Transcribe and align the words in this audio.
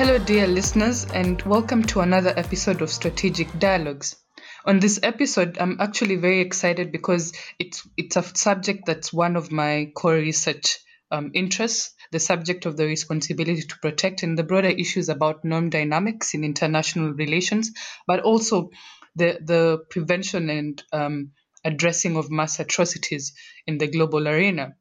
Hello, 0.00 0.16
dear 0.16 0.46
listeners, 0.46 1.04
and 1.12 1.42
welcome 1.42 1.82
to 1.82 2.00
another 2.00 2.32
episode 2.34 2.80
of 2.80 2.88
Strategic 2.88 3.58
Dialogues. 3.58 4.16
On 4.64 4.80
this 4.80 4.98
episode, 5.02 5.58
I'm 5.58 5.76
actually 5.78 6.16
very 6.16 6.40
excited 6.40 6.90
because 6.90 7.34
it's 7.58 7.86
it's 7.98 8.16
a 8.16 8.22
subject 8.22 8.86
that's 8.86 9.12
one 9.12 9.36
of 9.36 9.52
my 9.52 9.92
core 9.94 10.14
research 10.14 10.78
um, 11.10 11.32
interests, 11.34 11.94
the 12.12 12.18
subject 12.18 12.64
of 12.64 12.78
the 12.78 12.86
responsibility 12.86 13.60
to 13.60 13.78
protect 13.82 14.22
and 14.22 14.38
the 14.38 14.42
broader 14.42 14.68
issues 14.70 15.10
about 15.10 15.44
norm 15.44 15.68
dynamics 15.68 16.32
in 16.32 16.44
international 16.44 17.12
relations, 17.12 17.70
but 18.06 18.20
also 18.20 18.70
the 19.16 19.38
the 19.44 19.80
prevention 19.90 20.48
and 20.48 20.82
um, 20.94 21.32
addressing 21.62 22.16
of 22.16 22.30
mass 22.30 22.58
atrocities 22.58 23.34
in 23.66 23.76
the 23.76 23.86
global 23.86 24.26
arena. 24.26 24.76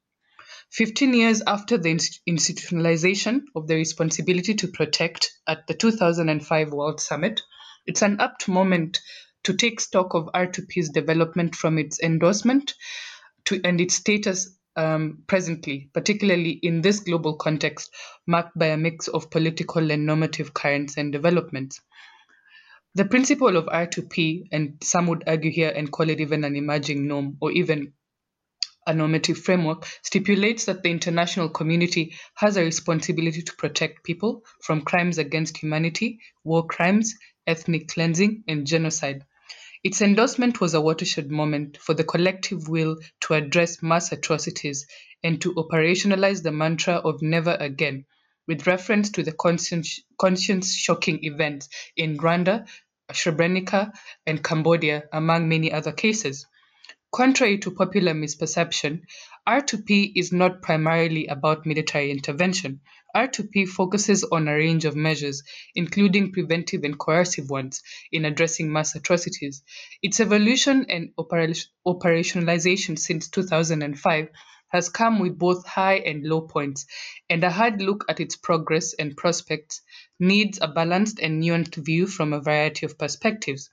15 0.71 1.13
years 1.13 1.41
after 1.47 1.77
the 1.77 1.89
institutionalization 1.89 3.41
of 3.55 3.67
the 3.67 3.75
responsibility 3.75 4.53
to 4.53 4.67
protect 4.67 5.31
at 5.47 5.65
the 5.67 5.73
2005 5.73 6.71
World 6.71 7.01
Summit, 7.01 7.41
it's 7.87 8.03
an 8.03 8.19
apt 8.19 8.47
moment 8.47 8.99
to 9.43 9.53
take 9.53 9.79
stock 9.79 10.13
of 10.13 10.29
R2P's 10.33 10.89
development 10.89 11.55
from 11.55 11.77
its 11.79 11.99
endorsement 12.01 12.75
to 13.45 13.59
and 13.63 13.81
its 13.81 13.95
status 13.95 14.55
um, 14.75 15.23
presently, 15.27 15.89
particularly 15.93 16.51
in 16.51 16.81
this 16.81 16.99
global 16.99 17.35
context 17.35 17.91
marked 18.27 18.57
by 18.57 18.67
a 18.67 18.77
mix 18.77 19.07
of 19.07 19.31
political 19.31 19.91
and 19.91 20.05
normative 20.05 20.53
currents 20.53 20.97
and 20.97 21.11
developments. 21.11 21.81
The 22.95 23.05
principle 23.05 23.55
of 23.57 23.65
R2P, 23.65 24.49
and 24.51 24.77
some 24.83 25.07
would 25.07 25.23
argue 25.27 25.51
here 25.51 25.71
and 25.75 25.91
call 25.91 26.09
it 26.09 26.21
even 26.21 26.43
an 26.43 26.55
emerging 26.55 27.07
norm 27.07 27.37
or 27.41 27.51
even 27.51 27.93
a 28.89 28.93
normative 28.93 29.37
framework, 29.37 29.85
stipulates 30.01 30.65
that 30.65 30.81
the 30.81 30.89
international 30.89 31.47
community 31.47 32.15
has 32.33 32.57
a 32.57 32.63
responsibility 32.63 33.43
to 33.43 33.55
protect 33.55 34.03
people 34.03 34.43
from 34.63 34.81
crimes 34.81 35.19
against 35.19 35.57
humanity, 35.57 36.19
war 36.43 36.65
crimes, 36.65 37.13
ethnic 37.45 37.87
cleansing, 37.87 38.43
and 38.47 38.65
genocide. 38.65 39.23
Its 39.83 40.01
endorsement 40.01 40.59
was 40.59 40.73
a 40.73 40.81
watershed 40.81 41.29
moment 41.29 41.77
for 41.77 41.93
the 41.93 42.03
collective 42.03 42.67
will 42.67 42.97
to 43.21 43.35
address 43.35 43.83
mass 43.83 44.11
atrocities 44.11 44.87
and 45.23 45.39
to 45.39 45.53
operationalize 45.53 46.41
the 46.41 46.51
mantra 46.51 46.95
of 46.95 47.21
never 47.21 47.55
again, 47.59 48.05
with 48.47 48.65
reference 48.65 49.11
to 49.11 49.21
the 49.21 49.33
conscience 50.17 50.75
shocking 50.75 51.23
events 51.23 51.69
in 51.95 52.17
Rwanda, 52.17 52.67
Srebrenica, 53.11 53.91
and 54.25 54.43
Cambodia, 54.43 55.03
among 55.13 55.47
many 55.47 55.71
other 55.71 55.91
cases. 55.91 56.47
Contrary 57.11 57.57
to 57.57 57.71
popular 57.71 58.13
misperception, 58.13 59.01
R2P 59.47 60.11
is 60.15 60.31
not 60.31 60.61
primarily 60.61 61.25
about 61.25 61.65
military 61.65 62.11
intervention. 62.11 62.81
R2P 63.15 63.67
focuses 63.67 64.23
on 64.23 64.47
a 64.47 64.53
range 64.53 64.85
of 64.85 64.95
measures, 64.95 65.41
including 65.73 66.31
preventive 66.31 66.83
and 66.83 66.99
coercive 66.99 67.49
ones, 67.49 67.81
in 68.11 68.25
addressing 68.25 68.71
mass 68.71 68.93
atrocities. 68.93 69.63
Its 70.03 70.19
evolution 70.19 70.85
and 70.87 71.09
operationalization 71.17 72.99
since 72.99 73.27
2005 73.29 74.29
has 74.67 74.89
come 74.89 75.17
with 75.17 75.39
both 75.39 75.65
high 75.65 75.95
and 75.95 76.23
low 76.23 76.41
points, 76.41 76.85
and 77.27 77.43
a 77.43 77.49
hard 77.49 77.81
look 77.81 78.05
at 78.07 78.19
its 78.19 78.35
progress 78.35 78.93
and 78.93 79.17
prospects 79.17 79.81
needs 80.19 80.59
a 80.61 80.67
balanced 80.67 81.19
and 81.19 81.41
nuanced 81.41 81.73
view 81.83 82.05
from 82.05 82.33
a 82.33 82.39
variety 82.39 82.85
of 82.85 82.99
perspectives. 82.99 83.71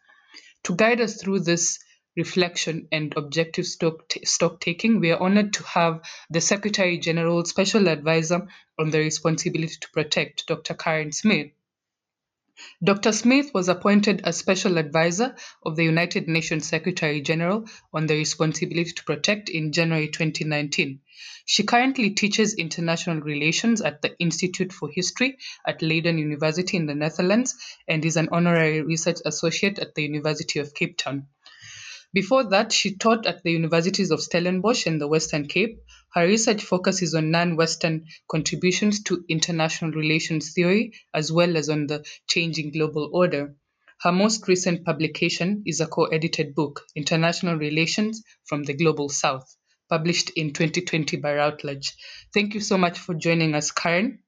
To 0.64 0.74
guide 0.74 1.02
us 1.02 1.20
through 1.20 1.40
this 1.40 1.78
reflection 2.16 2.88
and 2.90 3.12
objective 3.16 3.66
stock, 3.66 4.12
stock 4.24 4.60
taking, 4.60 5.00
we 5.00 5.12
are 5.12 5.22
honored 5.22 5.52
to 5.52 5.62
have 5.64 6.00
the 6.30 6.40
Secretary 6.40 6.98
General 6.98 7.44
Special 7.44 7.88
Advisor 7.88 8.48
on 8.78 8.90
the 8.90 8.98
Responsibility 8.98 9.76
to 9.80 9.90
Protect, 9.90 10.46
Dr. 10.46 10.74
Karen 10.74 11.12
Smith. 11.12 11.50
Dr. 12.82 13.12
Smith 13.12 13.52
was 13.52 13.68
appointed 13.68 14.22
as 14.24 14.38
Special 14.38 14.78
Advisor 14.78 15.36
of 15.62 15.76
the 15.76 15.84
United 15.84 16.26
Nations 16.26 16.66
Secretary 16.66 17.20
General 17.20 17.68
on 17.92 18.06
the 18.06 18.16
Responsibility 18.16 18.92
to 18.92 19.04
Protect 19.04 19.50
in 19.50 19.72
January 19.72 20.08
2019. 20.08 21.00
She 21.44 21.64
currently 21.64 22.10
teaches 22.10 22.54
international 22.54 23.20
relations 23.20 23.82
at 23.82 24.00
the 24.00 24.18
Institute 24.18 24.72
for 24.72 24.88
History 24.88 25.36
at 25.66 25.82
Leiden 25.82 26.16
University 26.16 26.78
in 26.78 26.86
the 26.86 26.94
Netherlands 26.94 27.54
and 27.86 28.02
is 28.06 28.16
an 28.16 28.30
honorary 28.32 28.80
research 28.80 29.18
associate 29.26 29.78
at 29.78 29.94
the 29.94 30.04
University 30.04 30.58
of 30.58 30.72
Cape 30.72 30.96
Town. 30.96 31.28
Before 32.16 32.44
that, 32.44 32.72
she 32.72 32.96
taught 32.96 33.26
at 33.26 33.42
the 33.42 33.52
universities 33.52 34.10
of 34.10 34.22
Stellenbosch 34.22 34.86
and 34.86 34.98
the 34.98 35.06
Western 35.06 35.46
Cape. 35.48 35.82
Her 36.14 36.26
research 36.26 36.62
focuses 36.62 37.14
on 37.14 37.30
non-Western 37.30 38.06
contributions 38.26 39.02
to 39.02 39.22
international 39.28 39.90
relations 39.90 40.54
theory, 40.54 40.94
as 41.12 41.30
well 41.30 41.58
as 41.58 41.68
on 41.68 41.88
the 41.88 42.06
changing 42.26 42.72
global 42.72 43.10
order. 43.12 43.54
Her 44.00 44.12
most 44.12 44.48
recent 44.48 44.82
publication 44.86 45.62
is 45.66 45.80
a 45.80 45.86
co-edited 45.86 46.54
book, 46.54 46.80
International 46.94 47.56
Relations 47.56 48.22
from 48.46 48.62
the 48.62 48.72
Global 48.72 49.10
South, 49.10 49.54
published 49.90 50.30
in 50.30 50.54
2020 50.54 51.18
by 51.18 51.34
Routledge. 51.34 51.96
Thank 52.32 52.54
you 52.54 52.60
so 52.60 52.78
much 52.78 52.98
for 52.98 53.12
joining 53.12 53.54
us, 53.54 53.72
Karen. 53.72 54.20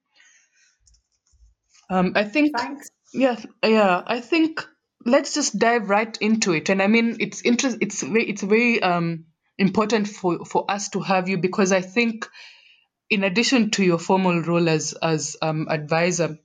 Um, 1.89 2.11
I 2.13 2.25
think, 2.25 2.55
Thanks. 2.55 2.91
yeah, 3.15 3.43
yeah, 3.63 4.03
I 4.05 4.21
think 4.21 4.63
let's 5.05 5.33
just 5.33 5.57
dive 5.57 5.89
right 5.89 6.17
into 6.21 6.53
it. 6.53 6.69
And 6.69 6.81
I 6.81 6.87
mean, 6.87 7.17
it's 7.19 7.41
interest. 7.41 7.77
It's 7.81 8.03
very, 8.03 8.29
it's 8.29 8.43
very 8.43 8.81
um, 8.81 9.25
important 9.57 10.07
for 10.07 10.45
for 10.45 10.69
us 10.69 10.89
to 10.89 10.99
have 11.01 11.29
you 11.29 11.37
because 11.37 11.71
I 11.71 11.81
think, 11.81 12.27
in 13.09 13.23
addition 13.23 13.71
to 13.71 13.83
your 13.83 13.99
formal 13.99 14.41
role 14.41 14.69
as 14.69 14.93
as 14.93 15.37
um, 15.41 15.67
advisor, 15.69 16.37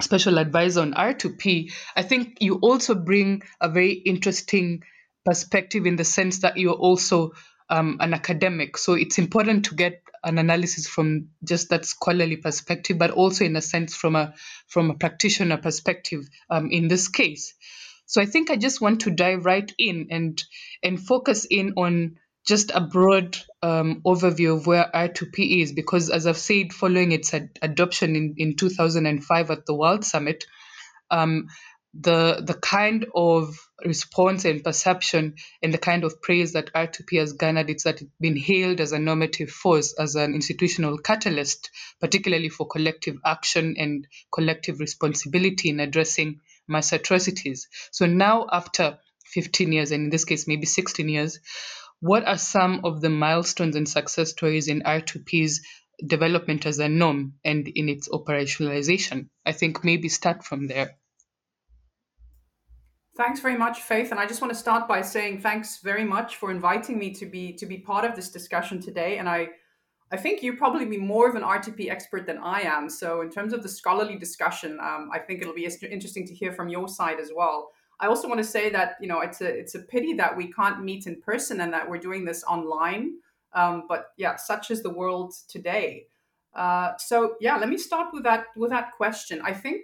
special 0.00 0.38
advisor 0.38 0.80
on 0.80 0.94
R2P, 0.94 1.72
I 1.96 2.02
think 2.02 2.38
you 2.40 2.54
also 2.56 2.94
bring 2.94 3.42
a 3.60 3.68
very 3.68 3.92
interesting 3.92 4.82
perspective 5.24 5.86
in 5.86 5.96
the 5.96 6.04
sense 6.04 6.40
that 6.40 6.56
you're 6.56 6.72
also 6.72 7.32
um, 7.70 7.98
an 8.00 8.12
academic. 8.12 8.76
So 8.76 8.94
it's 8.94 9.18
important 9.18 9.66
to 9.66 9.74
get 9.74 10.01
an 10.24 10.38
analysis 10.38 10.86
from 10.86 11.28
just 11.44 11.70
that 11.70 11.84
scholarly 11.84 12.36
perspective, 12.36 12.98
but 12.98 13.10
also 13.10 13.44
in 13.44 13.56
a 13.56 13.62
sense 13.62 13.94
from 13.94 14.16
a 14.16 14.34
from 14.66 14.90
a 14.90 14.94
practitioner 14.94 15.56
perspective 15.56 16.28
um, 16.50 16.70
in 16.70 16.88
this 16.88 17.08
case. 17.08 17.54
So 18.06 18.20
I 18.20 18.26
think 18.26 18.50
I 18.50 18.56
just 18.56 18.80
want 18.80 19.02
to 19.02 19.10
dive 19.10 19.44
right 19.44 19.70
in 19.78 20.08
and 20.10 20.42
and 20.82 21.00
focus 21.00 21.46
in 21.50 21.74
on 21.76 22.16
just 22.46 22.72
a 22.74 22.80
broad 22.80 23.38
um, 23.62 24.02
overview 24.04 24.56
of 24.56 24.66
where 24.66 24.90
R2P 24.92 25.62
is, 25.62 25.72
because 25.72 26.10
as 26.10 26.26
I've 26.26 26.36
said, 26.36 26.72
following 26.72 27.12
its 27.12 27.32
ad- 27.32 27.58
adoption 27.62 28.16
in, 28.16 28.34
in 28.36 28.56
2005 28.56 29.50
at 29.50 29.64
the 29.64 29.74
World 29.74 30.04
Summit, 30.04 30.44
um, 31.10 31.46
the 31.94 32.42
the 32.42 32.54
kind 32.54 33.06
of 33.14 33.54
response 33.84 34.44
and 34.46 34.64
perception 34.64 35.34
and 35.62 35.74
the 35.74 35.78
kind 35.78 36.04
of 36.04 36.22
praise 36.22 36.52
that 36.52 36.72
R2P 36.72 37.18
has 37.18 37.34
garnered 37.34 37.68
is 37.68 37.82
that 37.82 38.00
it's 38.00 38.10
been 38.18 38.36
hailed 38.36 38.80
as 38.80 38.92
a 38.92 38.98
normative 38.98 39.50
force, 39.50 39.92
as 39.98 40.14
an 40.14 40.34
institutional 40.34 40.98
catalyst, 40.98 41.70
particularly 42.00 42.48
for 42.48 42.66
collective 42.66 43.16
action 43.24 43.74
and 43.78 44.06
collective 44.32 44.80
responsibility 44.80 45.68
in 45.68 45.80
addressing 45.80 46.40
mass 46.66 46.92
atrocities. 46.92 47.68
So 47.90 48.06
now, 48.06 48.46
after 48.50 48.98
15 49.26 49.72
years, 49.72 49.90
and 49.90 50.04
in 50.04 50.10
this 50.10 50.24
case, 50.24 50.48
maybe 50.48 50.66
16 50.66 51.08
years, 51.08 51.40
what 52.00 52.26
are 52.26 52.38
some 52.38 52.80
of 52.84 53.00
the 53.00 53.10
milestones 53.10 53.76
and 53.76 53.88
success 53.88 54.30
stories 54.30 54.68
in 54.68 54.82
R2P's 54.82 55.60
development 56.04 56.66
as 56.66 56.78
a 56.78 56.88
norm 56.88 57.34
and 57.44 57.68
in 57.68 57.88
its 57.88 58.08
operationalization? 58.08 59.28
I 59.44 59.52
think 59.52 59.84
maybe 59.84 60.08
start 60.08 60.44
from 60.44 60.68
there. 60.68 60.96
Thanks 63.14 63.40
very 63.40 63.58
much, 63.58 63.82
Faith. 63.82 64.10
And 64.10 64.18
I 64.18 64.26
just 64.26 64.40
want 64.40 64.52
to 64.52 64.58
start 64.58 64.88
by 64.88 65.02
saying 65.02 65.42
thanks 65.42 65.80
very 65.80 66.04
much 66.04 66.36
for 66.36 66.50
inviting 66.50 66.98
me 66.98 67.12
to 67.14 67.26
be 67.26 67.52
to 67.54 67.66
be 67.66 67.76
part 67.76 68.06
of 68.06 68.16
this 68.16 68.30
discussion 68.30 68.80
today. 68.80 69.18
And 69.18 69.28
I 69.28 69.48
I 70.10 70.16
think 70.16 70.42
you 70.42 70.56
probably 70.56 70.86
be 70.86 70.96
more 70.96 71.28
of 71.28 71.34
an 71.34 71.42
R2P 71.42 71.90
expert 71.90 72.26
than 72.26 72.38
I 72.38 72.62
am. 72.62 72.88
So 72.88 73.20
in 73.20 73.30
terms 73.30 73.52
of 73.52 73.62
the 73.62 73.68
scholarly 73.68 74.16
discussion, 74.16 74.78
um, 74.80 75.10
I 75.12 75.18
think 75.18 75.42
it'll 75.42 75.54
be 75.54 75.64
interesting 75.64 76.26
to 76.26 76.34
hear 76.34 76.52
from 76.52 76.70
your 76.70 76.88
side 76.88 77.20
as 77.20 77.30
well. 77.34 77.70
I 78.00 78.06
also 78.06 78.28
want 78.28 78.38
to 78.38 78.44
say 78.44 78.70
that 78.70 78.96
you 78.98 79.08
know 79.08 79.20
it's 79.20 79.42
a 79.42 79.48
it's 79.48 79.74
a 79.74 79.80
pity 79.80 80.14
that 80.14 80.34
we 80.34 80.50
can't 80.50 80.82
meet 80.82 81.06
in 81.06 81.20
person 81.20 81.60
and 81.60 81.72
that 81.72 81.88
we're 81.88 81.98
doing 81.98 82.24
this 82.24 82.42
online. 82.44 83.16
Um, 83.52 83.84
but 83.88 84.06
yeah, 84.16 84.36
such 84.36 84.70
is 84.70 84.82
the 84.82 84.90
world 84.90 85.34
today. 85.48 86.06
Uh, 86.54 86.92
so 86.98 87.36
yeah, 87.40 87.58
let 87.58 87.68
me 87.68 87.76
start 87.76 88.08
with 88.14 88.24
that 88.24 88.46
with 88.56 88.70
that 88.70 88.92
question. 88.92 89.42
I 89.44 89.52
think 89.52 89.82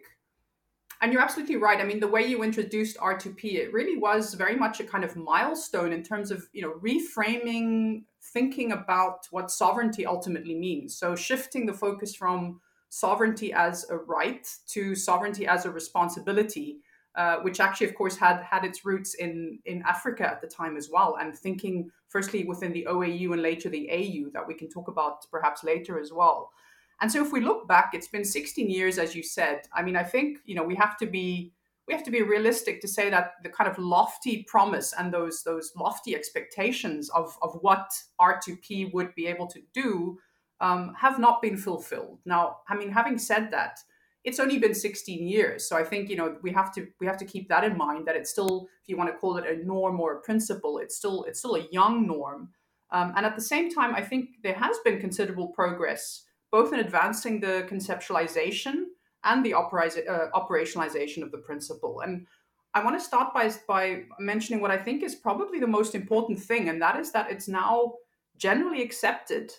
and 1.00 1.12
you're 1.12 1.22
absolutely 1.22 1.56
right. 1.56 1.80
I 1.80 1.84
mean, 1.84 2.00
the 2.00 2.08
way 2.08 2.26
you 2.26 2.42
introduced 2.42 2.96
R2P, 2.98 3.54
it 3.54 3.72
really 3.72 3.96
was 3.96 4.34
very 4.34 4.56
much 4.56 4.80
a 4.80 4.84
kind 4.84 5.04
of 5.04 5.16
milestone 5.16 5.92
in 5.92 6.02
terms 6.02 6.30
of, 6.30 6.48
you 6.52 6.62
know, 6.62 6.74
reframing, 6.82 8.02
thinking 8.32 8.72
about 8.72 9.26
what 9.30 9.50
sovereignty 9.50 10.04
ultimately 10.04 10.54
means. 10.54 10.96
So 10.96 11.14
shifting 11.14 11.66
the 11.66 11.72
focus 11.72 12.14
from 12.14 12.60
sovereignty 12.88 13.52
as 13.52 13.88
a 13.90 13.96
right 13.96 14.48
to 14.68 14.94
sovereignty 14.94 15.46
as 15.46 15.66
a 15.66 15.70
responsibility, 15.70 16.78
uh, 17.16 17.36
which 17.38 17.60
actually, 17.60 17.86
of 17.86 17.94
course, 17.94 18.16
had 18.16 18.42
had 18.42 18.64
its 18.64 18.84
roots 18.84 19.14
in 19.14 19.58
in 19.66 19.82
Africa 19.86 20.26
at 20.28 20.40
the 20.40 20.46
time 20.48 20.76
as 20.76 20.90
well, 20.90 21.16
and 21.20 21.36
thinking 21.36 21.90
firstly 22.08 22.44
within 22.44 22.72
the 22.72 22.86
OAU 22.88 23.32
and 23.32 23.42
later 23.42 23.68
the 23.68 23.88
AU 23.90 24.30
that 24.32 24.46
we 24.46 24.54
can 24.54 24.68
talk 24.68 24.88
about 24.88 25.26
perhaps 25.30 25.62
later 25.62 26.00
as 26.00 26.12
well. 26.12 26.50
And 27.00 27.10
so 27.10 27.24
if 27.24 27.32
we 27.32 27.40
look 27.40 27.68
back, 27.68 27.90
it's 27.92 28.08
been 28.08 28.24
16 28.24 28.68
years, 28.68 28.98
as 28.98 29.14
you 29.14 29.22
said. 29.22 29.62
I 29.72 29.82
mean, 29.82 29.96
I 29.96 30.02
think 30.02 30.38
you 30.44 30.54
know 30.54 30.64
we 30.64 30.74
have 30.76 30.96
to 30.98 31.06
be 31.06 31.52
we 31.86 31.94
have 31.94 32.04
to 32.04 32.10
be 32.10 32.22
realistic 32.22 32.80
to 32.82 32.88
say 32.88 33.08
that 33.08 33.34
the 33.42 33.48
kind 33.48 33.68
of 33.68 33.78
lofty 33.78 34.44
promise 34.48 34.92
and 34.98 35.12
those 35.12 35.42
those 35.42 35.72
lofty 35.76 36.14
expectations 36.14 37.08
of 37.10 37.36
of 37.40 37.54
what 37.62 37.90
R2P 38.20 38.92
would 38.92 39.14
be 39.14 39.26
able 39.26 39.46
to 39.46 39.60
do 39.72 40.18
um, 40.60 40.94
have 40.96 41.18
not 41.18 41.40
been 41.40 41.56
fulfilled. 41.56 42.18
Now, 42.24 42.58
I 42.68 42.76
mean, 42.76 42.90
having 42.90 43.16
said 43.16 43.50
that, 43.52 43.78
it's 44.24 44.40
only 44.40 44.58
been 44.58 44.74
16 44.74 45.26
years, 45.26 45.68
so 45.68 45.76
I 45.76 45.84
think 45.84 46.10
you 46.10 46.16
know 46.16 46.36
we 46.42 46.52
have 46.52 46.74
to 46.74 46.88
we 47.00 47.06
have 47.06 47.16
to 47.18 47.24
keep 47.24 47.48
that 47.48 47.64
in 47.64 47.76
mind 47.76 48.06
that 48.06 48.16
it's 48.16 48.30
still, 48.30 48.68
if 48.82 48.88
you 48.88 48.96
want 48.96 49.10
to 49.10 49.16
call 49.16 49.36
it 49.36 49.46
a 49.46 49.64
norm 49.64 50.00
or 50.00 50.16
a 50.16 50.20
principle, 50.20 50.78
it's 50.78 50.96
still 50.96 51.24
it's 51.24 51.38
still 51.38 51.54
a 51.54 51.68
young 51.70 52.06
norm. 52.06 52.50
Um, 52.90 53.12
and 53.16 53.24
at 53.24 53.36
the 53.36 53.42
same 53.42 53.70
time, 53.70 53.94
I 53.94 54.02
think 54.02 54.42
there 54.42 54.54
has 54.54 54.78
been 54.84 54.98
considerable 54.98 55.48
progress 55.48 56.24
both 56.50 56.72
in 56.72 56.80
advancing 56.80 57.40
the 57.40 57.66
conceptualization 57.68 58.84
and 59.24 59.44
the 59.44 59.54
uh, 59.54 59.60
operationalization 60.34 61.22
of 61.22 61.30
the 61.30 61.38
principle. 61.38 62.00
And 62.00 62.26
I 62.74 62.84
want 62.84 62.98
to 62.98 63.04
start 63.04 63.34
by, 63.34 63.50
by 63.66 64.04
mentioning 64.18 64.60
what 64.60 64.70
I 64.70 64.78
think 64.78 65.02
is 65.02 65.14
probably 65.14 65.58
the 65.58 65.66
most 65.66 65.94
important 65.94 66.38
thing, 66.38 66.68
and 66.68 66.80
that 66.82 66.98
is 66.98 67.12
that 67.12 67.30
it's 67.30 67.48
now 67.48 67.94
generally 68.36 68.82
accepted 68.82 69.52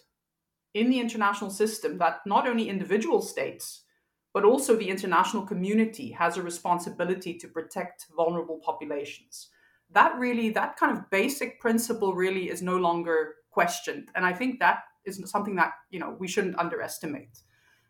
in 0.73 0.89
the 0.89 0.99
international 0.99 1.49
system 1.49 1.97
that 1.97 2.19
not 2.25 2.47
only 2.47 2.69
individual 2.69 3.21
states, 3.21 3.83
but 4.33 4.45
also 4.45 4.75
the 4.75 4.89
international 4.89 5.43
community 5.43 6.11
has 6.11 6.37
a 6.37 6.43
responsibility 6.43 7.33
to 7.33 7.47
protect 7.47 8.05
vulnerable 8.15 8.59
populations. 8.63 9.49
That 9.91 10.17
really, 10.19 10.51
that 10.51 10.77
kind 10.77 10.95
of 10.95 11.09
basic 11.09 11.59
principle 11.59 12.13
really 12.13 12.49
is 12.49 12.61
no 12.61 12.77
longer 12.77 13.35
questioned. 13.49 14.09
And 14.13 14.23
I 14.23 14.33
think 14.33 14.59
that 14.59 14.83
is 15.09 15.29
something 15.29 15.55
that 15.55 15.71
you 15.89 15.99
know 15.99 16.15
we 16.19 16.27
shouldn't 16.27 16.57
underestimate. 16.59 17.39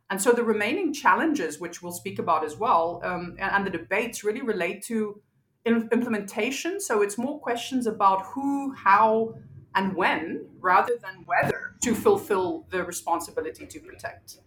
And 0.10 0.20
so 0.20 0.32
the 0.32 0.44
remaining 0.44 0.92
challenges, 0.92 1.60
which 1.60 1.84
we'll 1.84 1.92
speak 1.92 2.18
about 2.18 2.44
as 2.44 2.58
well, 2.58 3.00
um, 3.04 3.36
and, 3.40 3.52
and, 3.52 3.66
the 3.66 3.70
debates 3.70 4.24
really 4.24 4.42
relate 4.42 4.84
to 4.86 5.22
implementation. 5.66 6.80
So 6.80 7.04
it's 7.04 7.18
more 7.18 7.40
questions 7.40 7.86
about 7.86 8.26
who, 8.26 8.74
how, 8.74 9.36
and 9.76 9.96
when, 9.96 10.48
rather 10.60 10.94
than 11.02 11.26
whether 11.26 11.76
to 11.84 11.94
fulfill 11.94 12.66
the 12.72 12.84
responsibility 12.84 13.68
to 13.68 13.80
protect. 13.80 14.40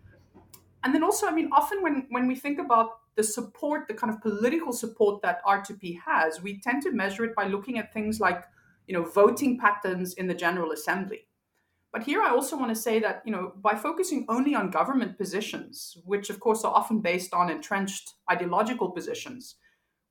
And 0.82 0.92
then 0.92 1.04
also, 1.04 1.28
I 1.28 1.32
mean, 1.32 1.50
often 1.52 1.80
when, 1.80 2.06
when 2.10 2.26
we 2.26 2.34
think 2.34 2.58
about 2.58 2.98
the 3.14 3.22
support, 3.22 3.86
the 3.86 3.94
kind 3.94 4.12
of 4.12 4.20
political 4.20 4.72
support 4.72 5.22
that 5.22 5.44
R2P 5.44 6.00
has, 6.04 6.42
we 6.42 6.60
tend 6.60 6.82
to 6.82 6.90
measure 6.90 7.24
it 7.24 7.36
by 7.36 7.46
looking 7.46 7.78
at 7.78 7.92
things 7.92 8.18
like, 8.18 8.42
you 8.88 8.94
know, 8.94 9.04
voting 9.04 9.58
patterns 9.58 10.14
in 10.14 10.26
the 10.26 10.34
General 10.34 10.72
Assembly. 10.72 11.26
But 11.92 12.04
here 12.04 12.22
I 12.22 12.30
also 12.30 12.56
want 12.56 12.70
to 12.74 12.80
say 12.80 13.00
that, 13.00 13.22
you 13.26 13.32
know, 13.32 13.52
by 13.60 13.74
focusing 13.74 14.24
only 14.28 14.54
on 14.54 14.70
government 14.70 15.18
positions, 15.18 15.96
which 16.06 16.30
of 16.30 16.40
course 16.40 16.64
are 16.64 16.74
often 16.74 17.00
based 17.00 17.34
on 17.34 17.50
entrenched 17.50 18.14
ideological 18.30 18.90
positions, 18.90 19.56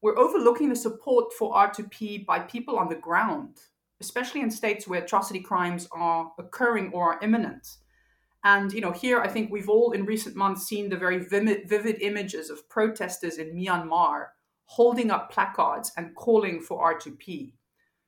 we're 0.02 0.18
overlooking 0.18 0.70
the 0.70 0.76
support 0.76 1.34
for 1.34 1.54
R2P 1.54 2.26
by 2.26 2.40
people 2.40 2.78
on 2.78 2.90
the 2.90 2.96
ground, 2.96 3.58
especially 4.00 4.42
in 4.42 4.52
states 4.52 4.88
where 4.88 5.04
atrocity 5.04 5.40
crimes 5.40 5.88
are 5.92 6.32
occurring 6.38 6.92
or 6.94 7.14
are 7.14 7.20
imminent. 7.24 7.68
And 8.44 8.72
you 8.74 8.82
know, 8.82 8.92
here 8.92 9.20
I 9.20 9.28
think 9.28 9.52
we've 9.52 9.70
all 9.70 9.92
in 9.92 10.06
recent 10.06 10.36
months 10.36 10.68
seen 10.68 10.90
the 10.90 10.98
very 10.98 11.20
vivid, 11.20 12.02
images 12.02 12.50
of 12.50 12.68
protesters 12.70 13.38
in 13.38 13.56
Myanmar 13.56 14.28
holding 14.66 15.12
up 15.12 15.32
placards 15.32 15.92
and 15.98 16.16
calling 16.16 16.62
for 16.62 16.82
R2P. 16.96 17.54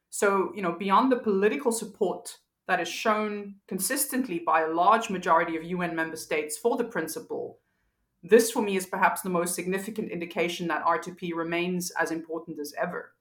So, 0.10 0.52
you 0.56 0.62
know, 0.62 0.72
beyond 0.72 1.12
the 1.12 1.18
political 1.18 1.72
support 1.72 2.38
that 2.68 2.80
is 2.80 2.88
shown 2.88 3.56
consistently 3.68 4.39
by 4.39 4.62
a 4.62 4.74
large 4.74 5.10
majority 5.10 5.57
of 5.57 5.63
UN 5.63 5.95
member 5.95 6.15
states 6.15 6.57
for 6.57 6.77
the 6.77 6.83
principle, 6.83 7.60
this 8.24 8.51
for 8.51 8.62
me 8.62 8.77
is 8.77 8.86
perhaps 8.86 9.21
the 9.21 9.30
most 9.30 9.54
significant 9.54 10.10
indication 10.10 10.68
that 10.69 10.86
R2P 10.86 11.33
remains 11.33 11.92
as 11.92 12.12
important 12.12 12.57
as 12.60 12.74
ever. 12.81 13.12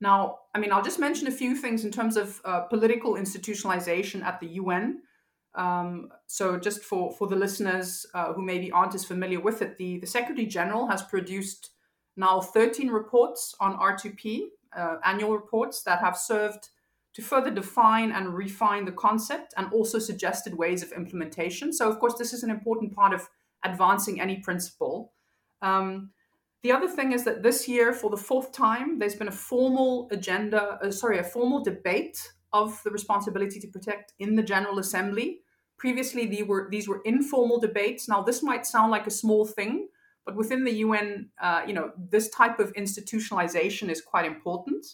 Now, 0.00 0.40
I 0.54 0.58
mean, 0.58 0.72
I'll 0.72 0.82
just 0.82 0.98
mention 0.98 1.28
a 1.28 1.32
few 1.32 1.56
things 1.56 1.84
in 1.84 1.90
terms 1.90 2.16
of 2.16 2.40
uh, 2.44 2.60
political 2.62 3.14
institutionalization 3.14 4.22
at 4.22 4.40
the 4.40 4.48
UN. 4.48 5.02
Um, 5.54 6.10
so, 6.26 6.58
just 6.58 6.84
for, 6.84 7.12
for 7.12 7.26
the 7.26 7.36
listeners 7.36 8.06
uh, 8.14 8.32
who 8.32 8.42
maybe 8.42 8.70
aren't 8.70 8.94
as 8.94 9.04
familiar 9.04 9.40
with 9.40 9.62
it, 9.62 9.76
the, 9.78 9.98
the 9.98 10.06
Secretary 10.06 10.46
General 10.46 10.86
has 10.88 11.02
produced 11.02 11.70
now 12.16 12.40
13 12.40 12.88
reports 12.88 13.54
on 13.60 13.76
R2P, 13.76 14.42
uh, 14.76 14.96
annual 15.04 15.32
reports 15.32 15.82
that 15.82 16.00
have 16.00 16.16
served 16.16 16.68
to 17.18 17.24
further 17.24 17.50
define 17.50 18.12
and 18.12 18.32
refine 18.32 18.84
the 18.84 18.92
concept 18.92 19.52
and 19.56 19.72
also 19.72 19.98
suggested 19.98 20.56
ways 20.56 20.84
of 20.84 20.92
implementation. 20.92 21.72
So, 21.72 21.90
of 21.90 21.98
course, 21.98 22.14
this 22.14 22.32
is 22.32 22.44
an 22.44 22.50
important 22.50 22.94
part 22.94 23.12
of 23.12 23.28
advancing 23.64 24.20
any 24.20 24.36
principle. 24.36 25.12
Um, 25.60 26.10
the 26.62 26.70
other 26.70 26.86
thing 26.86 27.10
is 27.10 27.24
that 27.24 27.42
this 27.42 27.66
year, 27.66 27.92
for 27.92 28.08
the 28.08 28.16
fourth 28.16 28.52
time, 28.52 29.00
there's 29.00 29.16
been 29.16 29.26
a 29.26 29.32
formal 29.32 30.06
agenda, 30.12 30.78
uh, 30.80 30.92
sorry, 30.92 31.18
a 31.18 31.24
formal 31.24 31.60
debate 31.60 32.16
of 32.52 32.80
the 32.84 32.90
responsibility 32.92 33.58
to 33.58 33.66
protect 33.66 34.12
in 34.20 34.36
the 34.36 34.42
General 34.44 34.78
Assembly. 34.78 35.40
Previously, 35.76 36.24
these 36.24 36.46
were 36.46 36.68
these 36.70 36.86
were 36.86 37.00
informal 37.04 37.58
debates. 37.58 38.08
Now, 38.08 38.22
this 38.22 38.44
might 38.44 38.64
sound 38.64 38.92
like 38.92 39.08
a 39.08 39.10
small 39.22 39.44
thing, 39.44 39.88
but 40.24 40.36
within 40.36 40.62
the 40.62 40.74
UN, 40.86 41.30
uh, 41.42 41.62
you 41.66 41.72
know, 41.72 41.90
this 41.98 42.28
type 42.28 42.60
of 42.60 42.72
institutionalization 42.74 43.88
is 43.90 44.00
quite 44.00 44.24
important. 44.24 44.86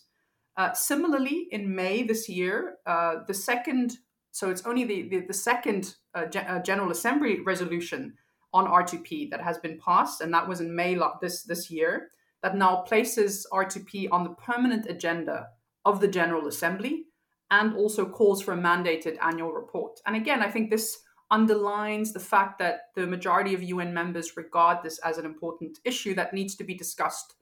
Uh, 0.56 0.72
similarly, 0.72 1.48
in 1.50 1.74
May 1.74 2.02
this 2.02 2.28
year, 2.28 2.76
uh, 2.86 3.16
the 3.26 3.34
second, 3.34 3.98
so 4.30 4.50
it's 4.50 4.64
only 4.64 4.84
the, 4.84 5.08
the, 5.08 5.20
the 5.26 5.34
second 5.34 5.96
uh, 6.14 6.26
Ge- 6.26 6.36
uh, 6.36 6.60
General 6.60 6.90
Assembly 6.90 7.40
resolution 7.40 8.14
on 8.52 8.66
R2P 8.66 9.30
that 9.30 9.40
has 9.40 9.58
been 9.58 9.78
passed, 9.78 10.20
and 10.20 10.32
that 10.32 10.48
was 10.48 10.60
in 10.60 10.74
May 10.74 10.96
this, 11.20 11.42
this 11.42 11.70
year, 11.70 12.10
that 12.42 12.56
now 12.56 12.76
places 12.76 13.46
R2P 13.52 14.08
on 14.12 14.22
the 14.22 14.34
permanent 14.34 14.86
agenda 14.86 15.48
of 15.84 16.00
the 16.00 16.08
General 16.08 16.46
Assembly 16.46 17.06
and 17.50 17.74
also 17.74 18.04
calls 18.06 18.42
for 18.42 18.52
a 18.52 18.56
mandated 18.56 19.16
annual 19.22 19.52
report. 19.52 20.00
And 20.06 20.14
again, 20.16 20.42
I 20.42 20.50
think 20.50 20.70
this 20.70 20.98
underlines 21.30 22.12
the 22.12 22.20
fact 22.20 22.58
that 22.58 22.90
the 22.94 23.06
majority 23.06 23.54
of 23.54 23.62
UN 23.62 23.92
members 23.92 24.36
regard 24.36 24.78
this 24.82 24.98
as 24.98 25.18
an 25.18 25.24
important 25.24 25.78
issue 25.84 26.14
that 26.14 26.34
needs 26.34 26.54
to 26.56 26.64
be 26.64 26.74
discussed 26.74 27.34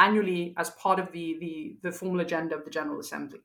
annually 0.00 0.54
as 0.56 0.70
part 0.70 0.98
of 0.98 1.12
the, 1.12 1.36
the, 1.40 1.76
the 1.82 1.92
formal 1.92 2.20
agenda 2.20 2.56
of 2.56 2.64
the 2.64 2.70
General 2.70 2.98
Assembly. 2.98 3.40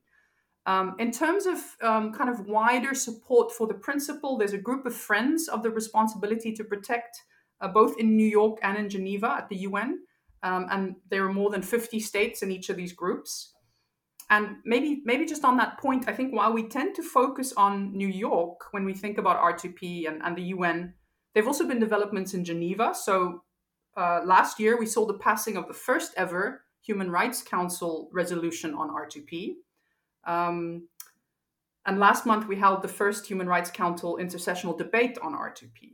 Um, 0.66 0.96
in 0.98 1.12
terms 1.12 1.46
of 1.46 1.60
um, 1.82 2.12
kind 2.12 2.30
of 2.30 2.48
wider 2.48 2.96
support 2.96 3.52
for 3.52 3.68
the 3.68 3.76
principle, 3.76 4.38
there's 4.38 4.54
a 4.54 4.58
group 4.58 4.86
of 4.86 4.96
friends 4.96 5.48
of 5.48 5.62
the 5.62 5.70
responsibility 5.70 6.54
to 6.54 6.64
protect, 6.64 7.22
uh, 7.62 7.68
both 7.68 8.00
in 8.00 8.16
New 8.16 8.28
York 8.28 8.58
and 8.64 8.78
in 8.78 8.90
Geneva 8.90 9.36
at 9.38 9.50
the 9.50 9.58
UN. 9.58 10.00
Um, 10.42 10.68
and 10.72 10.96
there 11.12 11.26
are 11.26 11.34
more 11.34 11.52
than 11.52 11.62
50 11.62 12.00
states 12.00 12.42
in 12.42 12.52
each 12.52 12.70
of 12.70 12.78
these 12.78 12.94
groups. 12.94 13.52
And 14.32 14.58
maybe, 14.66 15.02
maybe 15.06 15.26
just 15.26 15.46
on 15.46 15.58
that 15.58 15.78
point, 15.78 16.06
I 16.08 16.14
think 16.14 16.34
while 16.34 16.52
we 16.52 16.68
tend 16.68 16.96
to 16.96 17.04
focus 17.04 17.54
on 17.56 17.96
New 17.96 18.08
York 18.08 18.60
when 18.72 18.86
we 18.86 18.94
think 18.94 19.20
about 19.20 19.40
R2P 19.40 20.08
and, 20.08 20.22
and 20.24 20.36
the 20.36 20.50
UN, 20.56 20.96
there 21.34 21.44
have 21.44 21.48
also 21.48 21.68
been 21.68 21.80
developments 21.80 22.34
in 22.34 22.44
Geneva. 22.44 22.96
So 22.96 23.44
uh, 23.96 24.22
last 24.26 24.60
year, 24.60 24.78
we 24.78 24.86
saw 24.86 25.06
the 25.06 25.16
passing 25.16 25.58
of 25.58 25.68
the 25.68 25.74
first 25.74 26.14
ever 26.18 26.66
Human 26.86 27.10
Rights 27.10 27.42
Council 27.42 28.10
resolution 28.14 28.74
on 28.74 28.90
R2P. 28.90 29.56
Um, 30.26 30.88
and 31.86 32.00
last 32.00 32.26
month, 32.26 32.48
we 32.48 32.56
held 32.56 32.82
the 32.82 32.88
first 32.88 33.28
Human 33.28 33.48
Rights 33.48 33.72
Council 33.72 34.18
intersessional 34.22 34.78
debate 34.78 35.18
on 35.22 35.34
R2P. 35.34 35.94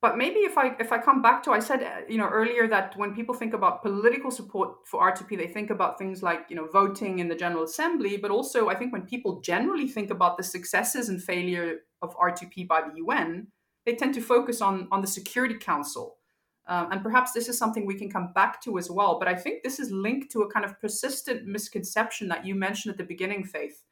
But 0.00 0.16
maybe 0.16 0.40
if 0.40 0.56
I 0.56 0.76
if 0.78 0.92
I 0.92 0.98
come 0.98 1.22
back 1.22 1.42
to 1.42 1.50
I 1.50 1.58
said 1.58 1.82
uh, 1.82 2.02
you 2.08 2.18
know 2.18 2.28
earlier 2.28 2.68
that 2.68 2.96
when 2.96 3.16
people 3.16 3.34
think 3.34 3.52
about 3.52 3.82
political 3.82 4.30
support 4.30 4.86
for 4.86 5.00
R2P, 5.00 5.36
they 5.36 5.48
think 5.48 5.70
about 5.70 5.98
things 5.98 6.22
like 6.22 6.46
you 6.48 6.54
know 6.54 6.68
voting 6.72 7.18
in 7.18 7.26
the 7.28 7.34
General 7.34 7.64
Assembly, 7.64 8.16
but 8.16 8.30
also 8.30 8.68
I 8.68 8.76
think 8.76 8.92
when 8.92 9.06
people 9.06 9.40
generally 9.40 9.88
think 9.88 10.10
about 10.10 10.36
the 10.36 10.44
successes 10.44 11.08
and 11.08 11.20
failure 11.20 11.80
of 12.00 12.16
R2P 12.16 12.68
by 12.68 12.82
the 12.82 12.94
UN, 12.98 13.48
they 13.86 13.96
tend 13.96 14.14
to 14.14 14.20
focus 14.20 14.60
on 14.60 14.86
on 14.92 15.00
the 15.00 15.08
Security 15.08 15.56
Council 15.56 16.17
um, 16.68 16.92
and 16.92 17.02
perhaps 17.02 17.32
this 17.32 17.48
is 17.48 17.58
something 17.58 17.86
we 17.86 17.98
can 17.98 18.10
come 18.10 18.32
back 18.34 18.62
to 18.62 18.78
as 18.78 18.90
well. 18.90 19.18
But 19.18 19.28
I 19.28 19.34
think 19.34 19.62
this 19.62 19.80
is 19.80 19.90
linked 19.90 20.30
to 20.32 20.42
a 20.42 20.50
kind 20.50 20.64
of 20.64 20.80
persistent 20.80 21.46
misconception 21.46 22.28
that 22.28 22.44
you 22.46 22.54
mentioned 22.54 22.92
at 22.92 22.98
the 22.98 23.04
beginning, 23.04 23.44
Faith, 23.44 23.82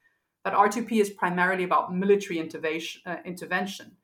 that 0.45 0.55
R2P 0.55 1.01
is 1.01 1.11
primarily 1.11 1.65
about 1.65 1.95
military 1.95 2.39
intervention. 2.39 3.03
Uh, 3.07 3.17
intervention. 3.25 3.97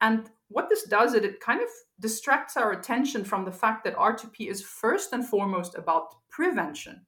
And 0.00 0.30
what 0.48 0.68
this 0.68 0.84
does 0.84 1.14
is 1.14 1.24
it 1.24 1.40
kind 1.40 1.60
of 1.60 1.68
distracts 2.00 2.56
our 2.56 2.72
attention 2.72 3.24
from 3.24 3.44
the 3.44 3.52
fact 3.52 3.84
that 3.84 3.96
R2P 3.96 4.48
is 4.48 4.62
first 4.62 5.12
and 5.12 5.26
foremost 5.26 5.74
about 5.74 6.14
prevention. 6.30 7.04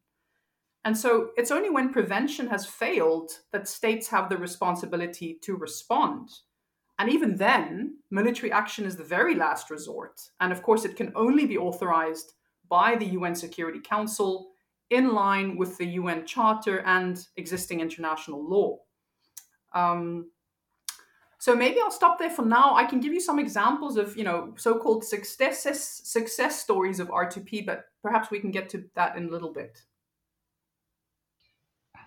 And 0.85 0.97
so 0.97 1.31
it's 1.37 1.51
only 1.51 1.71
when 1.71 1.93
prevention 1.93 2.49
has 2.49 2.67
failed 2.67 3.31
that 3.53 3.69
states 3.69 4.09
have 4.09 4.29
the 4.29 4.39
responsibility 4.39 5.39
to 5.43 5.57
respond. 5.57 6.31
And 7.01 7.09
even 7.09 7.37
then, 7.37 7.97
military 8.11 8.53
action 8.53 8.85
is 8.85 8.95
the 8.95 9.05
very 9.05 9.35
last 9.35 9.71
resort. 9.71 10.21
And 10.39 10.53
of 10.53 10.63
course, 10.63 10.85
it 10.85 10.97
can 10.97 11.13
only 11.15 11.47
be 11.47 11.57
authorized 11.57 12.35
by 12.69 12.95
the 12.95 13.07
UN 13.07 13.35
Security 13.35 13.81
Council 13.81 14.51
in 14.91 15.15
line 15.15 15.57
with 15.57 15.79
the 15.79 15.87
UN 15.87 16.27
Charter 16.27 16.81
and 16.85 17.27
existing 17.39 17.81
international 17.81 18.47
law. 18.47 18.81
Um, 19.73 20.31
So 21.39 21.57
maybe 21.57 21.81
I'll 21.81 21.91
stop 21.91 22.19
there 22.19 22.29
for 22.29 22.45
now. 22.45 22.75
I 22.75 22.85
can 22.85 23.01
give 23.01 23.15
you 23.15 23.21
some 23.21 23.39
examples 23.39 23.97
of, 23.97 24.15
you 24.15 24.25
know, 24.25 24.53
so-called 24.59 25.03
success 25.05 25.63
success 26.05 26.61
stories 26.61 27.01
of 27.01 27.09
R2P, 27.09 27.65
but 27.65 27.87
perhaps 28.03 28.31
we 28.31 28.41
can 28.41 28.51
get 28.51 28.69
to 28.71 28.85
that 28.95 29.17
in 29.17 29.25
a 29.29 29.31
little 29.31 29.53
bit. 29.55 29.79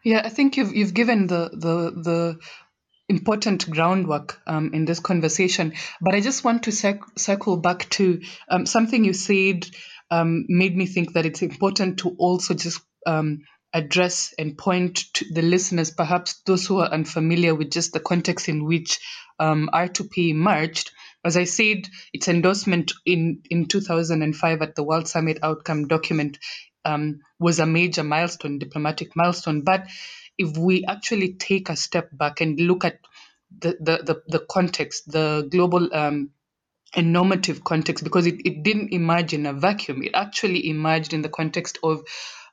Yeah, 0.03 0.21
I 0.25 0.29
think 0.29 0.55
you've 0.57 0.75
you've 0.75 0.93
given 0.93 1.27
the 1.27 1.50
the 1.53 1.75
the 2.03 2.39
important 3.13 3.70
groundwork 3.70 4.41
um, 4.48 4.72
in 4.74 4.86
this 4.86 5.00
conversation. 5.00 5.74
But 6.01 6.15
I 6.15 6.20
just 6.20 6.43
want 6.43 6.63
to 6.63 6.72
circ- 6.72 7.17
circle 7.17 7.58
back 7.58 7.89
to 7.91 8.22
um, 8.50 8.65
something 8.65 9.05
you 9.05 9.13
said 9.13 9.67
um, 10.10 10.46
made 10.50 10.75
me 10.75 10.86
think 10.86 11.13
that 11.13 11.25
it's 11.25 11.41
important 11.41 12.00
to 12.00 12.10
also 12.17 12.53
just 12.53 12.82
um, 13.05 13.41
address 13.74 14.34
and 14.38 14.58
point 14.58 15.13
to 15.13 15.25
the 15.34 15.41
listeners, 15.41 15.91
perhaps 15.91 16.41
those 16.46 16.65
who 16.65 16.79
are 16.79 16.89
unfamiliar 16.89 17.55
with 17.55 17.72
just 17.72 17.93
the 17.93 18.00
context 18.00 18.50
in 18.50 18.65
which 18.65 19.00
um, 19.39 19.70
R2P 19.74 20.29
emerged. 20.29 20.91
As 21.25 21.38
I 21.38 21.46
said, 21.46 21.88
its 22.13 22.27
endorsement 22.27 22.93
in, 23.05 23.41
in 23.50 23.65
2005 23.67 24.62
at 24.62 24.75
the 24.75 24.84
World 24.84 25.08
Summit 25.08 25.39
Outcome 25.41 25.88
document 25.88 26.38
um, 26.86 27.22
was 27.39 27.60
a 27.60 27.65
major 27.65 28.03
milestone, 28.03 28.60
diplomatic 28.60 29.15
milestone. 29.15 29.62
But 29.62 29.88
if 30.38 30.58
we 30.58 30.86
actually 30.86 31.34
take 31.36 31.70
a 31.70 31.75
step 31.75 32.10
back 32.13 32.42
and 32.42 32.60
look 32.60 32.86
at 32.86 33.00
the, 33.60 33.78
the, 33.80 34.04
the, 34.04 34.24
the 34.40 34.46
context, 34.50 35.12
the 35.12 35.48
global 35.52 35.94
um, 35.96 36.32
normative 36.98 37.63
context, 37.63 38.04
because 38.04 38.28
it, 38.28 38.42
it 38.46 38.63
didn't 38.63 38.94
emerge 38.94 39.34
in 39.34 39.46
a 39.46 39.54
vacuum, 39.54 40.04
it 40.04 40.12
actually 40.16 40.70
emerged 40.70 41.13
in 41.13 41.22
the 41.24 41.30
context 41.30 41.80
of 41.84 42.04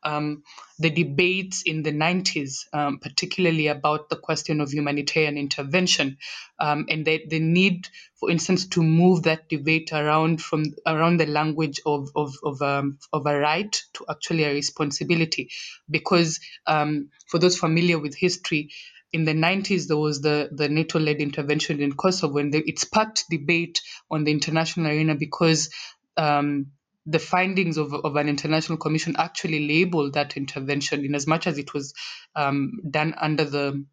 um, 0.02 0.42
the 0.78 0.90
debates 0.90 1.62
in 1.62 1.83
the 1.83 1.92
90s, 1.92 2.66
um, 2.73 2.99
particularly 2.99 3.69
about 3.69 4.09
the 4.09 4.16
question 4.16 4.61
of 4.61 4.73
humanitarian 4.73 5.37
intervention 5.38 6.19
um, 6.59 6.87
and 6.88 7.04
the, 7.07 7.23
the 7.28 7.40
need, 7.40 7.88
for 8.19 8.30
instance, 8.30 8.66
to 8.69 8.83
move 8.83 9.25
that 9.25 9.49
debate 9.49 9.92
around 9.92 10.42
from 10.42 10.64
around 10.87 11.19
the 11.19 11.26
language 11.26 11.80
of 11.87 12.11
of 12.16 12.35
of, 12.45 12.62
um, 12.62 12.99
of 13.12 13.26
a 13.26 13.38
right 13.38 13.83
to 13.95 14.04
actually 14.11 14.45
a 14.45 14.52
responsibility, 14.52 15.50
because 15.90 16.40
um, 16.66 17.11
for 17.28 17.38
those 17.38 17.59
familiar 17.59 17.99
with 17.99 18.14
history. 18.16 18.71
In 19.12 19.25
the 19.25 19.35
90s, 19.35 19.88
there 19.88 19.97
was 19.97 20.21
the, 20.23 20.50
the 20.52 20.69
NATO 20.69 21.00
led 21.00 21.16
intervention 21.16 21.80
in 21.83 21.95
Kosovo, 21.95 22.38
and 22.38 22.54
the, 22.54 22.62
it 22.64 22.78
sparked 22.78 23.25
debate 23.28 23.80
on 24.09 24.23
the 24.23 24.30
international 24.30 24.87
arena 24.87 25.16
because 25.16 25.69
um, 26.16 26.66
the 27.07 27.19
findings 27.19 27.76
of, 27.76 27.95
of 27.95 28.16
an 28.16 28.28
international 28.28 28.78
commission 28.78 29.16
actually 29.19 29.66
labeled 29.66 30.14
that 30.14 30.37
intervention 30.37 31.04
in 31.04 31.14
as 31.14 31.26
much 31.26 31.47
as 31.47 31.59
it 31.59 31.75
was 31.75 31.95
um, 32.37 32.73
done 32.90 33.14
under 33.21 33.45
the 33.45 33.85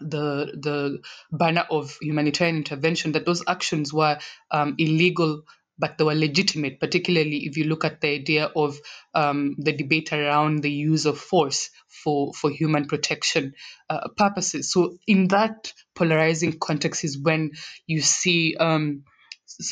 the 0.00 0.56
the 0.62 1.00
banner 1.32 1.66
of 1.70 1.96
humanitarian 2.00 2.56
intervention 2.56 3.12
that 3.12 3.26
those 3.26 3.42
actions 3.46 3.92
were 3.92 4.18
um, 4.50 4.74
illegal 4.78 5.42
but 5.78 5.96
they 5.96 6.04
were 6.04 6.14
legitimate, 6.14 6.80
particularly 6.80 7.46
if 7.46 7.56
you 7.56 7.64
look 7.64 7.84
at 7.84 8.00
the 8.00 8.08
idea 8.08 8.46
of 8.56 8.78
um, 9.14 9.54
the 9.58 9.72
debate 9.72 10.12
around 10.12 10.62
the 10.62 10.70
use 10.70 11.06
of 11.06 11.18
force 11.18 11.70
for, 11.86 12.32
for 12.34 12.50
human 12.50 12.86
protection 12.86 13.54
uh, 13.88 14.08
purposes. 14.16 14.72
So, 14.72 14.98
in 15.06 15.28
that 15.28 15.72
polarizing 15.94 16.58
context, 16.58 17.04
is 17.04 17.18
when 17.18 17.52
you 17.86 18.00
see 18.00 18.56
um, 18.56 19.04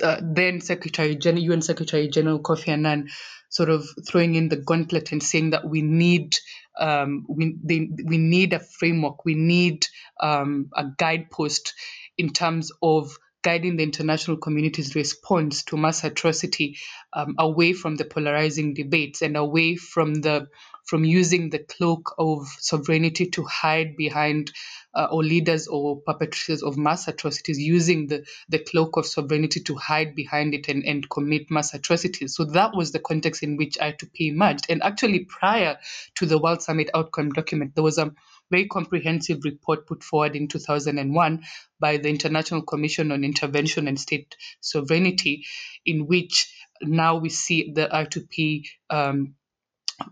uh, 0.02 0.20
then 0.22 0.60
Secretary 0.60 1.14
General, 1.16 1.44
UN 1.44 1.62
Secretary 1.62 2.08
General 2.08 2.40
Kofi 2.40 2.68
Annan, 2.68 3.08
sort 3.48 3.70
of 3.70 3.86
throwing 4.06 4.34
in 4.34 4.48
the 4.48 4.56
gauntlet 4.56 5.12
and 5.12 5.22
saying 5.22 5.50
that 5.50 5.68
we 5.68 5.82
need 5.82 6.36
um, 6.78 7.24
we 7.28 7.56
they, 7.62 7.88
we 8.04 8.18
need 8.18 8.52
a 8.52 8.60
framework, 8.60 9.24
we 9.24 9.34
need 9.34 9.86
um, 10.20 10.68
a 10.74 10.84
guidepost 10.98 11.74
in 12.18 12.32
terms 12.32 12.70
of 12.82 13.16
guiding 13.42 13.76
the 13.76 13.82
international 13.84 14.36
community's 14.36 14.94
response 14.96 15.62
to 15.62 15.76
mass 15.76 16.02
atrocity 16.02 16.76
um, 17.12 17.36
away 17.38 17.72
from 17.72 17.94
the 17.94 18.04
polarizing 18.04 18.74
debates 18.74 19.22
and 19.22 19.36
away 19.36 19.76
from 19.76 20.14
the 20.14 20.48
from 20.86 21.04
using 21.04 21.50
the 21.50 21.58
cloak 21.58 22.14
of 22.18 22.46
sovereignty 22.60 23.26
to 23.30 23.42
hide 23.44 23.96
behind 23.96 24.52
uh, 24.94 25.08
or 25.10 25.22
leaders 25.22 25.68
or 25.68 26.00
perpetrators 26.00 26.62
of 26.62 26.78
mass 26.78 27.06
atrocities 27.06 27.58
using 27.58 28.06
the, 28.06 28.24
the 28.48 28.58
cloak 28.58 28.96
of 28.96 29.04
sovereignty 29.04 29.60
to 29.60 29.74
hide 29.74 30.14
behind 30.14 30.54
it 30.54 30.68
and, 30.68 30.84
and 30.84 31.08
commit 31.10 31.50
mass 31.50 31.74
atrocities. 31.74 32.34
So 32.34 32.44
that 32.46 32.74
was 32.74 32.92
the 32.92 32.98
context 32.98 33.42
in 33.42 33.56
which 33.56 33.76
R2P 33.76 34.32
emerged. 34.32 34.66
And 34.70 34.82
actually, 34.82 35.26
prior 35.26 35.78
to 36.16 36.26
the 36.26 36.38
World 36.38 36.62
Summit 36.62 36.90
outcome 36.94 37.30
document, 37.32 37.74
there 37.74 37.84
was 37.84 37.98
a 37.98 38.12
very 38.50 38.66
comprehensive 38.68 39.44
report 39.44 39.86
put 39.86 40.02
forward 40.02 40.34
in 40.34 40.48
2001 40.48 41.42
by 41.78 41.98
the 41.98 42.08
International 42.08 42.62
Commission 42.62 43.12
on 43.12 43.24
Intervention 43.24 43.88
and 43.88 44.00
State 44.00 44.36
Sovereignty, 44.60 45.44
in 45.84 46.06
which 46.06 46.52
now 46.80 47.16
we 47.16 47.28
see 47.28 47.72
the 47.72 47.88
R2P 47.92 48.66
um, 48.90 49.34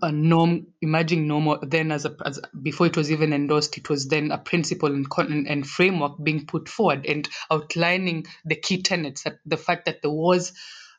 a 0.02 0.12
norm, 0.12 0.68
emerging 0.80 1.26
norm, 1.28 1.58
then 1.62 1.92
as 1.92 2.04
a 2.04 2.16
as, 2.24 2.40
before 2.62 2.86
it 2.86 2.96
was 2.96 3.12
even 3.12 3.32
endorsed, 3.32 3.78
it 3.78 3.88
was 3.90 4.08
then 4.08 4.32
a 4.32 4.38
principle 4.38 4.92
and, 4.92 5.06
and 5.48 5.66
framework 5.66 6.12
being 6.22 6.46
put 6.46 6.68
forward 6.68 7.06
and 7.06 7.28
outlining 7.50 8.26
the 8.44 8.56
key 8.56 8.82
tenets. 8.82 9.24
That 9.24 9.38
the 9.46 9.56
fact 9.56 9.86
that 9.86 10.02
there 10.02 10.10
was 10.10 10.52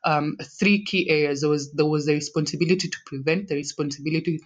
um, 0.03 0.37
three 0.59 0.83
key 0.85 1.09
areas. 1.09 1.41
There 1.41 1.49
was 1.49 1.71
there 1.73 1.85
was 1.85 2.05
the 2.05 2.13
responsibility 2.13 2.89
to 2.89 2.97
prevent, 3.05 3.47
the 3.47 3.55
responsibility 3.55 4.39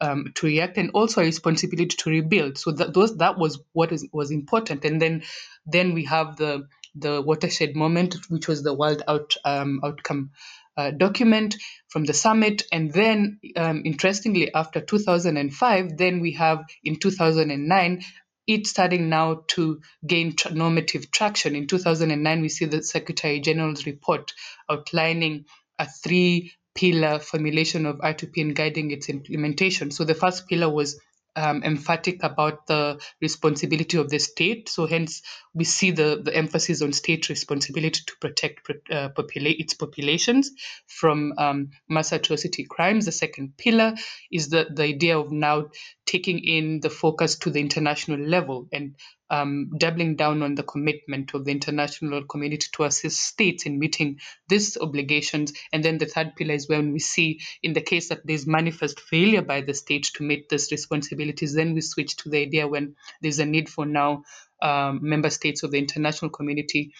um, 0.00 0.32
to 0.36 0.46
react, 0.46 0.76
and 0.78 0.90
also 0.92 1.20
a 1.22 1.24
responsibility 1.24 1.96
to 1.96 2.10
rebuild. 2.10 2.58
So 2.58 2.72
that 2.72 2.94
those 2.94 3.16
that 3.18 3.38
was 3.38 3.60
what 3.72 3.92
is, 3.92 4.06
was 4.12 4.30
important. 4.30 4.84
And 4.84 5.00
then 5.00 5.22
then 5.66 5.94
we 5.94 6.04
have 6.06 6.36
the 6.36 6.68
the 6.96 7.22
watershed 7.22 7.76
moment, 7.76 8.16
which 8.28 8.48
was 8.48 8.62
the 8.62 8.74
world 8.74 9.02
out 9.08 9.34
um, 9.44 9.80
outcome 9.84 10.30
uh, 10.76 10.90
document 10.90 11.56
from 11.88 12.04
the 12.04 12.14
summit. 12.14 12.62
And 12.72 12.92
then, 12.92 13.40
um, 13.56 13.82
interestingly, 13.84 14.52
after 14.52 14.80
2005, 14.80 15.96
then 15.96 16.20
we 16.20 16.32
have 16.32 16.64
in 16.82 16.96
2009 16.96 18.02
it 18.46 18.66
starting 18.66 19.08
now 19.08 19.42
to 19.48 19.80
gain 20.06 20.34
normative 20.52 21.10
traction. 21.10 21.56
In 21.56 21.66
2009, 21.66 22.42
we 22.42 22.48
see 22.48 22.66
the 22.66 22.82
Secretary 22.82 23.40
General's 23.40 23.86
report 23.86 24.32
outlining 24.70 25.46
a 25.78 25.88
three 25.88 26.52
pillar 26.74 27.20
formulation 27.20 27.86
of 27.86 27.98
R2P 27.98 28.40
and 28.40 28.56
guiding 28.56 28.90
its 28.90 29.08
implementation. 29.08 29.90
So 29.90 30.04
the 30.04 30.14
first 30.14 30.48
pillar 30.48 30.68
was 30.68 31.00
um, 31.36 31.62
emphatic 31.62 32.22
about 32.22 32.66
the 32.66 33.00
responsibility 33.20 33.96
of 33.98 34.10
the 34.10 34.18
state. 34.18 34.68
So 34.68 34.86
hence 34.86 35.22
we 35.52 35.64
see 35.64 35.90
the, 35.90 36.20
the 36.22 36.34
emphasis 36.34 36.82
on 36.82 36.92
state 36.92 37.28
responsibility 37.28 38.00
to 38.06 38.12
protect 38.20 38.70
uh, 38.90 39.08
popula- 39.10 39.58
its 39.58 39.74
populations 39.74 40.50
from 40.86 41.32
um, 41.38 41.70
mass 41.88 42.12
atrocity 42.12 42.64
crimes. 42.64 43.06
The 43.06 43.12
second 43.12 43.56
pillar 43.56 43.94
is 44.30 44.48
the, 44.48 44.66
the 44.70 44.84
idea 44.84 45.18
of 45.18 45.32
now 45.32 45.66
taking 46.06 46.38
in 46.38 46.80
the 46.80 46.90
focus 46.90 47.36
to 47.36 47.50
the 47.50 47.60
international 47.60 48.18
level 48.18 48.68
and 48.72 48.94
um, 49.30 49.70
doubling 49.78 50.16
down 50.16 50.42
on 50.42 50.54
the 50.54 50.62
commitment 50.62 51.34
of 51.34 51.44
the 51.44 51.50
international 51.50 52.24
community 52.24 52.66
to 52.72 52.84
assist 52.84 53.20
states 53.20 53.66
in 53.66 53.78
meeting 53.78 54.18
these 54.48 54.76
obligations. 54.76 55.52
And 55.72 55.84
then 55.84 55.98
the 55.98 56.06
third 56.06 56.36
pillar 56.36 56.54
is 56.54 56.68
when 56.68 56.92
we 56.92 56.98
see, 56.98 57.40
in 57.62 57.72
the 57.72 57.80
case 57.80 58.10
that 58.10 58.20
there's 58.24 58.46
manifest 58.46 59.00
failure 59.00 59.42
by 59.42 59.62
the 59.62 59.74
state 59.74 60.10
to 60.14 60.22
meet 60.22 60.48
these 60.48 60.70
responsibilities, 60.70 61.54
then 61.54 61.74
we 61.74 61.80
switch 61.80 62.16
to 62.18 62.28
the 62.28 62.42
idea 62.42 62.68
when 62.68 62.96
there's 63.22 63.38
a 63.38 63.46
need 63.46 63.68
for 63.68 63.86
now 63.86 64.24
um, 64.62 65.00
member 65.02 65.30
states 65.30 65.62
of 65.62 65.70
the 65.70 65.78
international 65.78 66.30
community 66.30 66.92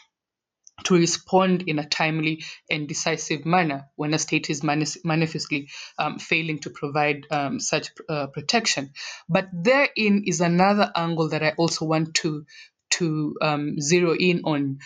to 0.82 0.94
respond 0.94 1.62
in 1.66 1.78
a 1.78 1.88
timely 1.88 2.44
and 2.68 2.88
decisive 2.88 3.46
manner 3.46 3.86
when 3.96 4.12
a 4.12 4.18
state 4.18 4.50
is 4.50 4.62
manifestly 4.62 5.68
um, 5.98 6.18
failing 6.18 6.58
to 6.58 6.70
provide 6.70 7.26
um, 7.30 7.60
such 7.60 7.90
uh, 8.08 8.26
protection. 8.26 8.92
But 9.28 9.48
therein 9.52 10.24
is 10.26 10.40
another 10.40 10.90
angle 10.94 11.28
that 11.30 11.42
I 11.42 11.52
also 11.56 11.84
want 11.84 12.14
to 12.16 12.44
to 12.90 13.36
um, 13.40 13.80
zero 13.80 14.14
in 14.14 14.42
on, 14.44 14.78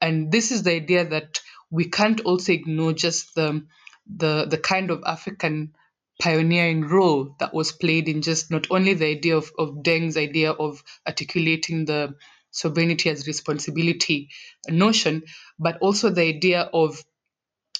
and 0.00 0.30
this 0.30 0.50
is 0.50 0.62
the 0.62 0.72
idea 0.72 1.04
that 1.04 1.40
we 1.70 1.86
can't 1.86 2.20
also 2.20 2.52
ignore 2.52 2.92
just 2.92 3.34
the 3.34 3.66
the 4.06 4.46
the 4.46 4.58
kind 4.58 4.90
of 4.90 5.02
African 5.06 5.72
pioneering 6.20 6.82
role 6.82 7.34
that 7.38 7.54
was 7.54 7.72
played 7.72 8.08
in 8.08 8.22
just 8.22 8.50
not 8.50 8.66
only 8.70 8.94
the 8.94 9.06
idea 9.06 9.36
of, 9.36 9.50
of 9.58 9.82
Deng's 9.82 10.16
idea 10.16 10.52
of 10.52 10.82
articulating 11.06 11.86
the 11.86 12.14
sovereignty 12.50 13.10
as 13.10 13.26
responsibility 13.26 14.30
notion, 14.68 15.22
but 15.58 15.78
also 15.80 16.10
the 16.10 16.22
idea 16.22 16.62
of 16.72 17.02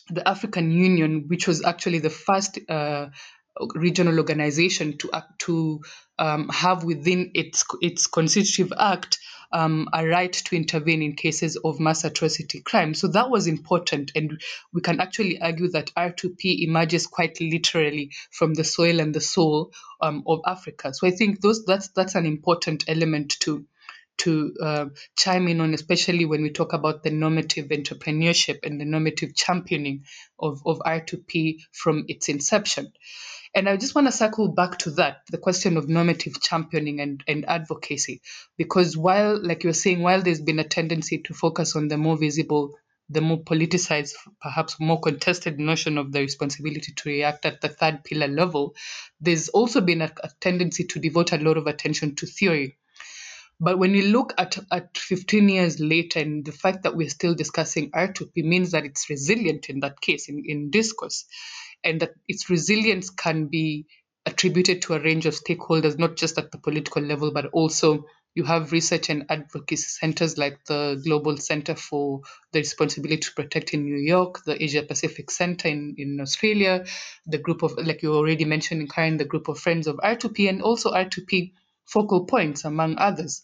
the 0.09 0.27
African 0.29 0.71
Union, 0.73 1.25
which 1.29 1.47
was 1.47 1.65
actually 1.65 2.00
the 2.00 2.11
first 2.11 2.59
uh, 2.69 3.09
regional 3.75 4.19
organization 4.19 4.97
to 4.99 5.11
to 5.39 5.81
um, 6.19 6.49
have 6.49 6.85
within 6.85 7.31
its 7.35 7.65
its 7.81 8.07
constitutive 8.07 8.73
act 8.79 9.19
um, 9.53 9.89
a 9.93 10.07
right 10.07 10.33
to 10.33 10.57
intervene 10.57 11.03
in 11.03 11.17
cases 11.17 11.57
of 11.57 11.81
mass 11.81 12.05
atrocity 12.05 12.61
crime. 12.61 12.95
So 12.95 13.09
that 13.09 13.31
was 13.31 13.47
important, 13.47 14.12
and 14.15 14.41
we 14.73 14.81
can 14.81 15.00
actually 15.00 15.41
argue 15.41 15.69
that 15.71 15.93
R2P 15.97 16.62
emerges 16.62 17.07
quite 17.07 17.41
literally 17.41 18.12
from 18.31 18.55
the 18.55 18.65
soil 18.65 19.00
and 19.00 19.15
the 19.15 19.21
soul 19.21 19.73
um, 20.00 20.23
of 20.27 20.41
Africa. 20.47 20.95
So 20.95 21.07
I 21.07 21.11
think 21.11 21.41
those 21.41 21.65
that's 21.65 21.89
that's 21.89 22.15
an 22.15 22.27
important 22.27 22.85
element 22.89 23.37
to 23.41 23.67
to 24.21 24.55
uh, 24.62 24.87
chime 25.17 25.49
in 25.49 25.61
on, 25.61 25.75
especially 25.75 26.25
when 26.25 26.43
we 26.43 26.50
talk 26.50 26.73
about 26.73 27.03
the 27.03 27.11
normative 27.11 27.69
entrepreneurship 27.69 28.59
and 28.65 28.81
the 28.81 28.85
normative 28.85 29.35
championing 29.35 30.05
of, 30.39 30.62
of 30.67 30.79
R2P 30.79 31.59
from 31.73 32.05
its 32.09 32.29
inception. 32.29 32.93
And 33.55 33.69
I 33.69 33.77
just 33.77 33.95
want 33.95 34.07
to 34.07 34.12
circle 34.12 34.53
back 34.53 34.79
to 34.79 34.93
that, 34.93 35.23
the 35.31 35.39
question 35.39 35.77
of 35.77 35.89
normative 35.89 36.41
championing 36.41 37.00
and, 37.00 37.23
and 37.27 37.49
advocacy. 37.49 38.23
Because 38.57 38.97
while, 38.97 39.45
like 39.45 39.65
you're 39.65 39.73
saying, 39.73 40.00
while 40.00 40.23
there's 40.23 40.41
been 40.41 40.61
a 40.61 40.65
tendency 40.65 41.19
to 41.23 41.35
focus 41.35 41.75
on 41.75 41.89
the 41.89 41.97
more 41.97 42.17
visible, 42.17 42.75
the 43.09 43.21
more 43.21 43.43
politicized, 43.43 44.12
perhaps 44.41 44.79
more 44.79 45.00
contested 45.00 45.59
notion 45.59 45.99
of 45.99 46.12
the 46.12 46.21
responsibility 46.21 46.93
to 46.95 47.09
react 47.09 47.45
at 47.45 47.61
the 47.61 47.69
third 47.69 48.05
pillar 48.05 48.29
level, 48.29 48.75
there's 49.21 49.49
also 49.49 49.81
been 49.81 50.00
a, 50.00 50.12
a 50.23 50.31
tendency 50.41 50.85
to 50.85 51.00
devote 51.00 51.33
a 51.33 51.39
lot 51.39 51.57
of 51.57 51.67
attention 51.67 52.15
to 52.15 52.27
theory. 52.27 52.79
But 53.61 53.79
when 53.79 53.95
you 53.95 54.05
look 54.05 54.33
at, 54.38 54.59
at 54.73 54.97
15 54.97 55.49
years 55.49 55.79
later, 55.81 56.21
and 56.21 56.45
the 56.45 56.52
fact 56.52 56.85
that 56.85 56.97
we're 56.97 57.11
still 57.11 57.35
discussing 57.35 57.90
R2P 57.90 58.43
means 58.45 58.71
that 58.71 58.87
it's 58.87 59.11
resilient 59.11 59.69
in 59.69 59.81
that 59.81 60.00
case, 60.00 60.29
in, 60.29 60.43
in 60.47 60.71
discourse 60.71 61.26
and 61.85 62.00
that 62.00 62.14
its 62.29 62.50
resilience 62.50 63.11
can 63.11 63.47
be 63.47 63.87
attributed 64.26 64.83
to 64.83 64.95
a 64.95 65.00
range 65.00 65.26
of 65.26 65.35
stakeholders, 65.35 65.99
not 65.99 66.17
just 66.17 66.38
at 66.38 66.50
the 66.52 66.59
political 66.59 67.02
level, 67.02 67.33
but 67.33 67.47
also 67.47 68.05
you 68.35 68.45
have 68.45 68.71
research 68.71 69.11
and 69.11 69.25
advocacy 69.29 69.83
centers 69.83 70.38
like 70.38 70.64
the 70.67 71.00
Global 71.05 71.37
Center 71.37 71.75
for 71.75 72.21
the 72.52 72.61
Responsibility 72.61 73.23
to 73.23 73.33
Protect 73.35 73.75
in 73.75 73.85
New 73.85 73.97
York, 73.97 74.45
the 74.45 74.62
Asia 74.62 74.83
Pacific 74.85 75.31
Center 75.31 75.69
in, 75.69 75.95
in 75.99 76.21
Australia, 76.21 76.85
the 77.26 77.38
group 77.38 77.62
of, 77.62 77.76
like 77.76 78.02
you 78.02 78.14
already 78.14 78.45
mentioned, 78.45 78.83
in 78.83 78.88
Karen, 78.88 79.17
the 79.17 79.25
group 79.25 79.49
of 79.49 79.59
friends 79.59 79.87
of 79.88 79.97
R2P, 79.97 80.49
and 80.49 80.62
also 80.62 80.93
R2P 80.93 81.52
focal 81.90 82.25
points, 82.26 82.64
among 82.64 82.99
others. 82.99 83.42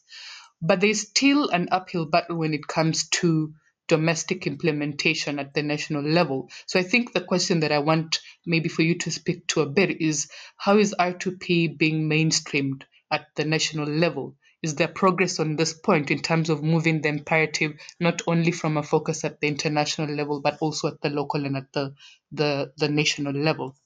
But 0.62 0.80
there's 0.80 1.08
still 1.08 1.48
an 1.48 1.68
uphill 1.70 2.06
battle 2.06 2.36
when 2.36 2.54
it 2.54 2.66
comes 2.66 3.08
to 3.20 3.52
domestic 3.88 4.46
implementation 4.46 5.38
at 5.38 5.54
the 5.54 5.62
national 5.62 6.02
level. 6.02 6.50
So 6.66 6.80
I 6.80 6.82
think 6.82 7.12
the 7.12 7.20
question 7.20 7.60
that 7.60 7.72
I 7.72 7.78
want 7.78 8.20
maybe 8.44 8.68
for 8.68 8.82
you 8.82 8.98
to 8.98 9.10
speak 9.10 9.46
to 9.48 9.60
a 9.60 9.66
bit 9.66 10.00
is 10.00 10.28
how 10.56 10.78
is 10.78 10.94
R2P 10.98 11.78
being 11.78 12.08
mainstreamed 12.08 12.82
at 13.10 13.26
the 13.36 13.44
national 13.44 13.86
level? 13.86 14.36
Is 14.62 14.74
there 14.74 14.88
progress 14.88 15.38
on 15.38 15.56
this 15.56 15.74
point 15.74 16.10
in 16.10 16.20
terms 16.20 16.50
of 16.50 16.62
moving 16.62 17.02
the 17.02 17.08
imperative 17.08 17.74
not 18.00 18.22
only 18.26 18.50
from 18.50 18.76
a 18.76 18.82
focus 18.82 19.24
at 19.24 19.40
the 19.40 19.46
international 19.46 20.08
level 20.08 20.40
but 20.40 20.58
also 20.60 20.88
at 20.88 21.00
the 21.02 21.10
local 21.10 21.44
and 21.44 21.56
at 21.56 21.72
the 21.72 21.94
the, 22.32 22.72
the 22.76 22.88
national 22.88 23.34
level? 23.34 23.76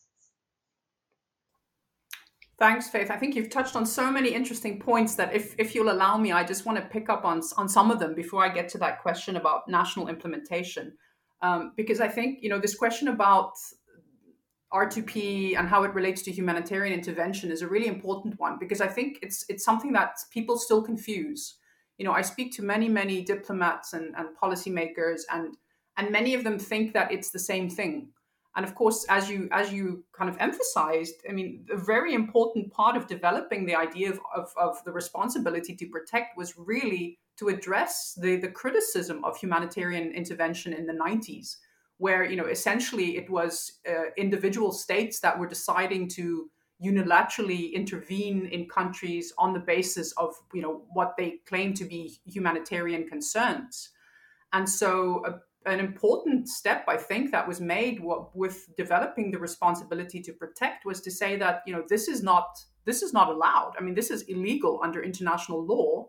Thanks, 2.60 2.90
Faith. 2.90 3.10
I 3.10 3.16
think 3.16 3.34
you've 3.34 3.48
touched 3.48 3.74
on 3.74 3.86
so 3.86 4.12
many 4.12 4.34
interesting 4.34 4.78
points 4.78 5.14
that 5.14 5.34
if, 5.34 5.54
if 5.56 5.74
you'll 5.74 5.90
allow 5.90 6.18
me, 6.18 6.30
I 6.30 6.44
just 6.44 6.66
want 6.66 6.76
to 6.76 6.84
pick 6.84 7.08
up 7.08 7.24
on, 7.24 7.40
on 7.56 7.70
some 7.70 7.90
of 7.90 7.98
them 7.98 8.14
before 8.14 8.44
I 8.44 8.50
get 8.50 8.68
to 8.70 8.78
that 8.78 9.00
question 9.00 9.36
about 9.36 9.66
national 9.66 10.08
implementation. 10.08 10.92
Um, 11.40 11.72
because 11.74 12.02
I 12.02 12.08
think, 12.08 12.42
you 12.42 12.50
know, 12.50 12.58
this 12.58 12.74
question 12.74 13.08
about 13.08 13.54
R2P 14.74 15.58
and 15.58 15.70
how 15.70 15.84
it 15.84 15.94
relates 15.94 16.20
to 16.24 16.30
humanitarian 16.30 16.92
intervention 16.92 17.50
is 17.50 17.62
a 17.62 17.66
really 17.66 17.86
important 17.86 18.38
one 18.38 18.58
because 18.60 18.82
I 18.82 18.88
think 18.88 19.20
it's 19.22 19.46
it's 19.48 19.64
something 19.64 19.92
that 19.94 20.18
people 20.30 20.58
still 20.58 20.82
confuse. 20.82 21.56
You 21.96 22.04
know, 22.04 22.12
I 22.12 22.20
speak 22.20 22.54
to 22.56 22.62
many, 22.62 22.90
many 22.90 23.24
diplomats 23.24 23.94
and, 23.94 24.14
and 24.18 24.28
policymakers 24.36 25.22
and 25.32 25.56
and 25.96 26.10
many 26.10 26.34
of 26.34 26.44
them 26.44 26.58
think 26.58 26.92
that 26.92 27.10
it's 27.10 27.30
the 27.30 27.38
same 27.38 27.70
thing 27.70 28.10
and 28.57 28.64
of 28.64 28.75
course 28.75 29.07
as 29.09 29.28
you 29.30 29.49
as 29.52 29.73
you 29.73 30.04
kind 30.12 30.28
of 30.28 30.37
emphasized 30.40 31.14
i 31.28 31.33
mean 31.33 31.64
a 31.73 31.76
very 31.76 32.14
important 32.14 32.71
part 32.73 32.97
of 32.97 33.07
developing 33.07 33.64
the 33.64 33.75
idea 33.75 34.11
of, 34.11 34.21
of, 34.35 34.52
of, 34.57 34.85
the 34.85 34.92
responsibility 34.92 35.75
to 35.75 35.87
protect 35.87 36.36
was 36.36 36.58
really 36.58 37.19
to 37.36 37.49
address 37.49 38.19
the, 38.21 38.36
the 38.36 38.49
criticism 38.49 39.25
of 39.25 39.36
humanitarian 39.36 40.13
intervention 40.13 40.73
in 40.73 40.86
the 40.86 40.93
90s 40.93 41.56
where 41.99 42.25
you 42.25 42.36
know 42.36 42.47
essentially 42.47 43.17
it 43.17 43.28
was 43.30 43.80
uh, 43.89 44.10
individual 44.17 44.73
states 44.73 45.21
that 45.21 45.39
were 45.39 45.47
deciding 45.47 46.08
to 46.08 46.50
unilaterally 46.82 47.73
intervene 47.75 48.47
in 48.47 48.67
countries 48.67 49.32
on 49.36 49.52
the 49.52 49.60
basis 49.60 50.13
of 50.13 50.34
you 50.54 50.63
know 50.63 50.82
what 50.93 51.15
they 51.17 51.39
claim 51.47 51.75
to 51.75 51.84
be 51.84 52.19
humanitarian 52.25 53.06
concerns. 53.06 53.91
And 54.52 54.69
so 54.69 55.23
uh, 55.26 55.39
an 55.66 55.78
important 55.78 56.49
step 56.49 56.84
I 56.88 56.96
think 56.96 57.30
that 57.30 57.46
was 57.46 57.60
made 57.60 58.00
with 58.34 58.68
developing 58.76 59.30
the 59.30 59.38
responsibility 59.38 60.20
to 60.23 60.32
protect 60.32 60.86
was 60.86 61.00
to 61.02 61.10
say 61.10 61.36
that 61.36 61.62
you 61.66 61.73
know 61.73 61.84
this 61.88 62.08
is 62.08 62.23
not 62.23 62.58
this 62.84 63.02
is 63.02 63.12
not 63.12 63.28
allowed. 63.28 63.75
I 63.78 63.82
mean 63.82 63.94
this 63.94 64.10
is 64.10 64.23
illegal 64.23 64.80
under 64.82 65.02
international 65.02 65.64
law, 65.64 66.08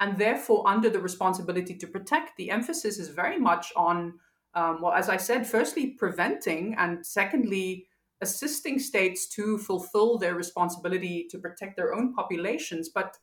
and 0.00 0.18
therefore 0.18 0.66
under 0.66 0.90
the 0.90 1.00
responsibility 1.00 1.76
to 1.76 1.86
protect, 1.86 2.36
the 2.36 2.50
emphasis 2.50 2.98
is 2.98 3.08
very 3.08 3.38
much 3.38 3.72
on 3.76 4.14
um, 4.54 4.80
well, 4.80 4.92
as 4.92 5.08
I 5.08 5.16
said, 5.16 5.46
firstly 5.46 5.88
preventing, 5.98 6.74
and 6.76 7.06
secondly 7.06 7.86
assisting 8.20 8.78
states 8.78 9.28
to 9.28 9.58
fulfill 9.58 10.18
their 10.18 10.34
responsibility 10.34 11.26
to 11.30 11.38
protect 11.38 11.76
their 11.76 11.94
own 11.94 12.12
populations, 12.12 12.88
but 12.88 13.16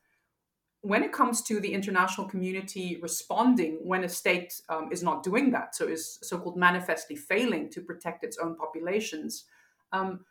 when 0.88 1.04
it 1.04 1.12
comes 1.12 1.42
to 1.42 1.60
the 1.60 1.74
international 1.74 2.28
community 2.28 2.98
responding 3.02 3.80
when 3.84 4.04
a 4.06 4.10
state 4.10 4.62
um, 4.70 4.90
is 4.92 5.04
not 5.04 5.22
doing 5.22 5.52
that, 5.52 5.76
so 5.76 5.86
is 5.88 6.18
so-called 6.22 6.56
manifestly 6.56 7.16
failing 7.16 7.70
to 7.72 7.82
protect 7.82 8.24
its 8.24 8.38
own 8.38 8.56
populations, 8.56 9.46
um, 9.92 10.22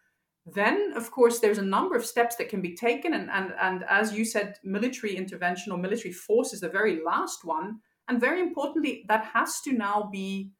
then 0.46 0.92
of 0.96 1.10
course 1.10 1.40
there's 1.40 1.58
a 1.58 1.72
number 1.76 1.94
of 1.96 2.06
steps 2.06 2.36
that 2.36 2.48
can 2.48 2.62
be 2.62 2.74
taken, 2.74 3.12
and 3.14 3.28
and 3.30 3.52
and 3.60 3.84
as 3.90 4.14
you 4.14 4.24
said, 4.24 4.56
military 4.62 5.16
intervention 5.16 5.72
or 5.72 5.78
military 5.78 6.12
force 6.12 6.52
is 6.52 6.60
the 6.60 6.68
very 6.68 7.02
last 7.04 7.44
one, 7.44 7.80
and 8.08 8.20
very 8.20 8.40
importantly, 8.40 9.04
that 9.08 9.24
has 9.24 9.60
to 9.62 9.72
now 9.72 10.08
be 10.12 10.50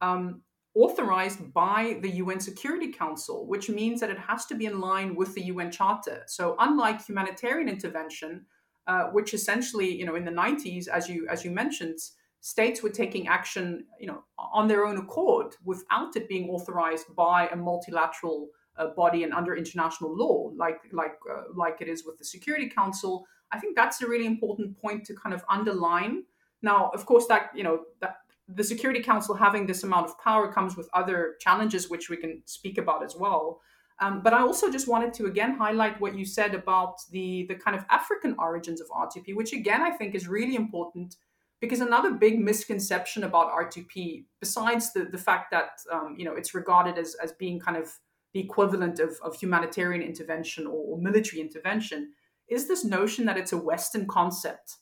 um, 0.00 0.42
authorized 0.74 1.52
by 1.52 1.98
the 2.02 2.10
UN 2.22 2.40
Security 2.40 2.90
Council, 2.92 3.46
which 3.46 3.68
means 3.68 4.00
that 4.00 4.10
it 4.10 4.18
has 4.18 4.46
to 4.46 4.54
be 4.54 4.66
in 4.66 4.80
line 4.80 5.14
with 5.14 5.34
the 5.34 5.44
UN 5.44 5.70
Charter. 5.70 6.22
So 6.26 6.56
unlike 6.58 7.06
humanitarian 7.06 7.68
intervention 7.68 8.46
uh, 8.86 9.04
which 9.06 9.34
essentially, 9.34 9.92
you 9.92 10.04
know, 10.04 10.14
in 10.14 10.24
the 10.24 10.30
90s, 10.30 10.88
as 10.88 11.08
you 11.08 11.26
as 11.28 11.44
you 11.44 11.50
mentioned, 11.50 11.98
states 12.40 12.82
were 12.82 12.90
taking 12.90 13.26
action, 13.26 13.84
you 13.98 14.06
know, 14.06 14.22
on 14.38 14.68
their 14.68 14.86
own 14.86 14.96
accord 14.96 15.54
without 15.64 16.14
it 16.16 16.28
being 16.28 16.48
authorized 16.48 17.14
by 17.16 17.48
a 17.48 17.56
multilateral 17.56 18.48
uh, 18.78 18.88
body 18.88 19.24
and 19.24 19.32
under 19.32 19.56
international 19.56 20.16
law, 20.16 20.52
like 20.56 20.80
like 20.92 21.16
uh, 21.30 21.42
like 21.54 21.80
it 21.80 21.88
is 21.88 22.04
with 22.04 22.18
the 22.18 22.24
Security 22.24 22.68
Council. 22.68 23.26
I 23.52 23.58
think 23.58 23.76
that's 23.76 24.02
a 24.02 24.06
really 24.06 24.26
important 24.26 24.80
point 24.80 25.04
to 25.06 25.14
kind 25.14 25.34
of 25.34 25.42
underline. 25.48 26.24
Now, 26.62 26.90
of 26.94 27.06
course, 27.06 27.26
that 27.26 27.50
you 27.54 27.64
know 27.64 27.80
that 28.00 28.16
the 28.48 28.64
Security 28.64 29.02
Council 29.02 29.34
having 29.34 29.66
this 29.66 29.82
amount 29.82 30.06
of 30.06 30.18
power 30.20 30.52
comes 30.52 30.76
with 30.76 30.88
other 30.94 31.36
challenges, 31.40 31.90
which 31.90 32.08
we 32.08 32.16
can 32.16 32.42
speak 32.44 32.78
about 32.78 33.04
as 33.04 33.16
well. 33.16 33.60
Um, 33.98 34.22
but 34.22 34.34
I 34.34 34.40
also 34.40 34.70
just 34.70 34.88
wanted 34.88 35.14
to 35.14 35.26
again 35.26 35.56
highlight 35.56 36.00
what 36.00 36.16
you 36.16 36.24
said 36.24 36.54
about 36.54 36.96
the 37.10 37.46
the 37.48 37.54
kind 37.54 37.76
of 37.76 37.84
African 37.90 38.36
origins 38.38 38.80
of 38.80 38.88
R2P, 38.88 39.34
which 39.34 39.52
again 39.52 39.82
I 39.82 39.90
think 39.90 40.14
is 40.14 40.28
really 40.28 40.54
important 40.54 41.16
because 41.60 41.80
another 41.80 42.12
big 42.12 42.38
misconception 42.38 43.24
about 43.24 43.50
R2P, 43.52 44.24
besides 44.40 44.92
the, 44.92 45.04
the 45.04 45.18
fact 45.18 45.50
that 45.50 45.70
um, 45.90 46.14
you 46.18 46.24
know 46.24 46.34
it's 46.34 46.54
regarded 46.54 46.98
as, 46.98 47.14
as 47.22 47.32
being 47.32 47.58
kind 47.58 47.76
of 47.76 47.90
the 48.34 48.40
equivalent 48.40 48.98
of, 49.00 49.16
of 49.24 49.34
humanitarian 49.34 50.02
intervention 50.02 50.66
or, 50.66 50.72
or 50.72 50.98
military 50.98 51.40
intervention, 51.40 52.12
is 52.48 52.68
this 52.68 52.84
notion 52.84 53.24
that 53.24 53.38
it's 53.38 53.52
a 53.52 53.56
Western 53.56 54.06
concept. 54.06 54.76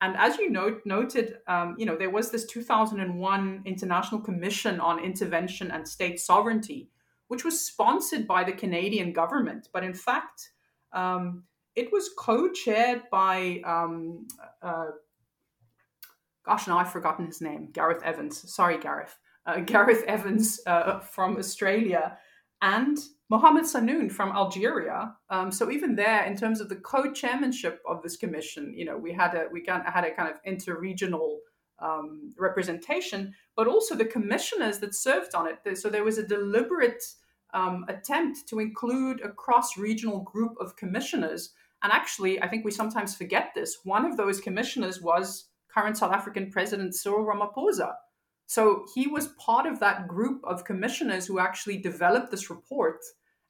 And 0.00 0.16
as 0.16 0.38
you 0.38 0.50
note, 0.50 0.82
noted, 0.86 1.38
um, 1.46 1.74
you 1.78 1.84
know 1.84 1.96
there 1.96 2.10
was 2.10 2.30
this 2.30 2.46
2001 2.46 3.62
International 3.66 4.20
Commission 4.20 4.80
on 4.80 5.04
Intervention 5.04 5.70
and 5.70 5.86
State 5.86 6.20
Sovereignty, 6.20 6.88
which 7.28 7.44
was 7.44 7.60
sponsored 7.60 8.26
by 8.26 8.44
the 8.44 8.52
Canadian 8.52 9.12
government. 9.12 9.68
But 9.72 9.84
in 9.84 9.94
fact, 9.94 10.50
um, 10.92 11.44
it 11.74 11.92
was 11.92 12.10
co 12.16 12.50
chaired 12.50 13.02
by, 13.10 13.60
um, 13.64 14.26
uh, 14.62 14.86
gosh, 16.44 16.66
now 16.66 16.78
I've 16.78 16.92
forgotten 16.92 17.26
his 17.26 17.40
name, 17.40 17.70
Gareth 17.72 18.02
Evans. 18.02 18.52
Sorry, 18.52 18.78
Gareth. 18.78 19.18
Uh, 19.44 19.60
Gareth 19.66 20.04
Evans 20.06 20.60
uh, 20.66 21.00
from 21.00 21.36
Australia 21.36 22.18
and 22.62 22.98
Mohamed 23.28 23.64
Sahnoun 23.64 24.10
from 24.10 24.30
Algeria. 24.30 25.14
Um, 25.30 25.50
so 25.50 25.70
even 25.70 25.96
there, 25.96 26.24
in 26.24 26.36
terms 26.36 26.60
of 26.60 26.68
the 26.68 26.76
co-chairmanship 26.76 27.82
of 27.86 28.02
this 28.02 28.16
commission, 28.16 28.72
you 28.76 28.84
know, 28.84 28.96
we 28.96 29.12
had 29.12 29.34
a 29.34 29.46
we 29.52 29.64
had 29.66 30.04
a 30.04 30.14
kind 30.14 30.30
of 30.30 30.36
inter-regional 30.44 31.40
um, 31.78 32.32
representation, 32.38 33.34
but 33.54 33.66
also 33.66 33.94
the 33.94 34.04
commissioners 34.04 34.78
that 34.78 34.94
served 34.94 35.34
on 35.34 35.48
it. 35.48 35.78
So 35.78 35.88
there 35.88 36.04
was 36.04 36.18
a 36.18 36.26
deliberate 36.26 37.02
um, 37.54 37.84
attempt 37.88 38.48
to 38.48 38.58
include 38.58 39.20
a 39.22 39.30
cross 39.30 39.76
regional 39.76 40.20
group 40.20 40.54
of 40.60 40.76
commissioners. 40.76 41.52
And 41.82 41.92
actually, 41.92 42.42
I 42.42 42.48
think 42.48 42.64
we 42.64 42.70
sometimes 42.70 43.14
forget 43.14 43.52
this. 43.54 43.78
One 43.84 44.04
of 44.04 44.16
those 44.16 44.40
commissioners 44.40 45.00
was 45.00 45.48
current 45.72 45.98
South 45.98 46.12
African 46.12 46.50
President 46.50 46.94
Cyril 46.94 47.26
Ramaphosa. 47.26 47.94
So 48.46 48.86
he 48.94 49.06
was 49.06 49.28
part 49.38 49.66
of 49.66 49.80
that 49.80 50.06
group 50.08 50.40
of 50.44 50.64
commissioners 50.64 51.26
who 51.26 51.38
actually 51.38 51.78
developed 51.78 52.30
this 52.30 52.48
report 52.48 53.00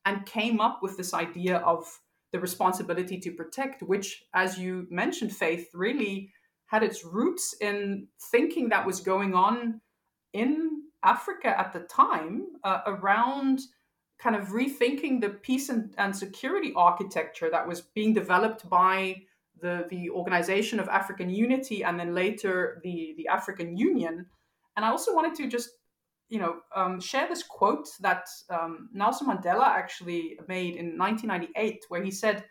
and 0.05 0.25
came 0.27 0.61
up 0.61 0.81
with 0.83 0.97
this 0.97 1.13
idea 1.13 1.59
of 1.59 1.85
the 2.33 2.41
responsibility 2.41 3.19
to 3.21 3.31
protect, 3.31 3.83
which, 3.83 4.25
as 4.35 4.59
you 4.59 4.87
mentioned, 4.91 5.35
Faith, 5.35 5.69
really 5.75 6.33
had 6.67 6.83
its 6.83 7.05
roots 7.05 7.55
in 7.61 8.09
thinking 8.31 8.69
that 8.69 8.87
was 8.87 9.01
going 9.01 9.35
on 9.35 9.81
in 10.33 10.83
Africa 11.05 11.59
at 11.59 11.73
the 11.73 11.81
time 11.81 12.47
uh, 12.65 12.81
around 12.87 13.61
kind 14.19 14.35
of 14.35 14.49
rethinking 14.49 15.21
the 15.21 15.29
peace 15.29 15.69
and, 15.69 15.95
and 15.99 16.15
security 16.15 16.73
architecture 16.75 17.51
that 17.51 17.67
was 17.67 17.83
being 17.95 18.13
developed 18.15 18.69
by 18.69 19.17
the, 19.61 19.87
the 19.91 20.11
Organization 20.11 20.81
of 20.81 20.89
African 20.89 21.31
Unity 21.31 21.85
and 21.85 21.99
then 21.99 22.15
later 22.15 22.81
the, 22.83 23.15
the 23.17 23.29
African 23.29 23.77
Union. 23.77 24.27
And 24.77 24.85
I 24.85 24.89
also 24.89 25.15
wanted 25.15 25.35
to 25.37 25.49
just, 25.49 25.71
you 26.29 26.39
know, 26.39 26.57
um, 26.75 27.01
share 27.01 27.29
this 27.29 27.43
quote 27.43 27.89
that 28.01 28.27
um, 28.51 28.89
Nelson 28.93 29.29
Mandela 29.29 29.67
actually 29.67 30.39
made 30.49 30.77
in 30.77 30.99
1998, 30.99 31.85
where 31.89 32.03
he 32.03 32.11
said, 32.11 32.45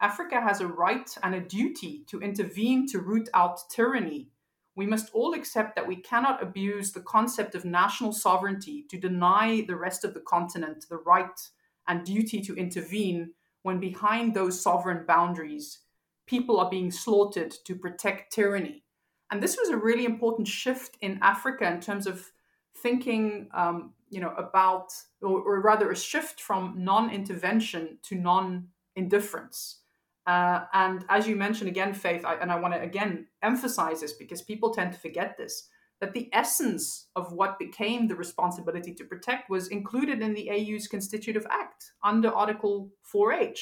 Africa 0.00 0.40
has 0.40 0.60
a 0.60 0.66
right 0.66 1.10
and 1.22 1.34
a 1.34 1.40
duty 1.40 2.04
to 2.06 2.20
intervene 2.20 2.86
to 2.88 3.00
root 3.00 3.28
out 3.34 3.60
tyranny. 3.68 4.30
We 4.76 4.86
must 4.86 5.10
all 5.12 5.34
accept 5.34 5.74
that 5.74 5.88
we 5.88 5.96
cannot 5.96 6.42
abuse 6.42 6.92
the 6.92 7.00
concept 7.00 7.56
of 7.56 7.64
national 7.64 8.12
sovereignty 8.12 8.84
to 8.90 8.98
deny 8.98 9.64
the 9.66 9.76
rest 9.76 10.04
of 10.04 10.14
the 10.14 10.20
continent 10.20 10.86
the 10.88 10.98
right 10.98 11.40
and 11.88 12.04
duty 12.04 12.40
to 12.42 12.54
intervene 12.54 13.32
when 13.62 13.80
behind 13.80 14.34
those 14.34 14.60
sovereign 14.60 15.04
boundaries 15.06 15.80
people 16.28 16.60
are 16.60 16.70
being 16.70 16.90
slaughtered 16.90 17.50
to 17.64 17.74
protect 17.74 18.32
tyranny. 18.32 18.84
And 19.30 19.42
this 19.42 19.56
was 19.56 19.70
a 19.70 19.76
really 19.76 20.04
important 20.04 20.46
shift 20.46 20.96
in 21.00 21.18
Africa 21.22 21.66
in 21.66 21.80
terms 21.80 22.06
of 22.06 22.30
thinking, 22.76 23.48
um, 23.52 23.94
you 24.10 24.20
know, 24.20 24.32
about, 24.36 24.92
or, 25.20 25.40
or, 25.40 25.60
rather, 25.60 25.90
a 25.90 25.96
shift 25.96 26.40
from 26.40 26.74
non-intervention 26.76 27.98
to 28.04 28.14
non-indifference. 28.14 29.80
Uh, 30.28 30.66
and 30.74 31.06
as 31.08 31.26
you 31.26 31.34
mentioned 31.34 31.70
again, 31.70 31.94
Faith, 31.94 32.24
I, 32.26 32.34
and 32.34 32.52
I 32.52 32.60
want 32.60 32.74
to 32.74 32.80
again 32.82 33.26
emphasize 33.42 34.02
this 34.02 34.12
because 34.12 34.42
people 34.42 34.74
tend 34.74 34.92
to 34.92 34.98
forget 34.98 35.38
this 35.38 35.68
that 36.00 36.12
the 36.12 36.28
essence 36.32 37.08
of 37.16 37.32
what 37.32 37.58
became 37.58 38.06
the 38.06 38.14
responsibility 38.14 38.94
to 38.94 39.04
protect 39.04 39.50
was 39.50 39.68
included 39.68 40.22
in 40.22 40.32
the 40.34 40.48
AU's 40.48 40.86
Constitutive 40.86 41.44
Act 41.50 41.92
under 42.04 42.30
Article 42.30 42.90
4H, 43.12 43.58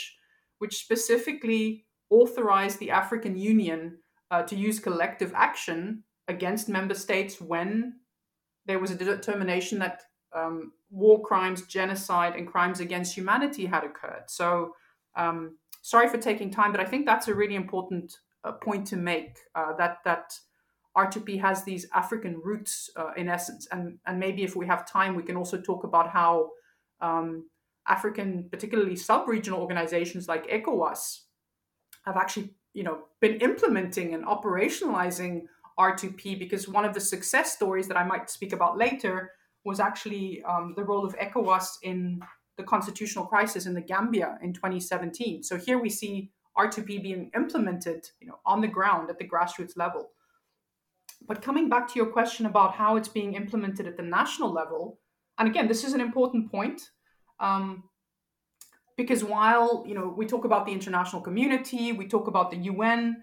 which 0.59 0.77
specifically 0.77 1.87
authorized 2.11 2.79
the 2.79 2.91
African 2.91 3.39
Union 3.39 3.99
uh, 4.31 4.43
to 4.43 4.55
use 4.55 4.79
collective 4.79 5.33
action 5.35 6.03
against 6.29 6.69
member 6.69 6.95
states 6.95 7.41
when 7.41 7.95
there 8.67 8.81
was 8.81 8.91
a 8.91 8.97
determination 8.97 9.79
that 9.79 10.03
um, 10.35 10.73
war 10.91 11.23
crimes, 11.23 11.63
genocide, 11.63 12.35
and 12.37 12.47
crimes 12.47 12.81
against 12.81 13.17
humanity 13.17 13.65
had 13.65 13.85
occurred. 13.85 14.25
So, 14.27 14.75
um, 15.17 15.57
sorry 15.87 16.09
for 16.09 16.19
taking 16.19 16.51
time, 16.51 16.73
but 16.73 16.81
I 16.81 16.85
think 16.85 17.07
that's 17.07 17.29
a 17.29 17.35
really 17.35 17.55
important 17.55 18.13
uh, 18.43 18.53
point 18.53 18.89
to 18.89 18.97
make. 18.97 19.37
Uh, 19.55 19.73
that 19.77 19.99
that 20.05 20.33
R2P 20.97 21.41
has 21.41 21.63
these 21.63 21.87
African 21.95 22.41
roots 22.43 22.91
uh, 22.97 23.13
in 23.17 23.29
essence, 23.29 23.69
and 23.71 23.99
and 24.05 24.19
maybe 24.19 24.43
if 24.43 24.57
we 24.57 24.67
have 24.67 24.91
time, 24.91 25.15
we 25.15 25.23
can 25.23 25.37
also 25.37 25.61
talk 25.61 25.85
about 25.85 26.11
how 26.11 26.51
um, 27.01 27.49
African, 27.87 28.49
particularly 28.51 28.97
sub-regional 28.97 29.61
organizations 29.61 30.27
like 30.27 30.51
ECOWAS, 30.51 31.21
have 32.05 32.17
actually 32.17 32.51
you 32.75 32.83
know 32.83 33.05
been 33.21 33.37
implementing 33.41 34.13
and 34.15 34.25
operationalizing 34.27 35.43
R2P 35.79 36.37
because 36.37 36.67
one 36.67 36.85
of 36.85 36.95
the 36.95 37.01
success 37.01 37.53
stories 37.53 37.87
that 37.87 37.97
I 37.97 38.05
might 38.05 38.29
speak 38.29 38.53
about 38.53 38.77
later 38.77 39.31
was 39.65 39.79
actually 39.79 40.43
um, 40.43 40.75
the 40.77 40.83
role 40.83 41.07
of 41.07 41.17
ECOWAS 41.17 41.67
in 41.85 42.21
the 42.57 42.63
constitutional 42.65 43.27
crisis 43.27 43.67
in 43.67 43.75
the 43.75 43.81
Gambia 43.81 44.39
in 44.43 44.53
2017. 44.53 45.43
So 45.43 45.57
here 45.57 45.79
we 45.79 45.91
see 45.91 46.31
R2P 46.57 47.03
being 47.03 47.31
implemented, 47.35 48.09
you 48.21 48.27
know, 48.27 48.39
on 48.47 48.61
the 48.61 48.69
ground 48.69 49.11
at 49.11 49.19
the 49.19 49.29
grassroots 49.29 49.77
level. 49.77 50.11
But 51.27 51.43
coming 51.43 51.69
back 51.69 51.89
to 51.89 51.95
your 51.97 52.07
question 52.07 52.47
about 52.47 52.75
how 52.75 52.97
it's 52.97 53.09
being 53.09 53.35
implemented 53.35 53.87
at 53.87 53.97
the 53.97 54.03
national 54.03 54.53
level, 54.53 54.99
and 55.39 55.49
again, 55.49 55.69
this 55.69 55.85
is 55.85 55.93
an 55.93 56.01
important 56.01 56.51
point. 56.51 56.91
Um, 57.41 57.85
because 58.97 59.23
while 59.23 59.85
you 59.87 59.95
know 59.95 60.13
we 60.17 60.27
talk 60.27 60.45
about 60.45 60.67
the 60.67 60.73
international 60.73 61.21
community 61.23 61.93
we 61.93 62.09
talk 62.09 62.27
about 62.27 62.51
the 62.51 62.57
un 62.57 63.23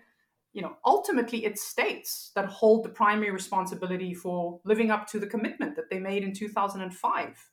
you 0.53 0.61
know 0.61 0.75
ultimately 0.85 1.45
it's 1.45 1.63
states 1.63 2.31
that 2.35 2.45
hold 2.45 2.85
the 2.85 2.89
primary 2.89 3.31
responsibility 3.31 4.13
for 4.13 4.59
living 4.65 4.91
up 4.91 5.07
to 5.07 5.19
the 5.19 5.27
commitment 5.27 5.75
that 5.75 5.89
they 5.89 5.99
made 5.99 6.23
in 6.23 6.33
2005 6.33 7.49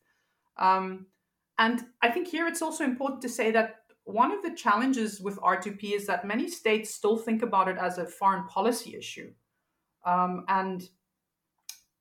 um, 0.58 1.06
and 1.60 1.84
i 2.02 2.10
think 2.10 2.26
here 2.26 2.46
it's 2.46 2.62
also 2.62 2.82
important 2.82 3.22
to 3.22 3.28
say 3.28 3.50
that 3.52 3.76
one 4.04 4.32
of 4.32 4.42
the 4.42 4.54
challenges 4.54 5.20
with 5.20 5.38
r2p 5.38 5.92
is 5.94 6.06
that 6.06 6.26
many 6.26 6.48
states 6.48 6.92
still 6.92 7.16
think 7.16 7.42
about 7.42 7.68
it 7.68 7.78
as 7.78 7.98
a 7.98 8.06
foreign 8.06 8.44
policy 8.46 8.96
issue 8.96 9.30
um, 10.04 10.44
and 10.48 10.88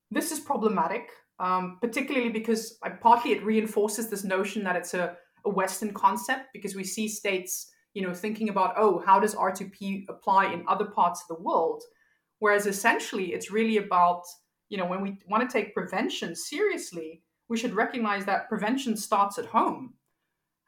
this 0.10 0.32
is 0.32 0.39
problematic 0.39 1.12
um, 1.39 1.78
particularly 1.80 2.30
because 2.30 2.80
partly 3.00 3.32
it 3.32 3.45
reinforces 3.45 4.10
this 4.10 4.24
notion 4.24 4.63
that 4.63 4.76
it's 4.76 4.93
a 4.93 5.15
a 5.45 5.50
Western 5.50 5.93
concept 5.93 6.48
because 6.54 6.76
we 6.76 6.84
see 6.84 7.08
states, 7.08 7.72
you 7.93 8.02
know, 8.02 8.13
thinking 8.13 8.50
about, 8.50 8.76
oh, 8.78 9.02
how 9.06 9.19
does 9.19 9.36
R2P 9.36 10.06
apply 10.10 10.54
in 10.54 10.63
other 10.67 10.86
parts 10.86 11.22
of 11.22 11.36
the 11.36 11.43
world? 11.43 11.84
Whereas 12.39 12.65
essentially 12.65 13.34
it's 13.34 13.52
really 13.52 13.78
about, 13.78 14.24
you 14.69 14.78
know, 14.78 14.86
when 14.86 15.02
we 15.02 15.17
want 15.28 15.48
to 15.48 15.52
take 15.52 15.74
prevention 15.74 16.36
seriously, 16.36 17.24
we 17.49 17.57
should 17.57 17.73
recognize 17.73 18.25
that 18.25 18.47
prevention 18.47 18.95
starts 18.95 19.38
at 19.38 19.47
home. 19.47 19.95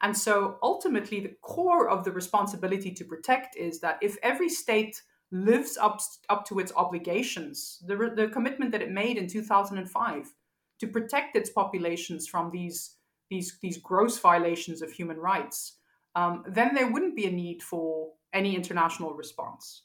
And 0.02 0.16
so 0.16 0.58
ultimately, 0.62 1.20
the 1.20 1.36
core 1.40 1.88
of 1.88 2.04
the 2.04 2.10
responsibility 2.10 2.90
to 2.90 3.04
protect 3.04 3.56
is 3.56 3.80
that 3.80 3.98
if 4.02 4.16
every 4.22 4.48
state 4.48 5.00
lives 5.30 5.78
up, 5.80 6.00
up 6.28 6.44
to 6.46 6.58
its 6.58 6.72
obligations, 6.74 7.82
the, 7.86 8.12
the 8.14 8.28
commitment 8.28 8.72
that 8.72 8.82
it 8.82 8.90
made 8.90 9.16
in 9.16 9.28
2005 9.28 10.34
to 10.80 10.86
protect 10.88 11.36
its 11.36 11.50
populations 11.50 12.26
from 12.26 12.50
these 12.50 12.96
these 13.30 13.56
these 13.62 13.78
gross 13.78 14.18
violations 14.18 14.82
of 14.82 14.92
human 14.92 15.16
rights, 15.16 15.78
um, 16.16 16.44
then 16.46 16.74
there 16.74 16.90
wouldn't 16.90 17.16
be 17.16 17.24
a 17.24 17.30
need 17.30 17.62
for 17.62 18.10
any 18.34 18.54
international 18.54 19.14
response. 19.14 19.82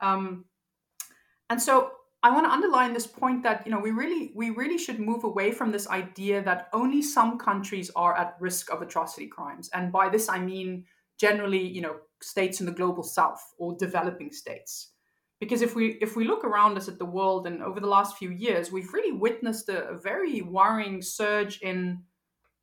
Um, 0.00 0.44
and 1.48 1.62
so 1.62 1.92
I 2.22 2.30
want 2.30 2.46
to 2.46 2.52
underline 2.52 2.92
this 2.92 3.06
point 3.06 3.42
that 3.44 3.64
you 3.64 3.72
know 3.72 3.78
we 3.78 3.92
really 3.92 4.32
we 4.34 4.50
really 4.50 4.76
should 4.76 5.00
move 5.00 5.24
away 5.24 5.52
from 5.52 5.72
this 5.72 5.88
idea 5.88 6.42
that 6.44 6.68
only 6.72 7.00
some 7.00 7.38
countries 7.38 7.90
are 7.96 8.16
at 8.16 8.36
risk 8.40 8.70
of 8.70 8.82
atrocity 8.82 9.26
crimes, 9.26 9.70
and 9.72 9.90
by 9.90 10.08
this 10.08 10.28
I 10.28 10.38
mean 10.38 10.84
generally 11.18 11.66
you 11.66 11.80
know 11.80 11.96
states 12.22 12.60
in 12.60 12.66
the 12.66 12.72
global 12.72 13.02
south 13.02 13.42
or 13.58 13.76
developing 13.78 14.32
states. 14.32 14.92
Because 15.40 15.62
if 15.62 15.74
we 15.74 15.98
if 16.02 16.14
we 16.16 16.26
look 16.26 16.44
around 16.44 16.76
us 16.76 16.88
at 16.88 16.98
the 16.98 17.06
world 17.06 17.46
and 17.46 17.62
over 17.62 17.80
the 17.80 17.86
last 17.86 18.18
few 18.18 18.30
years 18.30 18.70
we've 18.70 18.92
really 18.92 19.12
witnessed 19.12 19.70
a, 19.70 19.88
a 19.88 19.96
very 19.96 20.42
worrying 20.42 21.00
surge 21.00 21.60
in 21.62 22.02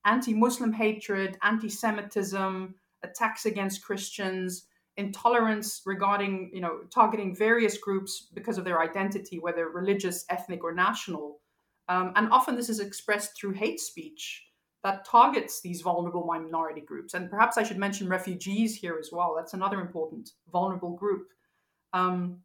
anti-Muslim 0.05 0.71
hatred, 0.71 1.37
anti-Semitism, 1.41 2.75
attacks 3.03 3.45
against 3.45 3.83
Christians, 3.83 4.67
intolerance 4.97 5.81
regarding, 5.85 6.49
you 6.53 6.61
know, 6.61 6.79
targeting 6.93 7.35
various 7.35 7.77
groups 7.77 8.27
because 8.33 8.57
of 8.57 8.65
their 8.65 8.81
identity, 8.81 9.39
whether 9.39 9.69
religious, 9.69 10.25
ethnic, 10.29 10.63
or 10.63 10.73
national. 10.73 11.39
Um, 11.87 12.13
and 12.15 12.29
often 12.31 12.55
this 12.55 12.69
is 12.69 12.79
expressed 12.79 13.37
through 13.37 13.53
hate 13.53 13.79
speech 13.79 14.43
that 14.83 15.05
targets 15.05 15.61
these 15.61 15.81
vulnerable 15.81 16.25
minority 16.25 16.81
groups. 16.81 17.13
And 17.13 17.29
perhaps 17.29 17.57
I 17.57 17.63
should 17.63 17.77
mention 17.77 18.09
refugees 18.09 18.75
here 18.75 18.97
as 18.99 19.09
well. 19.11 19.33
That's 19.35 19.53
another 19.53 19.79
important 19.79 20.31
vulnerable 20.51 20.95
group. 20.95 21.27
Um, 21.93 22.39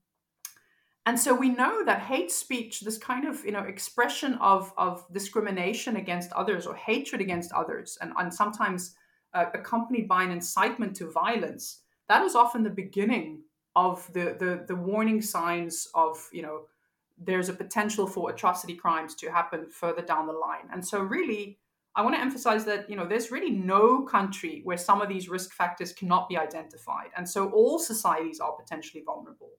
and 1.06 1.18
so 1.18 1.34
we 1.34 1.48
know 1.48 1.84
that 1.84 2.00
hate 2.00 2.30
speech 2.30 2.80
this 2.80 2.98
kind 2.98 3.26
of 3.26 3.44
you 3.44 3.50
know 3.50 3.62
expression 3.62 4.34
of 4.34 4.72
of 4.76 5.04
discrimination 5.12 5.96
against 5.96 6.32
others 6.32 6.66
or 6.66 6.74
hatred 6.76 7.20
against 7.20 7.52
others 7.52 7.98
and, 8.00 8.12
and 8.18 8.32
sometimes 8.32 8.94
uh, 9.34 9.46
accompanied 9.54 10.06
by 10.06 10.22
an 10.22 10.30
incitement 10.30 10.94
to 10.96 11.10
violence 11.10 11.81
that 12.12 12.22
is 12.24 12.34
often 12.34 12.62
the 12.62 12.70
beginning 12.84 13.40
of 13.74 14.06
the, 14.12 14.36
the 14.38 14.64
the 14.68 14.76
warning 14.76 15.22
signs 15.22 15.88
of 15.94 16.28
you 16.30 16.42
know 16.42 16.62
there's 17.16 17.48
a 17.48 17.54
potential 17.54 18.06
for 18.06 18.30
atrocity 18.30 18.74
crimes 18.74 19.14
to 19.14 19.30
happen 19.30 19.66
further 19.68 20.02
down 20.02 20.26
the 20.26 20.32
line. 20.32 20.68
And 20.72 20.86
so 20.86 21.00
really 21.00 21.58
i 21.94 22.02
want 22.02 22.14
to 22.14 22.20
emphasize 22.20 22.64
that 22.64 22.88
you 22.88 22.96
know 22.96 23.06
there's 23.06 23.30
really 23.30 23.50
no 23.50 24.02
country 24.02 24.62
where 24.64 24.78
some 24.78 25.02
of 25.02 25.08
these 25.10 25.28
risk 25.28 25.52
factors 25.52 25.92
cannot 25.92 26.28
be 26.28 26.36
identified. 26.36 27.10
And 27.16 27.26
so 27.28 27.50
all 27.50 27.78
societies 27.78 28.40
are 28.40 28.52
potentially 28.52 29.02
vulnerable. 29.06 29.52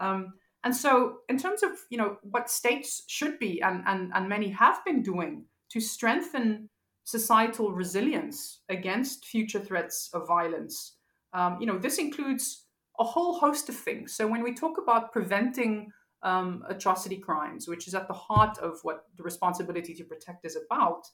Um, 0.00 0.34
and 0.64 0.74
so, 0.74 1.18
in 1.28 1.38
terms 1.38 1.62
of 1.62 1.70
you 1.90 1.98
know 1.98 2.16
what 2.22 2.50
states 2.50 3.04
should 3.06 3.38
be 3.38 3.62
and, 3.62 3.84
and, 3.86 4.10
and 4.12 4.28
many 4.28 4.48
have 4.50 4.84
been 4.84 5.02
doing 5.02 5.44
to 5.70 5.80
strengthen 5.80 6.68
societal 7.04 7.70
resilience 7.70 8.62
against 8.68 9.26
future 9.26 9.60
threats 9.60 10.10
of 10.12 10.26
violence, 10.26 10.95
um, 11.36 11.58
you 11.60 11.66
know 11.66 11.78
this 11.78 11.98
includes 11.98 12.64
a 12.98 13.04
whole 13.04 13.38
host 13.38 13.68
of 13.68 13.76
things. 13.76 14.14
So 14.14 14.26
when 14.26 14.42
we 14.42 14.54
talk 14.54 14.78
about 14.78 15.12
preventing 15.12 15.92
um, 16.22 16.64
atrocity 16.68 17.18
crimes, 17.18 17.68
which 17.68 17.86
is 17.86 17.94
at 17.94 18.08
the 18.08 18.14
heart 18.14 18.58
of 18.58 18.80
what 18.82 19.04
the 19.16 19.22
responsibility 19.22 19.94
to 19.94 20.04
protect 20.04 20.46
is 20.46 20.56
about, 20.56 21.06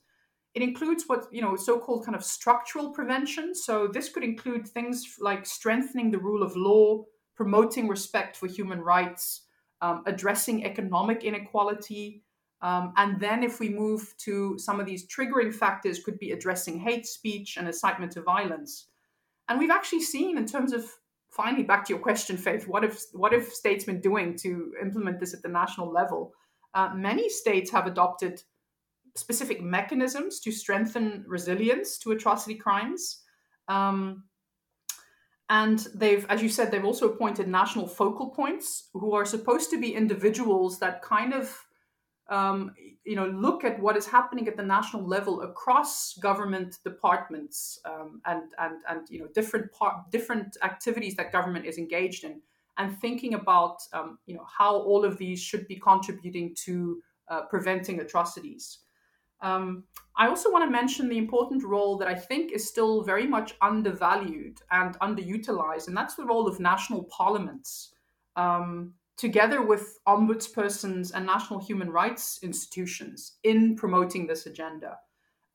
it 0.54 0.62
includes 0.62 1.04
what 1.08 1.26
you 1.32 1.42
know 1.42 1.56
so-called 1.56 2.06
kind 2.06 2.16
of 2.16 2.24
structural 2.24 2.90
prevention. 2.90 3.54
So 3.54 3.88
this 3.88 4.08
could 4.08 4.24
include 4.24 4.66
things 4.66 5.16
like 5.20 5.44
strengthening 5.44 6.10
the 6.10 6.18
rule 6.18 6.42
of 6.42 6.56
law 6.56 7.04
promoting 7.34 7.88
respect 7.88 8.36
for 8.36 8.46
human 8.46 8.80
rights, 8.80 9.46
um, 9.80 10.02
addressing 10.06 10.64
economic 10.64 11.24
inequality. 11.24 12.22
Um, 12.60 12.92
and 12.96 13.18
then, 13.18 13.42
if 13.42 13.58
we 13.58 13.68
move 13.68 14.14
to 14.18 14.56
some 14.58 14.78
of 14.78 14.86
these 14.86 15.08
triggering 15.08 15.52
factors, 15.52 16.04
could 16.04 16.18
be 16.18 16.30
addressing 16.30 16.78
hate 16.78 17.06
speech 17.06 17.56
and 17.56 17.66
incitement 17.66 18.12
to 18.12 18.22
violence. 18.22 18.86
And 19.48 19.58
we've 19.58 19.70
actually 19.70 20.02
seen, 20.02 20.36
in 20.36 20.46
terms 20.46 20.72
of 20.72 20.90
finally 21.30 21.62
back 21.62 21.84
to 21.84 21.92
your 21.92 22.02
question, 22.02 22.36
Faith, 22.36 22.68
what 22.68 22.84
if 22.84 23.02
what 23.12 23.32
have 23.32 23.44
states 23.44 23.84
been 23.84 24.00
doing 24.00 24.36
to 24.38 24.72
implement 24.80 25.20
this 25.20 25.34
at 25.34 25.42
the 25.42 25.48
national 25.48 25.90
level? 25.90 26.32
Uh, 26.74 26.90
many 26.94 27.28
states 27.28 27.70
have 27.70 27.86
adopted 27.86 28.42
specific 29.16 29.60
mechanisms 29.60 30.40
to 30.40 30.50
strengthen 30.50 31.24
resilience 31.26 31.98
to 31.98 32.12
atrocity 32.12 32.54
crimes. 32.54 33.22
Um, 33.68 34.24
and 35.50 35.86
they've, 35.94 36.24
as 36.30 36.42
you 36.42 36.48
said, 36.48 36.70
they've 36.70 36.84
also 36.84 37.10
appointed 37.10 37.46
national 37.46 37.86
focal 37.86 38.30
points 38.30 38.88
who 38.94 39.12
are 39.12 39.26
supposed 39.26 39.68
to 39.70 39.78
be 39.78 39.94
individuals 39.94 40.78
that 40.78 41.02
kind 41.02 41.34
of, 41.34 41.54
um, 42.32 42.72
you 43.04 43.14
know, 43.14 43.26
look 43.26 43.62
at 43.62 43.78
what 43.78 43.94
is 43.96 44.06
happening 44.06 44.48
at 44.48 44.56
the 44.56 44.62
national 44.62 45.06
level 45.06 45.42
across 45.42 46.14
government 46.14 46.78
departments 46.82 47.78
um, 47.84 48.22
and 48.24 48.44
and 48.58 48.76
and 48.88 49.06
you 49.10 49.18
know 49.18 49.28
different 49.34 49.70
part, 49.72 50.10
different 50.10 50.56
activities 50.62 51.14
that 51.16 51.30
government 51.30 51.66
is 51.66 51.76
engaged 51.76 52.24
in, 52.24 52.40
and 52.78 52.98
thinking 52.98 53.34
about 53.34 53.82
um, 53.92 54.18
you 54.24 54.34
know 54.34 54.46
how 54.58 54.74
all 54.74 55.04
of 55.04 55.18
these 55.18 55.40
should 55.40 55.68
be 55.68 55.76
contributing 55.76 56.54
to 56.64 57.02
uh, 57.28 57.42
preventing 57.42 58.00
atrocities. 58.00 58.78
Um, 59.42 59.84
I 60.16 60.28
also 60.28 60.50
want 60.50 60.64
to 60.64 60.70
mention 60.70 61.08
the 61.08 61.18
important 61.18 61.64
role 61.64 61.98
that 61.98 62.08
I 62.08 62.14
think 62.14 62.52
is 62.52 62.66
still 62.66 63.02
very 63.02 63.26
much 63.26 63.54
undervalued 63.60 64.58
and 64.70 64.98
underutilized, 65.00 65.88
and 65.88 65.96
that's 65.96 66.14
the 66.14 66.24
role 66.24 66.48
of 66.48 66.60
national 66.60 67.04
parliaments, 67.04 67.92
um, 68.36 68.94
together 69.16 69.62
with 69.62 69.98
ombudspersons 70.06 71.12
and 71.14 71.26
national 71.26 71.60
human 71.60 71.90
rights 71.90 72.40
institutions 72.42 73.32
in 73.44 73.76
promoting 73.76 74.26
this 74.26 74.46
agenda. 74.46 74.98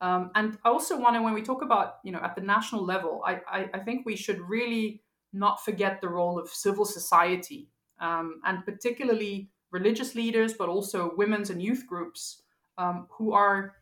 Um, 0.00 0.30
and 0.34 0.58
I 0.64 0.68
also 0.68 0.98
want 0.98 1.16
to, 1.16 1.22
when 1.22 1.34
we 1.34 1.42
talk 1.42 1.62
about, 1.62 1.96
you 2.04 2.12
know, 2.12 2.20
at 2.22 2.36
the 2.36 2.40
national 2.40 2.84
level, 2.84 3.22
I, 3.26 3.40
I, 3.50 3.70
I 3.74 3.78
think 3.80 4.06
we 4.06 4.16
should 4.16 4.40
really 4.40 5.02
not 5.32 5.64
forget 5.64 6.00
the 6.00 6.08
role 6.08 6.38
of 6.38 6.48
civil 6.48 6.84
society, 6.84 7.68
um, 8.00 8.40
and 8.44 8.64
particularly 8.64 9.50
religious 9.70 10.14
leaders, 10.14 10.54
but 10.54 10.68
also 10.68 11.12
women's 11.16 11.50
and 11.50 11.60
youth 11.60 11.84
groups 11.86 12.42
um, 12.78 13.06
who 13.10 13.32
are 13.32 13.74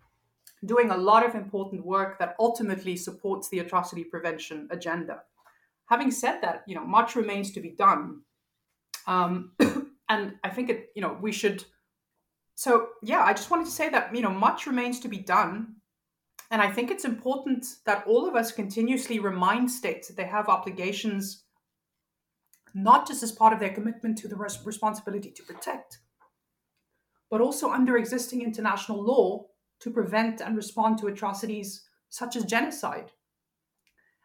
doing 0.65 0.91
a 0.91 0.97
lot 0.97 1.25
of 1.25 1.35
important 1.35 1.85
work 1.85 2.19
that 2.19 2.35
ultimately 2.41 2.97
supports 2.97 3.49
the 3.51 3.59
atrocity 3.59 4.03
prevention 4.03 4.67
agenda. 4.71 5.21
Having 5.87 6.11
said 6.11 6.41
that, 6.41 6.65
you 6.67 6.75
know, 6.75 6.85
much 6.85 7.15
remains 7.15 7.53
to 7.53 7.61
be 7.61 7.71
done. 7.71 8.23
Um, 9.07 9.53
and 10.09 10.35
I 10.43 10.51
think 10.51 10.71
it, 10.71 10.91
you 10.95 11.03
know, 11.03 11.17
we 11.21 11.33
should. 11.33 11.65
So 12.55 12.89
yeah, 13.03 13.21
I 13.21 13.33
just 13.33 13.51
wanted 13.51 13.67
to 13.67 13.73
say 13.73 13.89
that 13.91 14.15
you 14.15 14.23
know 14.23 14.31
much 14.31 14.67
remains 14.67 15.01
to 15.01 15.09
be 15.09 15.19
done, 15.19 15.77
and 16.51 16.63
I 16.63 16.71
think 16.71 16.91
it's 16.91 17.05
important 17.05 17.67
that 17.85 18.07
all 18.07 18.29
of 18.29 18.35
us 18.35 18.53
continuously 18.53 19.19
remind 19.19 19.71
states 19.71 20.09
that 20.09 20.17
they 20.17 20.25
have 20.25 20.49
obligations, 20.49 21.45
not 22.75 23.07
just 23.07 23.23
as 23.23 23.33
part 23.33 23.53
of 23.53 23.61
their 23.61 23.75
commitment 23.75 24.17
to 24.19 24.29
the 24.29 24.37
res- 24.37 24.65
responsibility 24.65 25.31
to 25.31 25.43
protect, 25.43 25.99
but 27.31 27.41
also 27.41 27.71
under 27.71 27.97
existing 27.97 28.43
international 28.43 29.03
law 29.03 29.47
to 29.81 29.91
prevent 29.91 30.41
and 30.41 30.57
respond 30.57 30.99
to 30.99 31.09
atrocities 31.09 31.83
such 32.09 32.37
as 32.37 32.45
genocide, 32.45 33.11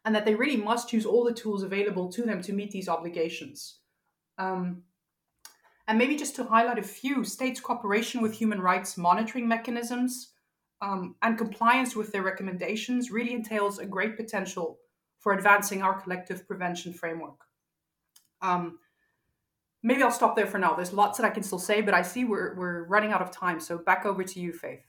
and 0.05 0.15
that 0.15 0.23
they 0.25 0.35
really 0.35 0.57
must 0.57 0.93
use 0.93 1.05
all 1.05 1.23
the 1.23 1.33
tools 1.33 1.63
available 1.63 2.09
to 2.11 2.21
them 2.21 2.41
to 2.41 2.53
meet 2.53 2.71
these 2.71 2.87
obligations. 2.87 3.80
Um, 4.41 4.83
and 5.87 5.97
maybe 5.97 6.15
just 6.15 6.35
to 6.37 6.43
highlight 6.43 6.79
a 6.79 6.83
few, 6.83 7.23
states' 7.23 7.59
cooperation 7.59 8.21
with 8.21 8.33
human 8.33 8.59
rights 8.59 8.97
monitoring 8.97 9.47
mechanisms 9.47 10.29
um, 10.81 11.15
and 11.21 11.37
compliance 11.37 11.95
with 11.95 12.11
their 12.11 12.23
recommendations 12.23 13.11
really 13.11 13.33
entails 13.33 13.77
a 13.77 13.85
great 13.85 14.17
potential 14.17 14.79
for 15.19 15.33
advancing 15.33 15.83
our 15.83 16.01
collective 16.01 16.47
prevention 16.47 16.93
framework. 16.93 17.39
Um, 18.41 18.79
maybe 19.83 20.01
I'll 20.01 20.11
stop 20.11 20.35
there 20.35 20.47
for 20.47 20.57
now. 20.57 20.73
There's 20.73 20.93
lots 20.93 21.19
that 21.19 21.25
I 21.25 21.29
can 21.29 21.43
still 21.43 21.59
say, 21.59 21.81
but 21.81 21.93
I 21.93 22.01
see 22.01 22.25
we're, 22.25 22.55
we're 22.55 22.85
running 22.85 23.11
out 23.11 23.21
of 23.21 23.29
time. 23.29 23.59
So 23.59 23.77
back 23.77 24.05
over 24.05 24.23
to 24.23 24.39
you, 24.39 24.53
Faith. 24.53 24.85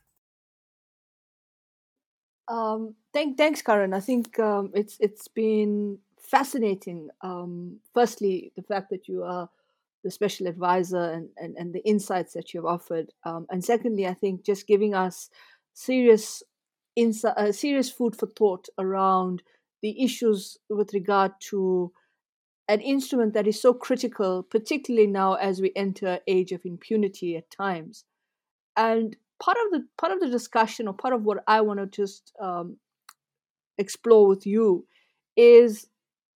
Um, 2.48 2.94
thank, 3.12 3.36
thanks, 3.36 3.60
Karen. 3.60 3.92
I 3.92 4.00
think 4.00 4.38
um, 4.38 4.70
it's 4.74 4.96
it's 5.00 5.28
been 5.28 5.98
fascinating. 6.22 7.08
Um, 7.20 7.80
firstly, 7.92 8.52
the 8.56 8.62
fact 8.62 8.90
that 8.90 9.08
you 9.08 9.22
are 9.22 9.48
the 10.04 10.10
special 10.10 10.46
advisor 10.46 11.10
and, 11.10 11.28
and, 11.36 11.56
and 11.56 11.72
the 11.72 11.84
insights 11.86 12.32
that 12.32 12.52
you've 12.52 12.66
offered, 12.66 13.12
um, 13.24 13.46
and 13.50 13.64
secondly, 13.64 14.06
I 14.06 14.14
think 14.14 14.44
just 14.44 14.66
giving 14.66 14.94
us 14.94 15.30
serious 15.74 16.42
insight, 16.96 17.36
uh, 17.36 17.52
serious 17.52 17.90
food 17.90 18.16
for 18.16 18.26
thought 18.26 18.68
around 18.78 19.42
the 19.82 20.02
issues 20.02 20.58
with 20.68 20.94
regard 20.94 21.32
to 21.50 21.92
an 22.68 22.80
instrument 22.80 23.34
that 23.34 23.46
is 23.46 23.60
so 23.60 23.74
critical, 23.74 24.42
particularly 24.42 25.06
now 25.06 25.34
as 25.34 25.60
we 25.60 25.72
enter 25.76 26.20
age 26.26 26.52
of 26.52 26.64
impunity 26.64 27.36
at 27.36 27.50
times. 27.50 28.04
And 28.76 29.16
part 29.40 29.58
of 29.66 29.72
the 29.72 29.86
part 29.98 30.12
of 30.12 30.20
the 30.20 30.28
discussion 30.28 30.88
or 30.88 30.94
part 30.94 31.14
of 31.14 31.24
what 31.24 31.42
I 31.46 31.60
want 31.60 31.80
to 31.80 31.86
just 31.86 32.32
um, 32.40 32.76
explore 33.76 34.26
with 34.26 34.46
you 34.46 34.86
is 35.36 35.88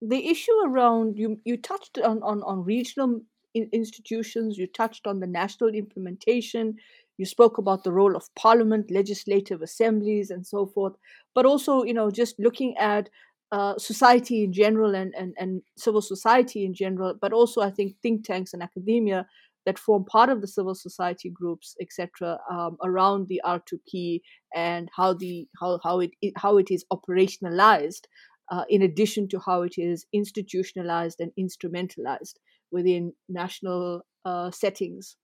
the 0.09 0.29
issue 0.29 0.57
around 0.65 1.19
you 1.19 1.39
you 1.45 1.57
touched 1.57 1.99
on 1.99 2.23
on, 2.23 2.43
on 2.43 2.65
regional 2.65 3.21
institutions 3.55 4.59
you 4.59 4.67
touched 4.67 5.07
on 5.07 5.21
the 5.21 5.27
national 5.27 5.71
implementation 5.71 6.77
you 7.17 7.25
spoke 7.25 7.57
about 7.57 7.85
the 7.85 7.93
role 7.93 8.15
of 8.15 8.35
parliament 8.35 8.91
legislative 8.91 9.63
assemblies 9.63 10.31
and 10.31 10.47
so 10.47 10.67
forth 10.67 10.93
but 11.35 11.47
also 11.47 11.83
you 11.83 11.95
know 11.95 12.11
just 12.11 12.39
looking 12.39 12.77
at 12.77 13.09
uh, 13.53 13.79
society 13.79 14.43
in 14.43 14.53
general 14.53 14.97
and, 14.97 15.15
and, 15.15 15.33
and 15.39 15.63
civil 15.77 16.03
society 16.03 16.65
in 16.65 16.75
general 16.75 17.15
but 17.21 17.33
also 17.33 17.63
i 17.63 17.71
think 17.71 17.97
think 18.03 18.25
tanks 18.25 18.53
and 18.53 18.63
academia 18.63 19.27
that 19.67 19.79
form 19.79 20.05
part 20.05 20.31
of 20.31 20.41
the 20.41 20.47
civil 20.47 20.75
society 20.75 21.29
groups, 21.29 21.77
etc., 21.81 22.39
um, 22.49 22.79
around 22.83 23.27
the 23.27 23.43
R2P 23.45 24.21
and 24.55 24.89
how 24.97 25.13
the 25.13 25.47
how 25.61 25.79
how 25.83 26.01
it 26.01 26.13
how 26.37 26.57
it 26.57 26.71
is 26.71 26.85
operationalized, 26.93 28.03
uh, 28.51 28.65
in 28.69 28.83
addition 28.83 29.29
to 29.29 29.39
how 29.39 29.63
it 29.63 29.75
is 29.77 30.07
institutionalized 30.13 31.21
and 31.21 31.33
instrumentalized 31.39 32.35
within 32.71 33.13
national 33.29 34.03
uh, 34.25 34.51
settings. 34.51 35.17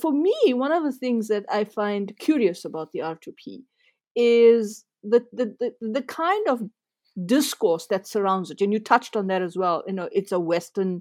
For 0.00 0.12
me, 0.12 0.34
one 0.54 0.72
of 0.72 0.82
the 0.82 0.92
things 0.92 1.28
that 1.28 1.44
I 1.50 1.64
find 1.64 2.16
curious 2.18 2.64
about 2.64 2.92
the 2.92 3.00
R2P 3.00 3.62
is 4.16 4.84
the 5.02 5.24
the, 5.32 5.54
the, 5.60 5.72
the 5.80 6.02
kind 6.02 6.48
of 6.48 6.62
discourse 7.26 7.86
that 7.88 8.08
surrounds 8.08 8.50
it 8.50 8.60
and 8.60 8.72
you 8.72 8.80
touched 8.80 9.14
on 9.14 9.28
that 9.28 9.40
as 9.40 9.56
well 9.56 9.84
you 9.86 9.92
know 9.92 10.08
it's 10.10 10.32
a 10.32 10.40
western 10.40 11.00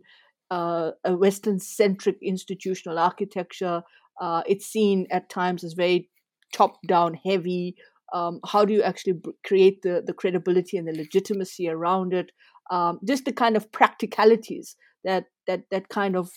uh, 0.53 0.91
a 1.03 1.15
Western 1.15 1.59
centric 1.59 2.17
institutional 2.21 2.99
architecture. 2.99 3.81
Uh, 4.21 4.43
it's 4.45 4.67
seen 4.67 5.07
at 5.09 5.29
times 5.29 5.63
as 5.63 5.73
very 5.73 6.09
top 6.53 6.77
down 6.87 7.15
heavy. 7.15 7.75
Um, 8.13 8.39
how 8.45 8.65
do 8.65 8.73
you 8.73 8.83
actually 8.83 9.13
b- 9.13 9.31
create 9.45 9.81
the, 9.81 10.03
the 10.05 10.13
credibility 10.13 10.77
and 10.77 10.87
the 10.87 10.93
legitimacy 10.93 11.69
around 11.69 12.13
it? 12.13 12.31
Um, 12.71 12.99
just 13.05 13.25
the 13.25 13.33
kind 13.33 13.55
of 13.55 13.71
practicalities 13.71 14.75
that 15.03 15.25
that 15.47 15.63
that 15.71 15.89
kind 15.89 16.15
of 16.15 16.31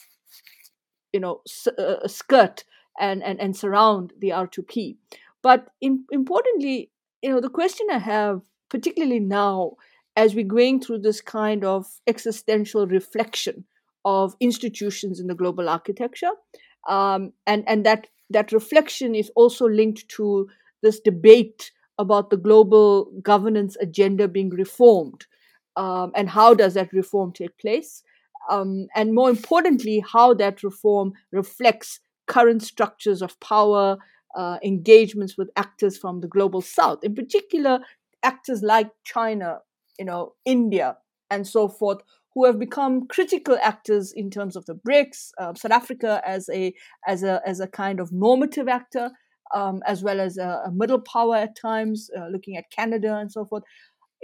you 1.12 1.20
know 1.20 1.40
s- 1.46 1.68
uh, 1.78 2.06
skirt 2.08 2.64
and, 3.00 3.22
and 3.22 3.40
and 3.40 3.56
surround 3.56 4.12
the 4.18 4.32
R2P. 4.32 4.96
But 5.42 5.68
in, 5.80 6.04
importantly, 6.10 6.90
you 7.22 7.30
know 7.30 7.40
the 7.40 7.50
question 7.50 7.86
I 7.90 7.98
have, 7.98 8.40
particularly 8.68 9.20
now 9.20 9.76
as 10.16 10.34
we're 10.34 10.44
going 10.44 10.80
through 10.80 10.98
this 11.00 11.20
kind 11.20 11.64
of 11.64 11.86
existential 12.06 12.86
reflection 12.86 13.64
of 14.04 14.34
institutions 14.40 15.20
in 15.20 15.26
the 15.26 15.34
global 15.34 15.68
architecture. 15.68 16.30
Um, 16.88 17.32
and, 17.46 17.64
and 17.66 17.84
that, 17.84 18.06
that 18.30 18.52
reflection 18.52 19.14
is 19.14 19.30
also 19.36 19.68
linked 19.68 20.08
to 20.10 20.48
this 20.82 21.00
debate 21.00 21.70
about 21.98 22.30
the 22.30 22.36
global 22.36 23.10
governance 23.22 23.76
agenda 23.80 24.28
being 24.28 24.50
reformed. 24.50 25.26
Um, 25.76 26.12
and 26.14 26.28
how 26.30 26.54
does 26.54 26.74
that 26.74 26.92
reform 26.92 27.32
take 27.32 27.56
place? 27.58 28.02
Um, 28.50 28.86
and 28.94 29.14
more 29.14 29.30
importantly, 29.30 30.04
how 30.12 30.34
that 30.34 30.62
reform 30.62 31.12
reflects 31.32 32.00
current 32.26 32.62
structures 32.62 33.22
of 33.22 33.38
power, 33.40 33.98
uh, 34.36 34.58
engagements 34.62 35.36
with 35.38 35.50
actors 35.56 35.96
from 35.96 36.20
the 36.20 36.28
global 36.28 36.60
south, 36.60 37.02
in 37.02 37.14
particular, 37.14 37.80
actors 38.22 38.62
like 38.62 38.90
China, 39.04 39.58
you 39.98 40.04
know, 40.04 40.34
India, 40.44 40.96
and 41.30 41.46
so 41.46 41.68
forth, 41.68 41.98
who 42.34 42.44
have 42.44 42.58
become 42.58 43.06
critical 43.06 43.56
actors 43.62 44.12
in 44.12 44.30
terms 44.30 44.56
of 44.56 44.66
the 44.66 44.74
BRICS, 44.74 45.30
uh, 45.40 45.54
South 45.54 45.72
Africa 45.72 46.20
as 46.24 46.48
a 46.50 46.74
as 47.06 47.22
a 47.22 47.40
as 47.46 47.60
a 47.60 47.66
kind 47.66 47.98
of 47.98 48.12
normative 48.12 48.68
actor, 48.68 49.10
um, 49.54 49.82
as 49.86 50.02
well 50.02 50.20
as 50.20 50.36
a, 50.38 50.62
a, 50.66 50.72
middle 50.72 51.00
power 51.00 51.36
at 51.36 51.56
times, 51.56 52.10
uh, 52.16 52.26
looking 52.28 52.56
at 52.56 52.70
Canada 52.70 53.16
and 53.16 53.30
so 53.30 53.44
forth. 53.44 53.62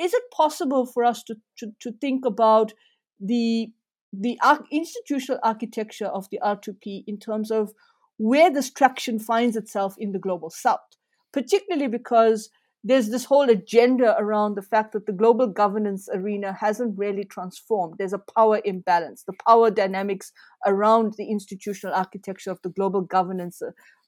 Is 0.01 0.15
it 0.15 0.23
possible 0.35 0.87
for 0.87 1.05
us 1.05 1.23
to, 1.25 1.37
to 1.59 1.73
to 1.81 1.93
think 2.01 2.25
about 2.25 2.73
the 3.21 3.71
the 4.13 4.39
institutional 4.71 5.41
architecture 5.43 6.07
of 6.07 6.29
the 6.31 6.39
R2P 6.43 7.05
in 7.07 7.19
terms 7.19 7.51
of 7.51 7.73
where 8.19 8.53
this 8.53 8.71
traction 8.71 9.19
finds 9.19 9.57
itself 9.57 9.95
in 9.99 10.13
the 10.13 10.19
global 10.19 10.51
south, 10.51 10.81
particularly 11.33 11.89
because 11.89 12.51
there's 12.85 13.11
this 13.11 13.25
whole 13.25 13.49
agenda 13.49 14.17
around 14.19 14.57
the 14.57 14.63
fact 14.63 14.93
that 14.93 15.07
the 15.07 15.13
global 15.13 15.47
governance 15.47 16.09
arena 16.13 16.53
hasn't 16.53 16.99
really 16.99 17.25
transformed. 17.25 17.95
There's 17.99 18.13
a 18.13 18.23
power 18.37 18.61
imbalance. 18.65 19.23
The 19.25 19.35
power 19.47 19.71
dynamics 19.71 20.33
around 20.67 21.15
the 21.17 21.31
institutional 21.31 21.95
architecture 21.95 22.51
of 22.51 22.61
the 22.63 22.71
global 22.71 23.03
governance 23.03 23.63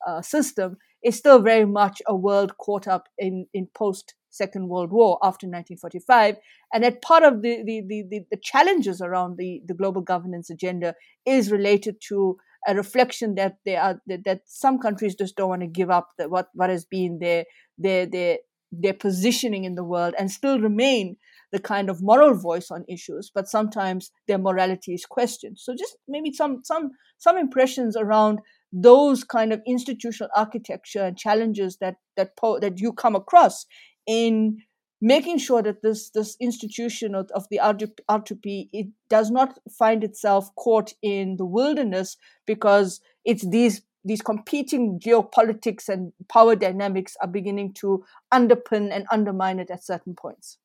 uh, 0.06 0.22
system 0.22 0.76
is 1.04 1.16
still 1.16 1.40
very 1.40 1.66
much 1.66 2.02
a 2.08 2.16
world 2.16 2.56
caught 2.58 2.88
up 2.88 3.08
in, 3.16 3.46
in 3.54 3.68
post 3.74 4.14
Second 4.30 4.68
World 4.68 4.90
War 4.90 5.18
after 5.22 5.46
1945. 5.46 6.36
And 6.72 6.82
that 6.82 7.02
part 7.02 7.22
of 7.22 7.42
the, 7.42 7.62
the, 7.64 7.82
the, 7.88 8.24
the, 8.30 8.36
challenges 8.42 9.00
around 9.00 9.36
the, 9.38 9.62
the 9.64 9.74
global 9.74 10.00
governance 10.00 10.50
agenda 10.50 10.94
is 11.24 11.52
related 11.52 12.00
to 12.08 12.36
a 12.66 12.74
reflection 12.74 13.36
that 13.36 13.58
they 13.64 13.76
are 13.76 14.00
that, 14.06 14.24
that 14.24 14.40
some 14.46 14.78
countries 14.78 15.14
just 15.14 15.36
don't 15.36 15.50
want 15.50 15.60
to 15.60 15.68
give 15.68 15.90
up 15.90 16.08
that 16.18 16.30
what, 16.30 16.48
what 16.54 16.70
has 16.70 16.84
been 16.84 17.18
their 17.20 17.44
their 17.78 18.06
their 18.06 18.38
their 18.80 18.94
positioning 18.94 19.64
in 19.64 19.74
the 19.74 19.84
world 19.84 20.14
and 20.18 20.30
still 20.30 20.58
remain 20.60 21.16
the 21.52 21.60
kind 21.60 21.88
of 21.88 22.02
moral 22.02 22.34
voice 22.34 22.70
on 22.70 22.84
issues, 22.88 23.30
but 23.32 23.48
sometimes 23.48 24.10
their 24.26 24.38
morality 24.38 24.92
is 24.92 25.06
questioned. 25.06 25.58
So 25.58 25.74
just 25.74 25.96
maybe 26.08 26.32
some 26.32 26.60
some 26.64 26.90
some 27.18 27.36
impressions 27.38 27.96
around 27.96 28.40
those 28.72 29.22
kind 29.22 29.52
of 29.52 29.60
institutional 29.66 30.30
architecture 30.36 31.04
and 31.04 31.16
challenges 31.16 31.78
that 31.80 31.96
that 32.16 32.36
po- 32.36 32.58
that 32.58 32.80
you 32.80 32.92
come 32.92 33.14
across 33.14 33.66
in 34.06 34.58
making 35.00 35.38
sure 35.38 35.62
that 35.62 35.82
this 35.82 36.10
this 36.10 36.36
institution 36.40 37.14
of, 37.14 37.30
of 37.34 37.46
the 37.50 37.60
R2P 37.62 38.68
it 38.72 38.88
does 39.08 39.30
not 39.30 39.58
find 39.78 40.02
itself 40.02 40.48
caught 40.56 40.92
in 41.02 41.36
the 41.36 41.44
wilderness 41.44 42.16
because 42.46 43.00
it's 43.24 43.48
these 43.48 43.82
these 44.04 44.20
competing 44.20 45.00
geopolitics 45.00 45.88
and 45.88 46.12
power 46.28 46.54
dynamics 46.54 47.16
are 47.22 47.28
beginning 47.28 47.72
to 47.74 48.04
underpin 48.32 48.90
and 48.92 49.06
undermine 49.10 49.58
it 49.58 49.70
at 49.70 49.84
certain 49.84 50.14
points. 50.14 50.58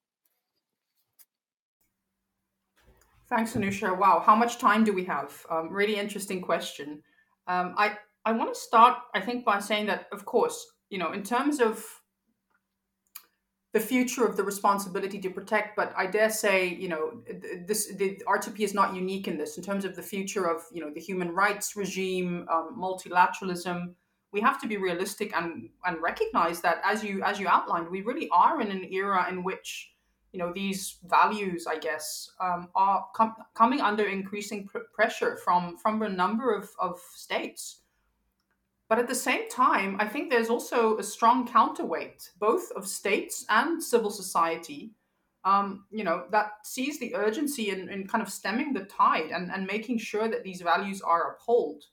Thanks, 3.30 3.54
Sanusha. 3.54 3.98
Wow, 3.98 4.24
how 4.26 4.36
much 4.36 4.58
time 4.58 4.84
do 4.84 4.92
we 4.92 5.06
have? 5.06 5.46
Um, 5.52 5.70
really 5.72 5.98
interesting 5.98 6.42
question. 6.42 7.04
Um, 7.48 7.76
I 7.78 7.98
I 8.26 8.32
want 8.32 8.54
to 8.54 8.60
start, 8.60 8.98
I 9.14 9.22
think, 9.22 9.46
by 9.46 9.60
saying 9.60 9.86
that, 9.86 10.08
of 10.12 10.26
course, 10.26 10.66
you 10.90 10.98
know, 10.98 11.14
in 11.14 11.24
terms 11.24 11.60
of 11.60 11.86
the 13.72 13.80
future 13.80 14.26
of 14.26 14.36
the 14.36 14.44
responsibility 14.44 15.20
to 15.20 15.30
protect 15.30 15.76
but 15.76 15.94
i 15.96 16.06
dare 16.06 16.30
say 16.30 16.68
you 16.68 16.90
know 16.90 17.22
this 17.68 17.94
the 17.96 18.22
r2p 18.28 18.60
is 18.60 18.74
not 18.74 18.96
unique 18.96 19.28
in 19.28 19.38
this. 19.38 19.58
In 19.58 19.64
terms 19.64 19.86
of 19.86 19.96
the 19.96 20.02
future 20.02 20.46
of 20.46 20.64
you 20.72 20.82
know 20.82 20.92
the 20.94 21.00
human 21.00 21.32
rights 21.32 21.76
regime 21.76 22.48
um, 22.52 22.76
multilateralism 22.78 23.94
we 24.32 24.42
have 24.42 24.60
to 24.62 24.68
be 24.68 24.78
realistic 24.78 25.36
and 25.36 25.70
and 25.86 26.02
recognize 26.02 26.62
that 26.62 26.82
as 26.84 27.04
you 27.04 27.22
as 27.24 27.40
you 27.40 27.48
outlined 27.48 27.90
we 27.90 28.02
really 28.02 28.30
are 28.32 28.62
in 28.62 28.72
an 28.72 28.86
era 28.92 29.28
in 29.30 29.44
which 29.44 29.92
you 30.32 30.40
know 30.40 30.52
these 30.54 30.98
values 31.08 31.66
i 31.68 31.78
guess 31.78 32.32
um, 32.40 32.70
are 32.76 33.06
com- 33.16 33.36
coming 33.56 33.82
under 33.82 34.06
increasing 34.06 34.68
pr- 34.68 34.90
pressure 34.94 35.38
from 35.44 35.78
from 35.78 36.02
a 36.02 36.10
number 36.10 36.54
of, 36.54 36.70
of 36.80 37.00
states 37.14 37.82
but 38.90 38.98
at 38.98 39.08
the 39.08 39.16
same 39.16 39.48
time, 39.50 39.96
I 40.00 40.08
think 40.08 40.30
there's 40.30 40.50
also 40.50 40.98
a 40.98 41.04
strong 41.04 41.48
counterweight, 41.48 42.32
both 42.40 42.72
of 42.76 42.88
states 42.88 43.46
and 43.48 43.82
civil 43.82 44.10
society, 44.10 44.96
um, 45.46 45.86
you 45.92 46.04
know, 46.04 46.26
that 46.32 46.52
sees 46.64 47.00
the 47.00 47.16
urgency 47.16 47.70
in, 47.70 47.88
in 47.88 48.08
kind 48.08 48.22
of 48.22 48.30
stemming 48.30 48.74
the 48.74 48.86
tide 48.86 49.30
and, 49.32 49.52
and 49.52 49.66
making 49.68 50.00
sure 50.00 50.28
that 50.28 50.44
these 50.44 50.62
values 50.62 51.02
are 51.02 51.36
upheld. 51.36 51.84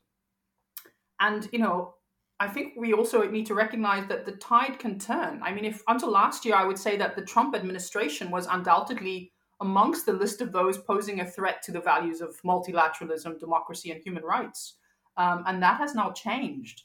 And, 1.21 1.49
you 1.53 1.59
know, 1.59 1.95
I 2.41 2.49
think 2.49 2.75
we 2.77 2.93
also 2.93 3.29
need 3.31 3.47
to 3.47 3.55
recognize 3.55 4.09
that 4.09 4.27
the 4.27 4.33
tide 4.33 4.79
can 4.79 4.99
turn. 4.99 5.41
I 5.43 5.53
mean, 5.53 5.65
if 5.65 5.83
until 5.89 6.11
last 6.11 6.45
year, 6.45 6.55
I 6.55 6.65
would 6.65 6.79
say 6.79 6.97
that 6.97 7.15
the 7.15 7.25
Trump 7.25 7.55
administration 7.55 8.31
was 8.31 8.47
undoubtedly 8.47 9.33
amongst 9.61 10.05
the 10.05 10.13
list 10.13 10.41
of 10.41 10.53
those 10.53 10.77
posing 10.77 11.21
a 11.21 11.31
threat 11.31 11.63
to 11.63 11.73
the 11.73 11.81
values 11.81 12.21
of 12.21 12.41
multilateralism, 12.43 13.39
democracy, 13.39 13.91
and 13.91 14.03
human 14.03 14.23
rights. 14.23 14.77
Um, 15.17 15.45
and 15.47 15.63
that 15.63 15.79
has 15.79 15.95
now 15.95 16.13
changed. 16.13 16.83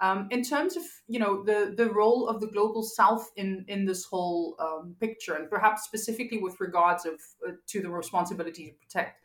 Um, 0.00 0.28
in 0.30 0.42
terms 0.42 0.76
of 0.76 0.82
you 1.06 1.18
know 1.18 1.44
the 1.44 1.72
the 1.76 1.88
role 1.90 2.28
of 2.28 2.40
the 2.40 2.48
global 2.48 2.82
south 2.82 3.30
in 3.36 3.64
in 3.68 3.84
this 3.84 4.04
whole 4.04 4.56
um, 4.58 4.96
picture, 5.00 5.34
and 5.34 5.48
perhaps 5.48 5.84
specifically 5.84 6.38
with 6.38 6.60
regards 6.60 7.06
of 7.06 7.14
uh, 7.46 7.52
to 7.68 7.80
the 7.80 7.88
responsibility 7.88 8.66
to 8.66 8.72
protect, 8.72 9.20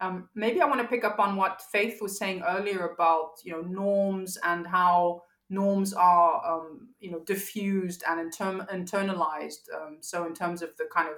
um, 0.00 0.28
maybe 0.34 0.60
I 0.60 0.66
want 0.66 0.80
to 0.82 0.86
pick 0.86 1.04
up 1.04 1.18
on 1.18 1.36
what 1.36 1.62
Faith 1.72 2.00
was 2.02 2.18
saying 2.18 2.42
earlier 2.46 2.86
about 2.88 3.36
you 3.44 3.52
know 3.52 3.62
norms 3.62 4.38
and 4.44 4.66
how 4.66 5.22
norms 5.48 5.94
are 5.94 6.44
um, 6.46 6.88
you 7.00 7.10
know 7.10 7.20
diffused 7.20 8.04
and 8.08 8.20
inter- 8.20 8.66
internalized. 8.72 9.68
Um, 9.74 9.98
so 10.00 10.26
in 10.26 10.34
terms 10.34 10.62
of 10.62 10.76
the 10.76 10.88
kind 10.94 11.08
of 11.08 11.16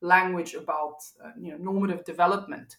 language 0.00 0.54
about 0.54 0.98
uh, 1.24 1.30
you 1.40 1.50
know 1.50 1.58
normative 1.58 2.04
development. 2.04 2.76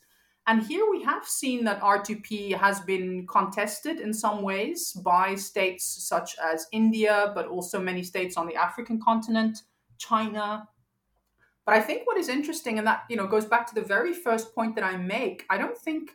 And 0.47 0.61
here 0.61 0.85
we 0.89 1.01
have 1.03 1.25
seen 1.25 1.63
that 1.65 1.81
R2P 1.81 2.55
has 2.55 2.79
been 2.79 3.25
contested 3.25 3.99
in 3.99 4.13
some 4.13 4.43
ways 4.43 4.93
by 4.93 5.33
states 5.35 6.07
such 6.07 6.35
as 6.37 6.67
India, 6.71 7.31
but 7.33 7.47
also 7.47 7.79
many 7.79 8.03
states 8.03 8.37
on 8.37 8.45
the 8.45 8.55
African 8.55 9.01
continent, 9.01 9.63
China. 9.97 10.67
But 11.65 11.75
I 11.75 11.81
think 11.81 12.05
what 12.05 12.17
is 12.17 12.29
interesting, 12.29 12.77
and 12.77 12.85
that 12.85 13.05
you 13.09 13.17
know 13.17 13.25
goes 13.25 13.45
back 13.45 13.65
to 13.67 13.75
the 13.75 13.81
very 13.81 14.13
first 14.13 14.53
point 14.53 14.75
that 14.75 14.83
I 14.83 14.97
make, 14.97 15.45
I 15.49 15.57
don't 15.57 15.77
think 15.77 16.11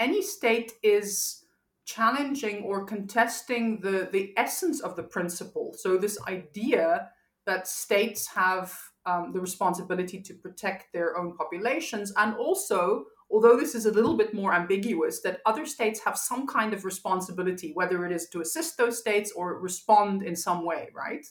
any 0.00 0.20
state 0.20 0.72
is 0.82 1.44
challenging 1.84 2.64
or 2.64 2.84
contesting 2.84 3.80
the, 3.80 4.08
the 4.12 4.32
essence 4.36 4.80
of 4.80 4.96
the 4.96 5.02
principle. 5.02 5.74
So 5.76 5.96
this 5.96 6.18
idea 6.26 7.10
that 7.46 7.68
states 7.68 8.26
have 8.28 8.76
um, 9.06 9.32
the 9.32 9.40
responsibility 9.40 10.20
to 10.22 10.34
protect 10.34 10.92
their 10.92 11.16
own 11.16 11.36
populations 11.36 12.12
and 12.16 12.34
also 12.36 13.06
although 13.30 13.56
this 13.56 13.74
is 13.74 13.86
a 13.86 13.92
little 13.92 14.16
bit 14.16 14.34
more 14.34 14.52
ambiguous, 14.52 15.20
that 15.20 15.40
other 15.46 15.64
states 15.64 16.00
have 16.04 16.16
some 16.16 16.46
kind 16.46 16.72
of 16.72 16.84
responsibility, 16.84 17.72
whether 17.74 18.04
it 18.04 18.12
is 18.12 18.28
to 18.28 18.40
assist 18.40 18.76
those 18.76 18.98
states 18.98 19.32
or 19.32 19.60
respond 19.60 20.22
in 20.22 20.34
some 20.34 20.64
way, 20.64 20.88
right? 20.94 21.24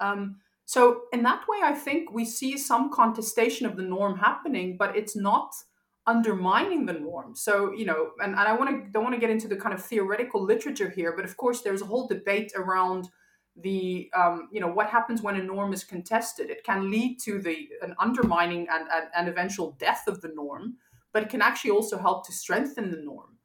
Um, 0.00 0.36
so, 0.66 1.02
in 1.12 1.22
that 1.24 1.48
way, 1.48 1.58
I 1.64 1.72
think 1.72 2.12
we 2.12 2.24
see 2.24 2.56
some 2.56 2.92
contestation 2.92 3.66
of 3.66 3.76
the 3.76 3.82
norm 3.82 4.18
happening, 4.18 4.76
but 4.76 4.96
it's 4.96 5.16
not 5.16 5.52
undermining 6.06 6.86
the 6.86 6.92
norm. 6.92 7.34
So, 7.34 7.72
you 7.72 7.84
know, 7.84 8.10
and, 8.22 8.34
and 8.34 8.48
I 8.48 8.54
want 8.54 8.70
to 8.70 8.90
don't 8.90 9.02
want 9.02 9.14
to 9.14 9.20
get 9.20 9.30
into 9.30 9.48
the 9.48 9.56
kind 9.56 9.74
of 9.74 9.84
theoretical 9.84 10.42
literature 10.42 10.88
here, 10.88 11.14
but 11.16 11.24
of 11.24 11.36
course, 11.36 11.62
there's 11.62 11.82
a 11.82 11.86
whole 11.86 12.06
debate 12.06 12.52
around 12.54 13.08
the 13.56 14.10
um, 14.16 14.48
you 14.52 14.60
know 14.60 14.68
what 14.68 14.88
happens 14.88 15.22
when 15.22 15.36
a 15.36 15.42
norm 15.42 15.72
is 15.72 15.84
contested. 15.84 16.50
It 16.50 16.64
can 16.64 16.90
lead 16.90 17.18
to 17.24 17.40
the 17.40 17.68
an 17.82 17.94
undermining 17.98 18.66
and, 18.70 18.88
and, 18.92 19.06
and 19.16 19.28
eventual 19.28 19.72
death 19.78 20.04
of 20.06 20.20
the 20.20 20.32
norm 20.34 20.76
but 21.12 21.22
it 21.22 21.28
can 21.28 21.42
actually 21.42 21.70
also 21.70 21.98
help 21.98 22.26
to 22.26 22.32
strengthen 22.32 22.90
the 22.90 22.98
norm. 22.98 23.36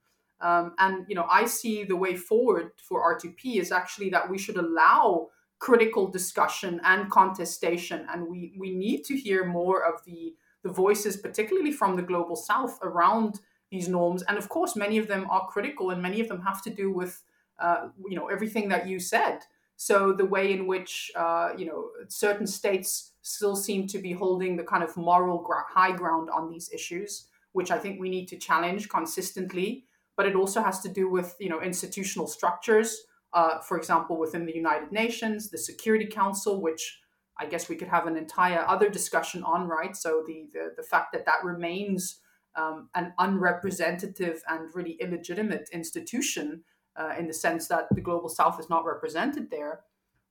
Um, 0.42 0.76
and 0.78 1.06
you 1.08 1.16
know, 1.16 1.28
I 1.30 1.46
see 1.46 1.84
the 1.84 1.96
way 1.96 2.16
forward 2.16 2.72
for 2.78 3.02
R2P 3.02 3.58
is 3.60 3.72
actually 3.72 4.10
that 4.10 4.30
we 4.30 4.38
should 4.38 4.58
allow 4.58 5.30
critical 5.60 6.08
discussion 6.08 6.82
and 6.84 7.10
contestation, 7.10 8.06
and 8.12 8.28
we 8.28 8.54
we 8.58 8.76
need 8.76 9.04
to 9.06 9.16
hear 9.16 9.46
more 9.46 9.84
of 9.84 10.04
the 10.06 10.36
the 10.64 10.72
voices, 10.72 11.18
particularly 11.18 11.72
from 11.72 11.96
the 11.96 12.02
global 12.02 12.36
south, 12.36 12.80
around 12.82 13.40
these 13.72 13.88
norms. 13.88 14.24
And 14.24 14.38
of 14.38 14.50
course, 14.50 14.76
many 14.76 14.98
of 14.98 15.08
them 15.08 15.28
are 15.30 15.48
critical, 15.48 15.92
and 15.92 16.02
many 16.02 16.20
of 16.20 16.28
them 16.28 16.42
have 16.42 16.62
to 16.64 16.70
do 16.70 16.92
with 16.92 17.24
uh, 17.60 17.88
you 18.10 18.16
know 18.18 18.28
everything 18.28 18.70
that 18.70 18.88
you 18.88 19.00
said. 19.00 19.40
So 19.78 20.14
the 20.14 20.26
way 20.26 20.54
in 20.54 20.68
which 20.68 21.12
uh, 21.16 21.52
you 21.58 21.66
know 21.66 21.90
certain 22.10 22.48
states 22.48 23.14
still 23.22 23.56
seem 23.56 23.88
to 23.88 24.00
be 24.00 24.12
holding 24.12 24.58
the 24.58 24.64
kind 24.64 24.84
of 24.84 24.96
moral 24.98 25.40
gra- 25.40 25.64
high 25.68 25.92
ground 25.92 26.30
on 26.30 26.50
these 26.50 26.70
issues 26.72 27.28
which 27.56 27.72
I 27.72 27.80
think 27.80 28.02
we 28.02 28.10
need 28.10 28.28
to 28.28 28.38
challenge 28.38 28.90
consistently. 28.90 29.86
But 30.18 30.28
it 30.28 30.36
also 30.36 30.62
has 30.62 30.82
to 30.82 30.90
do 30.90 31.10
with 31.10 31.36
you 31.40 31.50
know 31.50 31.62
institutional 31.62 32.28
structures. 32.28 32.90
Uh, 33.34 33.60
for 33.60 33.78
example, 33.78 34.18
within 34.18 34.46
the 34.46 34.56
United 34.56 34.92
Nations, 34.92 35.50
the 35.50 35.58
Security 35.58 36.06
Council, 36.06 36.62
which 36.62 37.00
I 37.38 37.46
guess 37.46 37.68
we 37.70 37.76
could 37.76 37.88
have 37.88 38.08
an 38.08 38.18
entire 38.18 38.66
other 38.68 38.90
discussion 38.90 39.42
on, 39.44 39.68
right? 39.68 39.96
So 39.96 40.24
the 40.28 40.48
the, 40.54 40.74
the 40.76 40.84
fact 40.84 41.14
that 41.14 41.26
that 41.26 41.44
remains 41.44 42.20
um, 42.56 42.90
an 42.94 43.14
unrepresentative 43.18 44.42
and 44.50 44.74
really 44.74 44.98
illegitimate 45.00 45.70
institution 45.72 46.64
uh, 46.98 47.14
in 47.18 47.28
the 47.28 47.34
sense 47.34 47.68
that 47.68 47.88
the 47.94 48.02
global 48.02 48.30
south 48.30 48.60
is 48.60 48.70
not 48.70 48.86
represented 48.86 49.50
there 49.50 49.82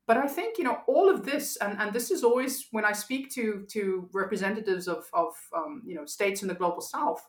but 0.07 0.17
I 0.17 0.27
think 0.27 0.59
you 0.59 0.65
know 0.65 0.79
all 0.87 1.09
of 1.09 1.25
this, 1.25 1.57
and, 1.57 1.79
and 1.81 1.93
this 1.93 2.11
is 2.11 2.25
always 2.25 2.67
when 2.73 2.85
I 2.85 2.93
speak 2.93 3.31
to 3.35 3.65
to 3.71 4.09
representatives 4.13 4.89
of 4.89 5.09
of 5.13 5.35
um, 5.57 5.83
you 5.87 5.95
know 5.95 6.07
states 6.07 6.43
in 6.43 6.49
the 6.49 6.55
global 6.55 6.81
south. 6.81 7.27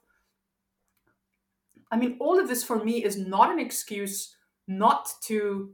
I 1.92 1.98
mean, 1.98 2.18
all 2.20 2.40
of 2.40 2.48
this 2.48 2.64
for 2.64 2.84
me 2.84 3.04
is 3.04 3.18
not 3.18 3.52
an 3.52 3.60
excuse 3.60 4.36
not 4.68 5.10
to 5.24 5.74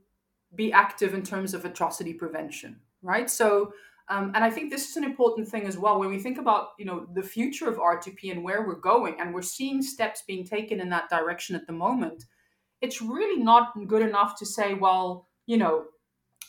be 0.56 0.74
active 0.74 1.14
in 1.14 1.24
terms 1.24 1.54
of 1.54 1.66
atrocity 1.66 2.14
prevention, 2.14 2.80
right? 3.02 3.30
So 3.30 3.74
Um, 4.10 4.32
and 4.36 4.44
I 4.44 4.50
think 4.52 4.70
this 4.70 4.90
is 4.90 4.98
an 4.98 5.06
important 5.06 5.48
thing 5.48 5.66
as 5.68 5.78
well 5.78 5.98
when 6.00 6.10
we 6.10 6.20
think 6.20 6.38
about 6.38 6.70
you 6.78 6.86
know 6.86 7.08
the 7.14 7.24
future 7.24 7.70
of 7.70 7.78
R2P 7.78 8.32
and 8.32 8.44
where 8.44 8.62
we're 8.68 8.76
going, 8.94 9.16
and 9.20 9.34
we're 9.34 9.42
seeing 9.58 9.82
steps 9.82 10.24
being 10.28 10.46
taken 10.46 10.82
in 10.82 10.90
that 10.90 11.10
direction 11.10 11.56
at 11.56 11.66
the 11.66 11.74
moment. 11.74 12.26
It's 12.82 13.02
really 13.02 13.42
not 13.42 13.72
good 13.88 14.02
enough 14.02 14.38
to 14.40 14.46
say, 14.46 14.74
well, 14.74 15.30
you 15.46 15.58
know, 15.58 15.86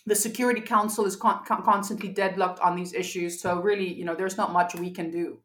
the 0.07 0.15
Security 0.15 0.61
Council 0.61 1.05
is 1.07 1.17
con- 1.17 1.45
constantly 1.45 2.09
deadlocked 2.09 2.61
on 2.61 2.77
these 2.77 2.93
issues, 2.93 3.41
so 3.41 3.61
really, 3.61 3.93
you 3.93 4.05
know, 4.05 4.15
there's 4.15 4.37
not 4.37 4.53
much 4.53 4.75
we 4.75 4.91
can 4.91 5.11
do. 5.11 5.39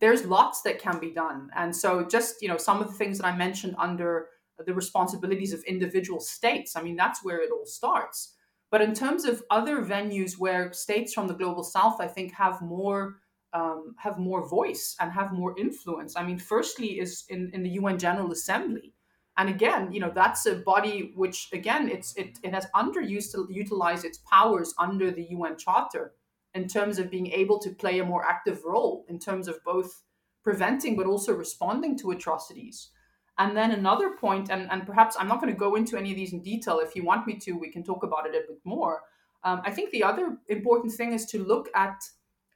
There's 0.00 0.24
lots 0.24 0.62
that 0.62 0.78
can 0.78 0.98
be 0.98 1.10
done, 1.10 1.50
and 1.54 1.74
so 1.74 2.06
just 2.06 2.42
you 2.42 2.48
know 2.48 2.56
some 2.56 2.80
of 2.80 2.88
the 2.88 2.94
things 2.94 3.18
that 3.18 3.26
I 3.26 3.36
mentioned 3.36 3.76
under 3.78 4.28
the 4.66 4.74
responsibilities 4.74 5.52
of 5.52 5.62
individual 5.64 6.20
states. 6.20 6.76
I 6.76 6.82
mean, 6.82 6.96
that's 6.96 7.24
where 7.24 7.40
it 7.40 7.50
all 7.50 7.66
starts 7.66 8.34
but 8.70 8.82
in 8.82 8.94
terms 8.94 9.24
of 9.24 9.42
other 9.50 9.82
venues 9.82 10.38
where 10.38 10.72
states 10.72 11.12
from 11.12 11.26
the 11.26 11.34
global 11.34 11.64
south, 11.64 12.00
I 12.00 12.06
think 12.06 12.32
have 12.34 12.62
more 12.62 13.16
um, 13.52 13.96
have 13.98 14.16
more 14.16 14.48
voice 14.48 14.94
and 15.00 15.10
have 15.10 15.32
more 15.32 15.58
influence. 15.58 16.14
I 16.16 16.22
mean, 16.22 16.38
firstly 16.38 17.00
is 17.00 17.24
in, 17.28 17.50
in 17.52 17.64
the 17.64 17.70
UN 17.70 17.98
General 17.98 18.30
Assembly. 18.30 18.94
And 19.40 19.48
again, 19.48 19.90
you 19.90 20.00
know, 20.00 20.12
that's 20.14 20.44
a 20.44 20.56
body 20.56 21.12
which 21.16 21.48
again 21.54 21.88
it's 21.88 22.14
it, 22.14 22.38
it 22.42 22.52
has 22.52 22.66
underused 22.76 23.32
to 23.32 23.48
utilize 23.50 24.04
its 24.04 24.18
powers 24.30 24.74
under 24.78 25.10
the 25.10 25.28
UN 25.30 25.56
Charter 25.56 26.12
in 26.52 26.68
terms 26.68 26.98
of 26.98 27.10
being 27.10 27.28
able 27.28 27.58
to 27.60 27.70
play 27.70 28.00
a 28.00 28.04
more 28.04 28.22
active 28.22 28.60
role 28.66 29.06
in 29.08 29.18
terms 29.18 29.48
of 29.48 29.64
both 29.64 30.02
preventing 30.44 30.94
but 30.94 31.06
also 31.06 31.32
responding 31.32 31.96
to 32.00 32.10
atrocities. 32.10 32.90
And 33.38 33.56
then 33.56 33.70
another 33.70 34.10
point, 34.10 34.50
and, 34.50 34.70
and 34.70 34.84
perhaps 34.84 35.16
I'm 35.18 35.28
not 35.28 35.40
going 35.40 35.54
to 35.54 35.58
go 35.58 35.74
into 35.74 35.96
any 35.96 36.10
of 36.10 36.18
these 36.18 36.34
in 36.34 36.42
detail. 36.42 36.78
If 36.78 36.94
you 36.94 37.02
want 37.02 37.26
me 37.26 37.38
to, 37.38 37.52
we 37.52 37.70
can 37.70 37.82
talk 37.82 38.04
about 38.04 38.26
it 38.26 38.34
a 38.34 38.46
bit 38.46 38.60
more. 38.64 39.00
Um, 39.42 39.62
I 39.64 39.70
think 39.70 39.90
the 39.90 40.04
other 40.04 40.36
important 40.48 40.92
thing 40.92 41.14
is 41.14 41.24
to 41.26 41.42
look 41.42 41.70
at 41.74 41.98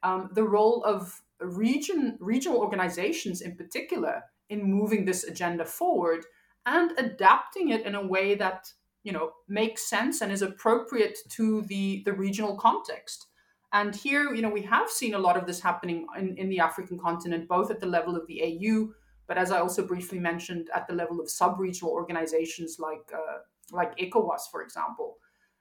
um, 0.03 0.29
the 0.33 0.43
role 0.43 0.83
of 0.83 1.19
region 1.39 2.15
regional 2.19 2.59
organizations 2.59 3.41
in 3.41 3.55
particular 3.55 4.21
in 4.49 4.61
moving 4.63 5.03
this 5.03 5.23
agenda 5.23 5.65
forward 5.65 6.23
and 6.65 6.91
adapting 6.97 7.69
it 7.69 7.85
in 7.85 7.95
a 7.95 8.05
way 8.05 8.35
that 8.35 8.67
you 9.03 9.11
know 9.11 9.31
makes 9.47 9.89
sense 9.89 10.21
and 10.21 10.31
is 10.31 10.41
appropriate 10.41 11.17
to 11.29 11.61
the 11.63 12.01
the 12.05 12.13
regional 12.13 12.57
context 12.57 13.27
and 13.73 13.95
here 13.95 14.33
you 14.33 14.41
know 14.41 14.49
we 14.49 14.61
have 14.61 14.89
seen 14.89 15.13
a 15.13 15.19
lot 15.19 15.37
of 15.37 15.45
this 15.45 15.59
happening 15.59 16.07
in, 16.17 16.35
in 16.37 16.49
the 16.49 16.59
african 16.59 16.97
continent 16.97 17.47
both 17.47 17.69
at 17.69 17.79
the 17.79 17.85
level 17.85 18.15
of 18.15 18.25
the 18.27 18.41
au 18.41 18.89
but 19.27 19.37
as 19.37 19.51
I 19.51 19.59
also 19.59 19.85
briefly 19.85 20.19
mentioned, 20.19 20.69
at 20.73 20.87
the 20.87 20.93
level 20.93 21.19
of 21.19 21.29
sub-regional 21.29 21.91
organizations 21.91 22.77
like 22.79 23.11
uh, 23.13 23.39
like 23.71 23.97
ECOWAS, 23.97 24.41
for 24.51 24.61
example. 24.61 25.17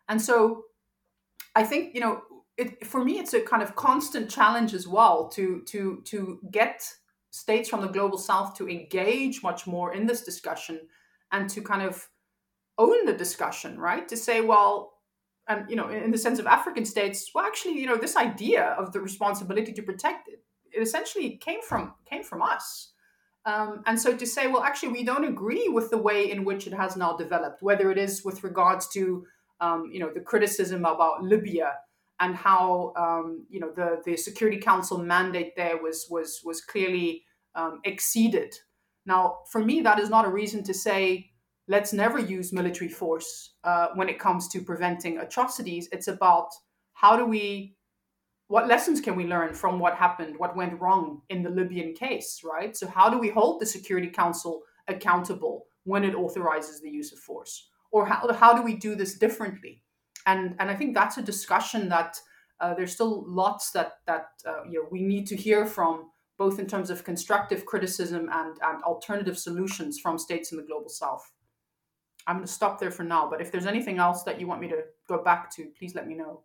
And 0.09 0.21
so, 0.21 0.65
I 1.55 1.65
think 1.65 1.95
you 1.95 2.01
know, 2.01 2.23
it, 2.59 2.87
for 2.87 3.03
me, 3.03 3.19
it's 3.19 3.33
a 3.33 3.41
kind 3.41 3.63
of 3.63 3.75
constant 3.75 4.31
challenge 4.31 4.75
as 4.75 4.87
well 4.87 5.29
to 5.31 5.63
to 5.69 6.03
to 6.05 6.41
get 6.51 6.87
states 7.35 7.68
from 7.68 7.80
the 7.80 7.89
global 7.89 8.18
south 8.18 8.55
to 8.57 8.68
engage 8.68 9.43
much 9.43 9.66
more 9.66 9.95
in 9.95 10.07
this 10.07 10.22
discussion 10.22 10.80
and 11.32 11.51
to 11.51 11.61
kind 11.61 11.82
of 11.82 12.09
own 12.78 13.05
the 13.07 13.12
discussion, 13.12 13.78
right? 13.78 14.09
To 14.09 14.16
say, 14.16 14.41
well, 14.41 14.95
and 15.49 15.68
you 15.68 15.76
know, 15.76 15.89
in 15.89 16.11
the 16.11 16.18
sense 16.18 16.39
of 16.39 16.47
African 16.47 16.85
states, 16.85 17.30
well, 17.35 17.45
actually, 17.45 17.78
you 17.78 17.87
know, 17.87 17.97
this 17.97 18.16
idea 18.16 18.74
of 18.78 18.93
the 18.93 19.01
responsibility 19.01 19.72
to 19.72 19.82
protect 19.82 20.28
it, 20.28 20.43
it 20.72 20.80
essentially 20.80 21.37
came 21.37 21.61
from 21.62 21.95
came 22.09 22.22
from 22.22 22.43
us 22.43 22.95
um, 23.47 23.82
and 23.87 24.01
so 24.01 24.16
to 24.16 24.26
say, 24.26 24.47
well, 24.47 24.62
actually, 24.62 24.93
we 24.93 25.05
don't 25.05 25.24
agree 25.24 25.68
with 25.68 25.91
the 25.91 25.99
way 25.99 26.30
in 26.30 26.45
which 26.45 26.66
it 26.66 26.72
has 26.72 26.97
now 26.97 27.16
developed, 27.16 27.62
whether 27.62 27.91
it 27.91 27.99
is 27.99 28.24
with 28.24 28.43
regards 28.43 28.89
to, 28.89 29.26
um, 29.61 29.91
you 29.93 30.01
know, 30.01 30.11
the 30.12 30.20
criticism 30.20 30.85
about 30.85 31.22
Libya 31.22 31.74
and 32.25 32.35
how, 32.35 32.93
um, 32.97 33.45
you 33.51 33.61
know, 33.61 33.70
the, 33.70 34.01
the 34.05 34.16
Security 34.16 34.59
Council 34.59 34.99
mandate 34.99 35.55
there 35.57 35.77
was 35.83 36.07
was 36.11 36.41
was 36.45 36.62
clearly 36.62 37.25
um, 37.55 37.81
exceeded. 37.85 38.55
Now, 39.07 39.41
for 39.53 39.62
me, 39.62 39.83
that 39.83 39.99
is 39.99 40.09
not 40.09 40.25
a 40.25 40.31
reason 40.31 40.64
to 40.64 40.75
say 40.75 41.31
let's 41.68 41.93
never 41.93 42.18
use 42.18 42.53
military 42.53 42.91
force 42.91 43.55
uh, 43.64 43.89
when 43.95 44.09
it 44.09 44.18
comes 44.18 44.49
to 44.49 44.61
preventing 44.61 45.18
atrocities. 45.18 45.89
It's 45.93 46.09
about 46.09 46.49
how 46.95 47.16
do 47.16 47.27
we 47.27 47.77
what 48.49 48.68
lessons 48.68 49.01
can 49.01 49.16
we 49.16 49.25
learn 49.25 49.55
from 49.55 49.79
what 49.79 49.95
happened, 49.95 50.39
what 50.39 50.57
went 50.57 50.81
wrong 50.81 51.22
in 51.31 51.43
the 51.43 51.51
Libyan 51.51 51.95
case, 51.95 52.41
right? 52.45 52.77
So, 52.77 52.87
how 52.87 53.11
do 53.11 53.18
we 53.18 53.29
hold 53.29 53.61
the 53.61 53.66
Security 53.66 54.09
Council 54.09 54.62
accountable 54.89 55.66
when 55.85 56.05
it 56.05 56.14
authorizes 56.14 56.81
the 56.81 56.91
use 56.91 57.12
of 57.12 57.18
force? 57.18 57.68
Or 57.93 58.07
how, 58.07 58.33
how 58.33 58.55
do 58.55 58.62
we 58.62 58.75
do 58.77 58.95
this 58.95 59.18
differently? 59.18 59.84
And, 60.27 60.57
and 60.59 60.70
I 60.70 60.75
think 60.75 60.95
that's 60.95 61.18
a 61.18 61.22
discussion 61.22 61.89
that 61.91 62.18
uh, 62.61 62.75
there's 62.75 62.93
still 62.93 63.25
lots 63.27 63.72
that, 63.72 63.99
that 64.07 64.29
uh, 64.47 64.64
you 64.68 64.83
know, 64.83 64.89
we 64.91 65.03
need 65.03 65.27
to 65.27 65.37
hear 65.37 65.66
from, 65.66 66.11
both 66.39 66.59
in 66.59 66.66
terms 66.66 66.91
of 66.91 67.05
constructive 67.05 67.66
criticism 67.66 68.29
and, 68.33 68.57
and 68.62 68.83
alternative 68.85 69.39
solutions 69.39 69.99
from 70.01 70.18
states 70.18 70.51
in 70.53 70.59
the 70.59 70.64
global 70.64 70.89
south. 70.89 71.31
I'm 72.27 72.37
going 72.37 72.47
to 72.47 72.53
stop 72.53 72.81
there 72.81 72.91
for 72.91 73.05
now, 73.05 73.29
but 73.29 73.41
if 73.41 73.53
there's 73.53 73.66
anything 73.66 73.99
else 73.99 74.22
that 74.22 74.41
you 74.41 74.47
want 74.47 74.61
me 74.61 74.68
to 74.68 74.83
go 75.09 75.22
back 75.22 75.55
to, 75.57 75.66
please 75.79 75.95
let 75.95 76.07
me 76.07 76.14
know. 76.14 76.43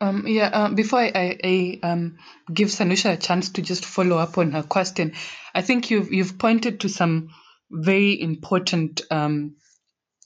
Um, 0.00 0.26
yeah, 0.26 0.50
uh, 0.52 0.68
before 0.74 1.00
I, 1.00 1.12
I, 1.14 1.38
I 1.42 1.80
um, 1.82 2.18
give 2.52 2.68
Sanusha 2.68 3.14
a 3.14 3.16
chance 3.16 3.50
to 3.50 3.62
just 3.62 3.84
follow 3.84 4.18
up 4.18 4.36
on 4.36 4.52
her 4.52 4.62
question, 4.62 5.14
I 5.54 5.62
think 5.62 5.90
you've 5.90 6.12
you've 6.12 6.38
pointed 6.38 6.80
to 6.80 6.88
some 6.90 7.30
very 7.70 8.20
important 8.20 9.00
um, 9.10 9.56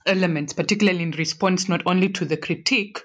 elements, 0.07 0.53
particularly 0.53 1.03
in 1.03 1.13
response 1.13 1.69
not 1.69 1.83
only 1.87 2.09
to 2.11 2.25
the 2.25 2.37
critique, 2.37 3.01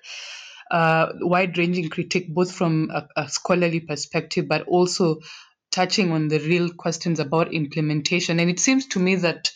uh, 0.71 1.07
wide-ranging 1.21 1.89
critique, 1.89 2.33
both 2.33 2.51
from 2.51 2.89
a, 2.91 3.07
a 3.15 3.29
scholarly 3.29 3.79
perspective, 3.79 4.47
but 4.47 4.63
also 4.67 5.19
touching 5.71 6.11
on 6.11 6.27
the 6.27 6.39
real 6.39 6.69
questions 6.73 7.19
about 7.19 7.53
implementation. 7.53 8.39
And 8.39 8.49
it 8.49 8.59
seems 8.59 8.87
to 8.87 8.99
me 8.99 9.15
that 9.15 9.51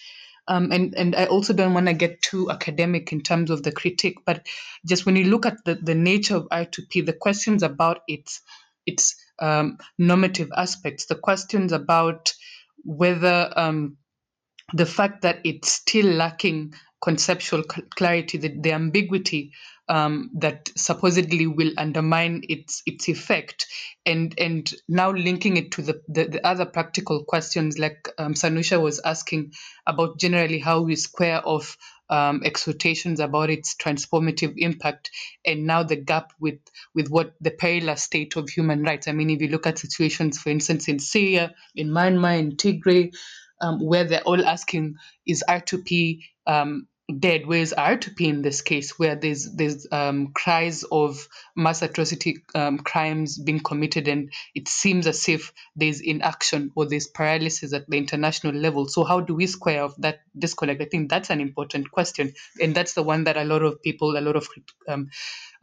um, 0.47 0.71
and 0.71 0.95
and 0.95 1.15
I 1.15 1.25
also 1.25 1.53
don't 1.53 1.75
want 1.75 1.85
to 1.87 1.93
get 1.93 2.23
too 2.23 2.49
academic 2.49 3.11
in 3.11 3.21
terms 3.21 3.51
of 3.51 3.61
the 3.61 3.71
critique, 3.71 4.17
but 4.25 4.47
just 4.85 5.05
when 5.05 5.15
you 5.15 5.25
look 5.25 5.45
at 5.45 5.63
the, 5.63 5.75
the 5.75 5.93
nature 5.93 6.37
of 6.37 6.49
R2P, 6.49 7.05
the 7.05 7.13
questions 7.13 7.61
about 7.61 7.99
its 8.07 8.41
its 8.87 9.15
um, 9.37 9.77
normative 9.99 10.49
aspects, 10.55 11.05
the 11.05 11.15
questions 11.15 11.71
about 11.71 12.33
whether 12.83 13.53
um, 13.55 13.97
the 14.73 14.87
fact 14.87 15.21
that 15.21 15.41
it's 15.43 15.71
still 15.71 16.07
lacking 16.07 16.73
conceptual 17.01 17.63
clarity, 17.63 18.37
the, 18.37 18.49
the 18.49 18.71
ambiguity 18.71 19.53
um, 19.87 20.29
that 20.35 20.69
supposedly 20.77 21.47
will 21.47 21.71
undermine 21.77 22.43
its 22.47 22.83
its 22.85 23.09
effect, 23.09 23.65
and 24.05 24.35
and 24.37 24.71
now 24.87 25.11
linking 25.11 25.57
it 25.57 25.71
to 25.71 25.81
the 25.81 26.01
the, 26.07 26.25
the 26.25 26.47
other 26.47 26.65
practical 26.65 27.23
questions 27.23 27.79
like 27.79 28.07
um, 28.19 28.35
Sanusha 28.35 28.79
was 28.79 28.99
asking 29.03 29.53
about 29.87 30.19
generally 30.19 30.59
how 30.59 30.81
we 30.81 30.95
square 30.95 31.41
off 31.43 31.75
um, 32.09 32.41
exhortations 32.43 33.19
about 33.19 33.49
its 33.49 33.75
transformative 33.75 34.53
impact, 34.57 35.09
and 35.43 35.65
now 35.65 35.81
the 35.81 35.95
gap 35.95 36.33
with 36.39 36.59
with 36.93 37.09
what 37.09 37.33
the 37.41 37.51
perilous 37.51 38.03
state 38.03 38.35
of 38.35 38.47
human 38.47 38.83
rights. 38.83 39.07
I 39.07 39.13
mean, 39.13 39.31
if 39.31 39.41
you 39.41 39.47
look 39.47 39.65
at 39.65 39.79
situations, 39.79 40.37
for 40.37 40.49
instance, 40.49 40.87
in 40.87 40.99
Syria, 40.99 41.55
in 41.75 41.89
Myanmar, 41.89 42.37
in 42.37 42.57
Tigray, 42.57 43.11
um, 43.59 43.79
where 43.79 44.03
they're 44.03 44.21
all 44.21 44.45
asking, 44.45 44.95
is 45.25 45.43
R2P 45.47 46.19
um, 46.45 46.87
dead, 47.17 47.45
whereas 47.45 47.73
R2P 47.75 48.21
in 48.21 48.41
this 48.41 48.61
case, 48.61 48.99
where 48.99 49.15
there's 49.15 49.51
there's 49.55 49.87
um, 49.91 50.31
cries 50.33 50.83
of 50.83 51.27
mass 51.55 51.81
atrocity 51.81 52.43
um, 52.53 52.79
crimes 52.79 53.37
being 53.37 53.59
committed, 53.59 54.07
and 54.07 54.31
it 54.53 54.67
seems 54.67 55.07
as 55.07 55.27
if 55.27 55.51
there's 55.75 56.01
inaction 56.01 56.71
or 56.75 56.87
there's 56.87 57.07
paralysis 57.07 57.73
at 57.73 57.89
the 57.89 57.97
international 57.97 58.53
level. 58.53 58.87
So 58.87 59.03
how 59.03 59.21
do 59.21 59.35
we 59.35 59.47
square 59.47 59.83
off 59.83 59.95
that 59.99 60.19
disconnect? 60.37 60.81
I 60.81 60.85
think 60.85 61.09
that's 61.09 61.29
an 61.29 61.41
important 61.41 61.91
question, 61.91 62.33
and 62.61 62.75
that's 62.75 62.93
the 62.93 63.03
one 63.03 63.23
that 63.25 63.37
a 63.37 63.43
lot 63.43 63.63
of 63.63 63.81
people, 63.81 64.17
a 64.17 64.21
lot 64.21 64.35
of 64.35 64.47
um, 64.87 65.09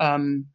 um, 0.01 0.47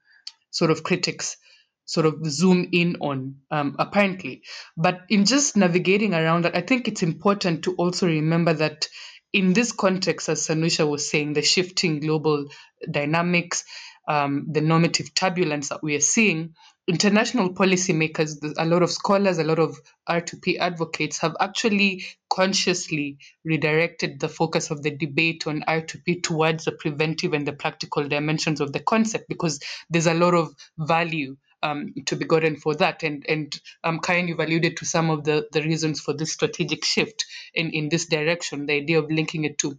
sort 0.49 0.71
of 0.71 0.83
critics 0.83 1.37
sort 1.85 2.05
of 2.05 2.25
zoom 2.25 2.69
in 2.71 2.95
on 3.01 3.35
um, 3.49 3.75
apparently 3.79 4.43
but 4.77 5.01
in 5.09 5.25
just 5.25 5.57
navigating 5.57 6.13
around 6.13 6.43
that 6.43 6.55
i 6.55 6.61
think 6.61 6.87
it's 6.87 7.03
important 7.03 7.63
to 7.63 7.73
also 7.75 8.07
remember 8.07 8.53
that 8.53 8.87
in 9.33 9.53
this 9.53 9.71
context, 9.71 10.29
as 10.29 10.47
Sanusha 10.47 10.87
was 10.89 11.09
saying, 11.09 11.33
the 11.33 11.41
shifting 11.41 11.99
global 11.99 12.47
dynamics, 12.89 13.63
um, 14.07 14.47
the 14.51 14.61
normative 14.61 15.13
turbulence 15.13 15.69
that 15.69 15.83
we 15.83 15.95
are 15.95 16.01
seeing, 16.01 16.55
international 16.87 17.53
policymakers, 17.53 18.37
a 18.57 18.65
lot 18.65 18.83
of 18.83 18.91
scholars, 18.91 19.37
a 19.37 19.43
lot 19.43 19.59
of 19.59 19.79
R2P 20.09 20.59
advocates 20.59 21.19
have 21.19 21.35
actually 21.39 22.05
consciously 22.29 23.19
redirected 23.45 24.19
the 24.19 24.29
focus 24.29 24.71
of 24.71 24.83
the 24.83 24.91
debate 24.91 25.47
on 25.47 25.61
R2P 25.67 26.23
towards 26.23 26.65
the 26.65 26.73
preventive 26.73 27.33
and 27.33 27.47
the 27.47 27.53
practical 27.53 28.07
dimensions 28.07 28.61
of 28.61 28.73
the 28.73 28.79
concept 28.81 29.29
because 29.29 29.61
there's 29.89 30.07
a 30.07 30.13
lot 30.13 30.33
of 30.33 30.53
value 30.77 31.37
um, 31.63 31.93
to 32.05 32.15
be 32.15 32.25
gotten 32.25 32.55
for 32.55 32.75
that. 32.75 33.03
And 33.03 33.25
and 33.27 33.59
um, 33.83 33.99
Karen, 33.99 34.27
you've 34.27 34.39
alluded 34.39 34.77
to 34.77 34.85
some 34.85 35.09
of 35.09 35.23
the, 35.23 35.47
the 35.51 35.61
reasons 35.61 36.01
for 36.01 36.13
this 36.13 36.33
strategic 36.33 36.85
shift 36.85 37.25
in, 37.53 37.71
in 37.71 37.89
this 37.89 38.05
direction, 38.07 38.65
the 38.65 38.73
idea 38.73 38.99
of 38.99 39.11
linking 39.11 39.45
it 39.45 39.57
to 39.59 39.77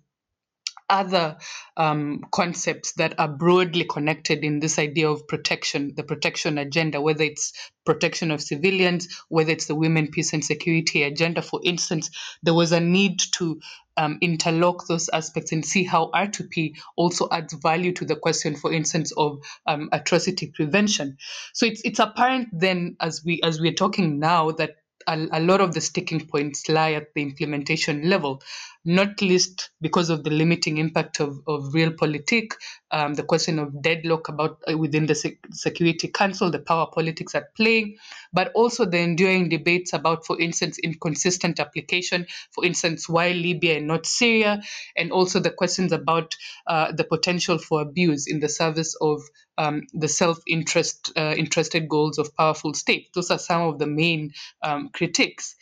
other 0.88 1.36
um, 1.76 2.20
concepts 2.32 2.92
that 2.94 3.18
are 3.18 3.28
broadly 3.28 3.84
connected 3.84 4.44
in 4.44 4.60
this 4.60 4.78
idea 4.78 5.08
of 5.08 5.26
protection, 5.26 5.92
the 5.96 6.02
protection 6.02 6.58
agenda, 6.58 7.00
whether 7.00 7.24
it's 7.24 7.52
protection 7.84 8.30
of 8.30 8.40
civilians, 8.42 9.08
whether 9.28 9.50
it's 9.50 9.66
the 9.66 9.74
women, 9.74 10.08
peace, 10.08 10.32
and 10.32 10.44
security 10.44 11.02
agenda, 11.02 11.42
for 11.42 11.60
instance, 11.64 12.10
there 12.42 12.54
was 12.54 12.72
a 12.72 12.80
need 12.80 13.20
to 13.34 13.60
um, 13.96 14.18
interlock 14.20 14.86
those 14.86 15.08
aspects 15.08 15.52
and 15.52 15.64
see 15.64 15.84
how 15.84 16.10
R2P 16.14 16.76
also 16.96 17.28
adds 17.30 17.52
value 17.52 17.92
to 17.94 18.04
the 18.04 18.16
question, 18.16 18.56
for 18.56 18.72
instance, 18.72 19.12
of 19.12 19.42
um, 19.66 19.88
atrocity 19.92 20.48
prevention. 20.48 21.16
So 21.52 21.66
it's 21.66 21.82
it's 21.84 21.98
apparent 21.98 22.48
then, 22.52 22.96
as 23.00 23.22
we 23.24 23.40
as 23.42 23.60
we're 23.60 23.74
talking 23.74 24.18
now, 24.18 24.52
that 24.52 24.76
a, 25.06 25.28
a 25.32 25.40
lot 25.40 25.60
of 25.60 25.74
the 25.74 25.80
sticking 25.80 26.26
points 26.26 26.68
lie 26.68 26.92
at 26.92 27.14
the 27.14 27.22
implementation 27.22 28.08
level 28.08 28.42
not 28.84 29.22
least 29.22 29.70
because 29.80 30.10
of 30.10 30.24
the 30.24 30.30
limiting 30.30 30.78
impact 30.78 31.20
of, 31.20 31.40
of 31.46 31.72
realpolitik, 31.72 32.52
um, 32.90 33.14
the 33.14 33.22
question 33.22 33.58
of 33.58 33.82
deadlock 33.82 34.28
about 34.28 34.58
uh, 34.70 34.76
within 34.76 35.06
the 35.06 35.14
Sec- 35.14 35.38
Security 35.52 36.08
Council, 36.08 36.50
the 36.50 36.58
power 36.58 36.86
politics 36.92 37.34
at 37.34 37.54
play, 37.54 37.96
but 38.32 38.52
also 38.54 38.84
the 38.84 38.98
enduring 38.98 39.48
debates 39.48 39.92
about, 39.92 40.26
for 40.26 40.40
instance, 40.40 40.78
inconsistent 40.78 41.60
application, 41.60 42.26
for 42.52 42.64
instance, 42.64 43.08
why 43.08 43.32
Libya 43.32 43.76
and 43.78 43.86
not 43.86 44.06
Syria, 44.06 44.62
and 44.96 45.12
also 45.12 45.40
the 45.40 45.50
questions 45.50 45.92
about 45.92 46.36
uh, 46.66 46.92
the 46.92 47.04
potential 47.04 47.58
for 47.58 47.82
abuse 47.82 48.26
in 48.26 48.40
the 48.40 48.48
service 48.48 48.96
of 49.00 49.22
um, 49.58 49.82
the 49.92 50.08
self-interest 50.08 51.12
uh, 51.16 51.34
interested 51.36 51.88
goals 51.88 52.18
of 52.18 52.34
powerful 52.36 52.74
states. 52.74 53.10
Those 53.14 53.30
are 53.30 53.38
some 53.38 53.62
of 53.62 53.78
the 53.78 53.86
main 53.86 54.32
um, 54.62 54.90
critiques. 54.92 55.56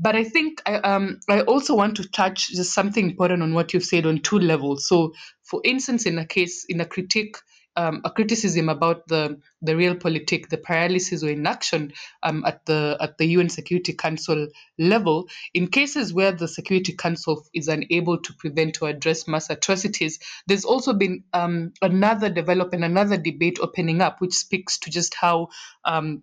But 0.00 0.16
I 0.16 0.24
think 0.24 0.62
I, 0.64 0.76
um, 0.76 1.20
I 1.28 1.42
also 1.42 1.74
want 1.76 1.96
to 1.98 2.08
touch 2.08 2.48
just 2.48 2.72
something 2.72 3.10
important 3.10 3.42
on 3.42 3.52
what 3.52 3.74
you've 3.74 3.84
said 3.84 4.06
on 4.06 4.20
two 4.20 4.38
levels. 4.38 4.88
So, 4.88 5.12
for 5.42 5.60
instance, 5.62 6.06
in 6.06 6.18
a 6.18 6.24
case, 6.24 6.64
in 6.64 6.80
a 6.80 6.86
critique, 6.86 7.36
um, 7.76 8.00
a 8.04 8.10
criticism 8.10 8.70
about 8.70 9.06
the 9.08 9.40
the 9.60 9.72
realpolitik, 9.72 10.48
the 10.48 10.56
paralysis 10.56 11.22
or 11.22 11.28
inaction 11.28 11.92
um, 12.22 12.44
at 12.46 12.64
the 12.64 12.96
at 12.98 13.18
the 13.18 13.26
UN 13.26 13.50
Security 13.50 13.92
Council 13.92 14.48
level, 14.78 15.28
in 15.52 15.68
cases 15.68 16.14
where 16.14 16.32
the 16.32 16.48
Security 16.48 16.94
Council 16.94 17.44
is 17.52 17.68
unable 17.68 18.22
to 18.22 18.32
prevent 18.32 18.80
or 18.80 18.88
address 18.88 19.28
mass 19.28 19.50
atrocities, 19.50 20.18
there's 20.46 20.64
also 20.64 20.94
been 20.94 21.24
um, 21.34 21.74
another 21.82 22.30
development, 22.30 22.84
another 22.84 23.18
debate 23.18 23.58
opening 23.60 24.00
up, 24.00 24.20
which 24.22 24.32
speaks 24.32 24.78
to 24.78 24.90
just 24.90 25.14
how 25.14 25.48
um, 25.84 26.22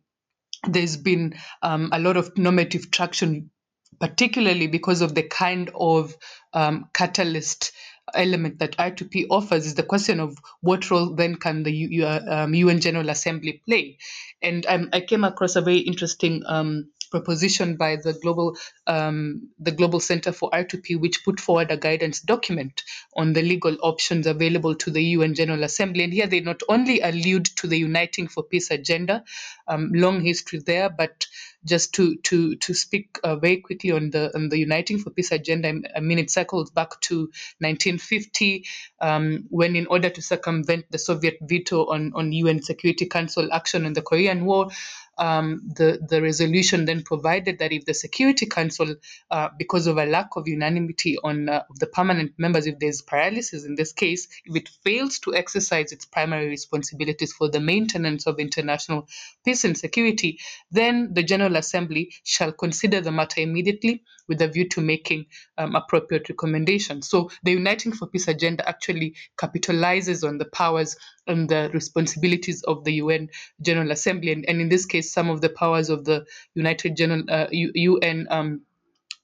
there's 0.67 0.97
been 0.97 1.35
um, 1.61 1.89
a 1.93 1.99
lot 1.99 2.17
of 2.17 2.35
normative 2.37 2.89
traction 2.89 3.51
particularly 3.99 4.67
because 4.67 5.01
of 5.01 5.15
the 5.15 5.23
kind 5.23 5.71
of 5.75 6.15
um, 6.53 6.89
catalyst 6.93 7.71
element 8.13 8.59
that 8.59 8.77
R2P 8.77 9.27
offers 9.29 9.65
is 9.65 9.75
the 9.75 9.83
question 9.83 10.19
of 10.19 10.37
what 10.61 10.89
role 10.91 11.15
then 11.15 11.35
can 11.35 11.63
the 11.63 11.71
U- 11.71 12.05
um, 12.05 12.53
UN 12.53 12.79
General 12.79 13.09
Assembly 13.09 13.61
play. 13.65 13.97
And 14.41 14.65
um, 14.67 14.89
I 14.93 15.01
came 15.01 15.23
across 15.23 15.55
a 15.55 15.61
very 15.61 15.79
interesting 15.79 16.43
um, 16.45 16.89
proposition 17.09 17.75
by 17.75 17.95
the 17.95 18.13
global 18.13 18.57
um, 18.85 19.49
the 19.59 19.71
Global 19.71 19.99
Center 19.99 20.31
for 20.31 20.49
R2P, 20.51 20.99
which 20.99 21.23
put 21.23 21.39
forward 21.39 21.71
a 21.71 21.77
guidance 21.77 22.19
document 22.19 22.83
on 23.15 23.33
the 23.33 23.41
legal 23.41 23.77
options 23.81 24.27
available 24.27 24.75
to 24.75 24.91
the 24.91 25.01
UN 25.01 25.33
General 25.33 25.63
Assembly. 25.63 26.03
And 26.03 26.13
here 26.13 26.27
they 26.27 26.39
not 26.39 26.61
only 26.69 27.01
allude 27.01 27.45
to 27.57 27.67
the 27.67 27.77
Uniting 27.77 28.27
for 28.27 28.43
Peace 28.43 28.71
agenda, 28.71 29.23
um, 29.67 29.91
long 29.93 30.21
history 30.21 30.59
there, 30.65 30.89
but 30.89 31.25
just 31.65 31.93
to 31.95 32.15
to 32.17 32.55
to 32.57 32.73
speak 32.73 33.19
uh, 33.23 33.35
very 33.35 33.57
quickly 33.57 33.91
on 33.91 34.09
the 34.09 34.33
on 34.35 34.49
the 34.49 34.57
Uniting 34.57 34.99
for 34.99 35.09
Peace 35.09 35.31
agenda. 35.31 35.73
I 35.95 35.99
mean, 35.99 36.19
it 36.19 36.31
circles 36.31 36.71
back 36.71 36.99
to 37.01 37.29
1950, 37.59 38.65
um, 39.01 39.45
when 39.49 39.75
in 39.75 39.87
order 39.87 40.09
to 40.09 40.21
circumvent 40.21 40.85
the 40.91 40.97
Soviet 40.97 41.37
veto 41.41 41.85
on 41.85 42.13
on 42.15 42.31
UN 42.31 42.61
Security 42.61 43.05
Council 43.05 43.51
action 43.51 43.85
on 43.85 43.93
the 43.93 44.01
Korean 44.01 44.45
War, 44.45 44.69
um, 45.17 45.61
the, 45.75 45.99
the 46.07 46.21
resolution 46.21 46.85
then 46.85 47.03
provided 47.03 47.59
that 47.59 47.71
if 47.71 47.85
the 47.85 47.93
Security 47.93 48.45
Council, 48.45 48.95
uh, 49.31 49.49
because 49.57 49.87
of 49.87 49.97
a 49.97 50.05
lack 50.05 50.35
of 50.35 50.47
unanimity 50.47 51.17
on 51.23 51.49
uh, 51.49 51.63
the 51.79 51.87
permanent 51.87 52.33
members, 52.37 52.67
if 52.67 52.79
there's 52.79 53.01
paralysis 53.01 53.65
in 53.65 53.75
this 53.75 53.93
case, 53.93 54.27
if 54.45 54.55
it 54.55 54.69
fails 54.83 55.19
to 55.19 55.35
exercise 55.35 55.91
its 55.91 56.05
primary 56.05 56.47
responsibilities 56.47 57.33
for 57.33 57.49
the 57.49 57.59
maintenance 57.59 58.27
of 58.27 58.39
international 58.39 59.07
peace 59.45 59.63
and 59.63 59.77
security, 59.77 60.39
then 60.71 61.13
the 61.13 61.23
General 61.23 61.55
Assembly 61.55 62.13
shall 62.23 62.51
consider 62.51 63.01
the 63.01 63.11
matter 63.11 63.41
immediately 63.41 64.03
with 64.27 64.41
a 64.41 64.47
view 64.47 64.67
to 64.69 64.81
making 64.81 65.25
um, 65.57 65.75
appropriate 65.75 66.29
recommendations. 66.29 67.07
So 67.07 67.31
the 67.43 67.51
Uniting 67.51 67.93
for 67.93 68.07
Peace 68.07 68.27
agenda 68.27 68.67
actually 68.67 69.15
capitalizes 69.37 70.27
on 70.27 70.37
the 70.37 70.45
powers 70.45 70.97
and 71.27 71.49
the 71.49 71.69
responsibilities 71.73 72.63
of 72.63 72.83
the 72.83 72.93
UN 72.93 73.29
General 73.61 73.91
Assembly, 73.91 74.31
and, 74.31 74.45
and 74.47 74.61
in 74.61 74.69
this 74.69 74.85
case, 74.85 75.11
some 75.11 75.29
of 75.29 75.41
the 75.41 75.49
powers 75.49 75.89
of 75.89 76.05
the 76.05 76.25
United 76.53 76.95
General 76.95 77.23
uh, 77.29 77.47
UN. 77.51 78.27
Um, 78.29 78.61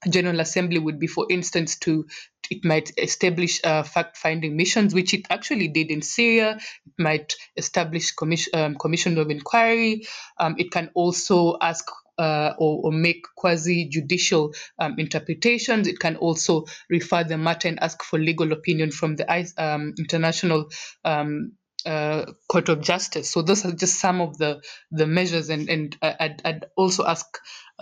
General 0.06 0.40
Assembly 0.40 0.78
would 0.78 0.98
be, 0.98 1.06
for 1.06 1.26
instance, 1.30 1.78
to 1.78 2.06
it 2.50 2.64
might 2.64 2.92
establish 2.98 3.60
uh, 3.64 3.82
fact-finding 3.82 4.56
missions, 4.56 4.94
which 4.94 5.14
it 5.14 5.26
actually 5.30 5.68
did 5.68 5.90
in 5.90 6.02
Syria. 6.02 6.58
It 6.86 6.92
might 6.98 7.34
establish 7.56 8.12
commission, 8.12 8.52
um, 8.54 8.74
commission 8.74 9.16
of 9.18 9.30
inquiry. 9.30 10.06
Um, 10.38 10.56
it 10.58 10.70
can 10.70 10.90
also 10.94 11.56
ask 11.60 11.86
uh, 12.18 12.52
or, 12.58 12.80
or, 12.84 12.92
make 12.92 13.24
quasi 13.34 13.88
judicial 13.88 14.54
um, 14.78 14.94
interpretations. 14.98 15.88
It 15.88 15.98
can 15.98 16.14
also 16.16 16.64
refer 16.88 17.24
the 17.24 17.36
matter 17.36 17.66
and 17.66 17.82
ask 17.82 18.04
for 18.04 18.20
legal 18.20 18.52
opinion 18.52 18.92
from 18.92 19.16
the 19.16 19.26
um, 19.58 19.94
international 19.98 20.66
um, 21.04 21.54
uh, 21.86 22.26
Court 22.48 22.68
of 22.70 22.80
Justice. 22.82 23.30
So 23.30 23.42
those 23.42 23.64
are 23.64 23.72
just 23.72 24.00
some 24.00 24.20
of 24.20 24.38
the 24.38 24.62
the 24.90 25.06
measures, 25.06 25.50
and 25.50 25.68
and 25.68 25.96
I'd, 26.02 26.42
I'd 26.44 26.66
also 26.76 27.06
ask 27.06 27.26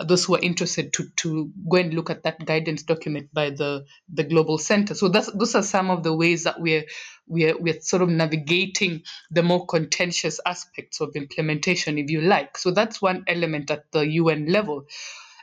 those 0.07 0.25
who 0.25 0.35
are 0.35 0.41
interested 0.41 0.93
to 0.93 1.09
to 1.17 1.51
go 1.69 1.77
and 1.77 1.93
look 1.93 2.09
at 2.09 2.23
that 2.23 2.45
guidance 2.45 2.83
document 2.83 3.33
by 3.33 3.51
the 3.51 3.85
the 4.13 4.23
Global 4.23 4.57
Center. 4.57 4.95
So 4.95 5.09
that's 5.09 5.31
those 5.33 5.55
are 5.55 5.63
some 5.63 5.91
of 5.91 6.03
the 6.03 6.15
ways 6.15 6.45
that 6.45 6.59
we're 6.61 6.85
we're 7.27 7.57
we're 7.59 7.81
sort 7.81 8.01
of 8.01 8.09
navigating 8.09 9.03
the 9.31 9.43
more 9.43 9.65
contentious 9.65 10.39
aspects 10.45 11.01
of 11.01 11.15
implementation, 11.15 11.97
if 11.97 12.09
you 12.09 12.21
like. 12.21 12.57
So 12.57 12.71
that's 12.71 13.01
one 13.01 13.23
element 13.27 13.71
at 13.71 13.91
the 13.91 14.07
UN 14.07 14.47
level. 14.47 14.85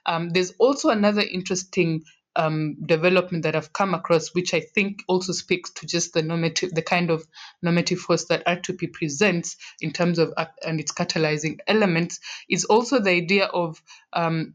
Um, 0.07 0.31
there's 0.31 0.53
also 0.59 0.89
another 0.91 1.23
interesting 1.23 2.05
um, 2.41 2.77
development 2.87 3.43
that 3.45 3.55
I've 3.55 3.73
come 3.73 3.93
across, 3.93 4.35
which 4.35 4.55
I 4.55 4.61
think 4.61 5.03
also 5.07 5.33
speaks 5.33 5.71
to 5.75 5.87
just 5.87 6.15
the 6.15 6.23
normative, 6.23 6.73
the 6.75 6.81
kind 6.81 7.11
of 7.11 7.27
normative 7.61 7.99
force 7.99 8.25
that 8.27 8.47
R2P 8.47 8.95
presents 8.95 9.57
in 9.83 9.93
terms 9.93 10.19
of 10.19 10.33
and 10.65 10.81
its 10.81 10.93
catalyzing 10.93 11.59
elements, 11.67 12.19
is 12.49 12.65
also 12.65 12.99
the 12.99 13.11
idea 13.11 13.45
of 13.45 13.83
um, 14.15 14.55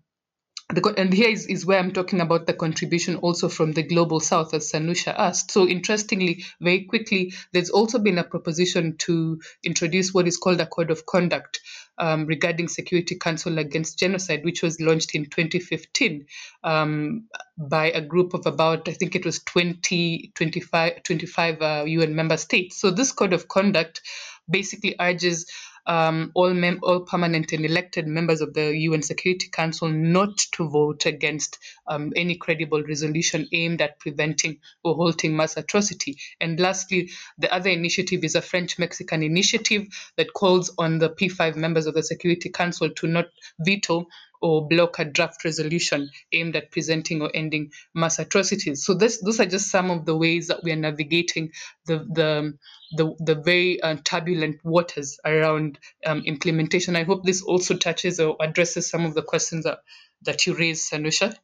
and 0.70 1.14
here 1.14 1.30
is, 1.30 1.46
is 1.46 1.66
where 1.66 1.80
I'm 1.80 1.92
talking 1.92 2.22
about 2.22 2.48
the 2.48 2.54
contribution 2.54 3.18
also 3.18 3.50
from 3.50 3.74
the 3.74 3.84
global 3.84 4.20
south, 4.20 4.54
as 4.54 4.72
Sanusha 4.72 5.14
asked. 5.16 5.52
So, 5.52 5.68
interestingly, 5.68 6.44
very 6.60 6.86
quickly, 6.86 7.34
there's 7.54 7.70
also 7.70 8.00
been 8.00 8.18
a 8.18 8.24
proposition 8.24 8.98
to 9.00 9.40
introduce 9.64 10.14
what 10.14 10.28
is 10.28 10.38
called 10.38 10.60
a 10.62 10.66
code 10.66 10.90
of 10.90 11.06
conduct 11.06 11.60
um, 12.00 12.26
regarding 12.26 12.68
Security 12.68 13.16
Council 13.16 13.60
Against 13.60 14.00
Genocide, 14.00 14.44
which 14.44 14.64
was 14.64 14.82
launched 14.82 15.14
in 15.14 15.26
2015 15.26 16.26
um, 16.64 17.26
by 17.58 17.92
a 17.92 18.02
group 18.02 18.34
of 18.34 18.48
about, 18.48 18.90
I 18.90 18.94
think 18.94 19.16
it 19.16 19.26
was 19.26 19.40
20, 19.40 20.32
25, 20.34 21.04
25 21.04 21.62
uh, 21.62 21.84
UN 21.86 22.16
member 22.16 22.38
states. 22.38 22.78
So, 22.78 22.90
this 22.90 23.12
code 23.12 23.34
of 23.34 23.48
conduct 23.48 24.02
basically 24.50 24.96
urges 25.00 25.46
um, 25.88 26.32
all, 26.34 26.54
mem- 26.54 26.80
all 26.84 27.02
permanent 27.02 27.52
and 27.52 27.66
elected 27.66 28.08
members 28.08 28.42
of 28.42 28.54
the 28.54 28.76
UN 28.76 29.02
Security 29.02 29.48
Council 29.50 29.90
not 29.90 30.38
to 30.54 30.68
vote 30.70 31.06
against 31.06 31.60
um, 31.88 32.12
any 32.16 32.36
credible 32.36 32.84
resolution 32.84 33.48
aimed 33.52 33.82
at 33.82 34.00
preventing 34.00 34.58
or 34.84 34.96
halting 34.96 35.36
mass 35.36 35.58
atrocity. 35.58 36.18
And 36.42 36.60
lastly, 36.60 37.12
the 37.38 37.54
other 37.54 37.70
initiative 37.70 38.24
is 38.24 38.36
a 38.36 38.42
French 38.42 38.80
Mexican 38.80 39.24
initiative 39.24 39.88
that 40.18 40.34
calls 40.34 40.74
on 40.78 41.00
the 41.00 41.10
P5 41.10 41.56
members 41.56 41.86
of 41.86 41.94
the 41.94 42.04
Security 42.04 42.50
Council 42.50 42.90
to 42.90 43.08
not 43.08 43.26
veto 43.60 44.08
or 44.46 44.68
block 44.68 45.00
a 45.00 45.06
draft 45.06 45.44
resolution 45.44 46.08
aimed 46.32 46.56
at 46.56 46.70
presenting 46.70 47.20
or 47.24 47.32
ending 47.34 47.72
mass 47.96 48.20
atrocities. 48.20 48.86
So 48.86 48.94
this, 48.94 49.20
those 49.20 49.40
are 49.40 49.48
just 49.48 49.72
some 49.72 49.90
of 49.90 50.06
the 50.06 50.16
ways 50.16 50.50
that 50.50 50.64
we 50.64 50.72
are 50.72 50.76
navigating 50.76 51.50
the 51.88 51.98
the 51.98 52.54
the, 52.92 53.16
the 53.20 53.36
very 53.36 53.82
uh, 53.82 53.98
turbulent 54.04 54.64
waters 54.64 55.20
around 55.26 55.80
um, 56.06 56.22
implementation. 56.26 56.96
I 56.96 57.04
hope 57.04 57.24
this 57.24 57.42
also 57.42 57.76
touches 57.76 58.20
or 58.20 58.38
addresses 58.40 58.88
some 58.88 59.06
of 59.06 59.16
the 59.16 59.24
questions 59.24 59.64
that, 59.64 59.80
that 60.22 60.46
you 60.46 60.54
raised, 60.56 60.92
Sanusha. 60.92 61.36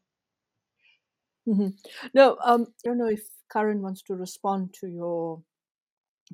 Mm-hmm. 1.47 1.69
No, 2.13 2.37
um, 2.43 2.67
I 2.69 2.87
don't 2.87 2.99
know 2.99 3.09
if 3.09 3.23
Karen 3.51 3.81
wants 3.81 4.03
to 4.03 4.15
respond 4.15 4.75
to 4.81 4.87
your 4.87 5.41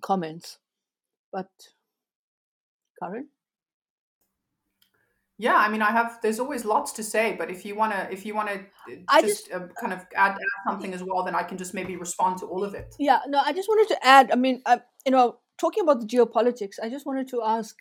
comments, 0.02 0.60
but 1.32 1.48
Karen? 3.02 3.30
Yeah, 5.40 5.56
I 5.56 5.70
mean, 5.70 5.84
I 5.84 5.92
have. 5.92 6.20
There's 6.24 6.40
always 6.40 6.66
lots 6.66 6.92
to 6.94 7.04
say, 7.04 7.36
but 7.38 7.52
if 7.52 7.64
you 7.64 7.76
wanna, 7.76 8.08
if 8.12 8.26
you 8.26 8.34
wanna, 8.34 8.62
uh, 9.10 9.22
just, 9.22 9.46
just 9.46 9.54
uh, 9.54 9.68
kind 9.80 9.94
of 9.94 10.00
add, 10.16 10.32
add, 10.32 10.38
something 10.66 10.94
as 10.94 11.04
well, 11.04 11.24
then 11.24 11.36
I 11.36 11.44
can 11.44 11.58
just 11.58 11.76
maybe 11.76 11.96
respond 11.96 12.40
to 12.40 12.48
all 12.48 12.64
of 12.64 12.74
it. 12.74 12.96
Yeah, 12.98 13.20
no, 13.28 13.42
I 13.46 13.54
just 13.54 13.70
wanted 13.70 13.88
to 13.94 14.06
add. 14.06 14.32
I 14.32 14.36
mean, 14.36 14.64
uh, 14.66 14.80
you 15.06 15.12
know, 15.12 15.38
talking 15.60 15.84
about 15.84 16.00
the 16.00 16.08
geopolitics, 16.08 16.76
I 16.82 16.90
just 16.90 17.06
wanted 17.06 17.28
to 17.30 17.44
ask. 17.44 17.78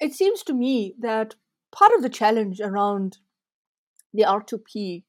It 0.00 0.12
seems 0.12 0.42
to 0.44 0.52
me 0.52 0.94
that 1.00 1.34
part 1.72 1.92
of 1.92 2.02
the 2.02 2.10
challenge 2.10 2.60
around 2.60 3.18
the 4.12 4.24
R2P, 4.24 5.04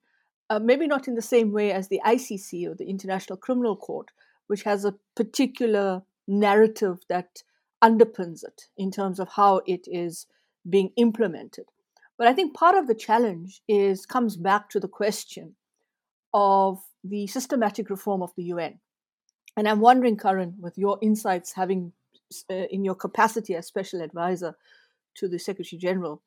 uh, 0.50 0.60
maybe 0.60 0.88
not 0.88 1.08
in 1.08 1.16
the 1.16 1.22
same 1.22 1.52
way 1.52 1.72
as 1.72 1.90
the 1.90 2.02
ICC 2.06 2.66
or 2.66 2.76
the 2.76 2.90
International 2.90 3.38
Criminal 3.38 3.76
Court, 3.76 4.12
which 4.48 4.64
has 4.64 4.86
a 4.86 4.96
particular 5.16 6.04
narrative 6.28 7.00
that 7.10 7.44
underpins 7.84 8.44
it 8.44 8.64
in 8.78 8.90
terms 8.90 9.20
of 9.20 9.30
how 9.36 9.62
it 9.66 9.86
is 9.86 10.26
being 10.68 10.92
implemented. 10.98 11.66
But 12.18 12.28
I 12.28 12.34
think 12.34 12.54
part 12.54 12.76
of 12.76 12.88
the 12.88 12.96
challenge 12.96 13.62
is 13.68 14.06
comes 14.06 14.36
back 14.36 14.70
to 14.72 14.80
the 14.80 14.88
question 14.88 15.56
of 16.34 16.80
the 17.04 17.28
systematic 17.28 17.90
reform 17.90 18.22
of 18.22 18.32
the 18.36 18.44
UN. 18.44 18.80
And 19.56 19.68
I'm 19.68 19.80
wondering, 19.80 20.18
Karen, 20.18 20.56
with 20.60 20.78
your 20.78 20.98
insights, 21.02 21.54
having 21.54 21.94
uh, 22.50 22.54
in 22.70 22.84
your 22.84 22.96
capacity 22.96 23.56
as 23.56 23.68
special 23.68 24.02
advisor 24.02 24.56
to 25.16 25.28
the 25.28 25.40
Secretary 25.40 25.80
General, 25.80 26.22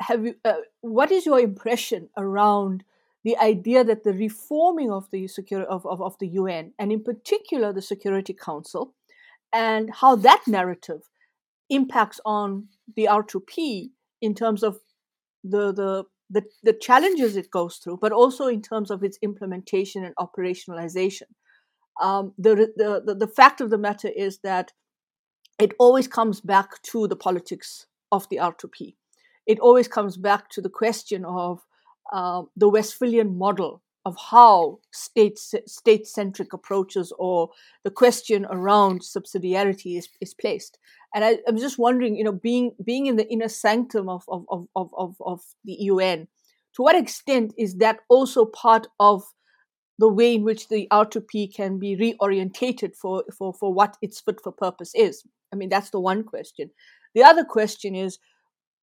have 0.00 0.24
you? 0.24 0.34
Uh, 0.44 0.54
what 0.80 1.12
is 1.12 1.26
your 1.26 1.38
impression 1.38 2.08
around 2.16 2.84
the 3.22 3.36
idea 3.36 3.84
that 3.84 4.02
the 4.02 4.14
reforming 4.14 4.90
of 4.90 5.10
the 5.10 5.28
security 5.28 5.68
of, 5.68 5.86
of, 5.86 6.00
of 6.00 6.18
the 6.18 6.28
UN, 6.28 6.72
and 6.78 6.90
in 6.90 7.02
particular 7.04 7.72
the 7.72 7.82
Security 7.82 8.32
Council, 8.32 8.94
and 9.52 9.90
how 9.94 10.16
that 10.16 10.42
narrative 10.46 11.02
impacts 11.70 12.20
on 12.24 12.68
the 12.96 13.08
R2P 13.10 13.90
in 14.20 14.34
terms 14.34 14.62
of 14.62 14.80
the, 15.42 15.72
the 15.72 16.04
the 16.32 16.44
the 16.62 16.72
challenges 16.72 17.36
it 17.36 17.50
goes 17.50 17.76
through, 17.76 17.98
but 18.00 18.12
also 18.12 18.46
in 18.46 18.62
terms 18.62 18.90
of 18.90 19.02
its 19.02 19.18
implementation 19.22 20.04
and 20.04 20.14
operationalization. 20.16 21.28
Um, 22.00 22.34
the, 22.38 22.70
the, 22.76 23.02
the 23.04 23.14
the 23.14 23.26
fact 23.26 23.60
of 23.60 23.70
the 23.70 23.78
matter 23.78 24.08
is 24.08 24.38
that 24.44 24.72
it 25.58 25.72
always 25.78 26.08
comes 26.08 26.40
back 26.40 26.80
to 26.84 27.08
the 27.08 27.16
politics 27.16 27.86
of 28.12 28.28
the 28.28 28.36
R2P. 28.36 28.94
It 29.46 29.58
always 29.58 29.88
comes 29.88 30.16
back 30.16 30.48
to 30.50 30.60
the 30.60 30.70
question 30.70 31.24
of 31.24 31.60
uh, 32.12 32.42
the 32.56 32.68
Westphalian 32.68 33.36
model 33.36 33.82
of 34.06 34.16
how 34.30 34.78
state 34.92 35.38
state 35.38 36.06
centric 36.06 36.52
approaches 36.52 37.12
or 37.18 37.50
the 37.84 37.90
question 37.90 38.46
around 38.48 39.02
subsidiarity 39.02 39.98
is, 39.98 40.08
is 40.20 40.32
placed. 40.32 40.78
And 41.14 41.24
I, 41.24 41.38
am 41.48 41.56
just 41.56 41.78
wondering, 41.78 42.16
you 42.16 42.24
know, 42.24 42.32
being 42.32 42.72
being 42.84 43.06
in 43.06 43.16
the 43.16 43.30
inner 43.30 43.48
sanctum 43.48 44.08
of 44.08 44.24
of, 44.28 44.44
of, 44.48 44.90
of, 44.96 45.16
of 45.20 45.40
the 45.64 45.76
UN, 45.80 46.28
to 46.74 46.82
what 46.82 46.96
extent 46.96 47.52
is 47.58 47.76
that 47.76 48.00
also 48.08 48.44
part 48.44 48.86
of 49.00 49.24
the 49.98 50.08
way 50.08 50.34
in 50.34 50.44
which 50.44 50.68
the 50.68 50.88
R2P 50.90 51.54
can 51.54 51.78
be 51.78 51.94
reorientated 51.94 52.96
for, 52.96 53.22
for, 53.36 53.52
for 53.52 53.72
what 53.74 53.98
its 54.00 54.18
fit 54.18 54.40
for 54.42 54.50
purpose 54.50 54.92
is? 54.94 55.22
I 55.52 55.56
mean, 55.56 55.68
that's 55.68 55.90
the 55.90 56.00
one 56.00 56.24
question. 56.24 56.70
The 57.14 57.22
other 57.22 57.44
question 57.44 57.94
is, 57.94 58.18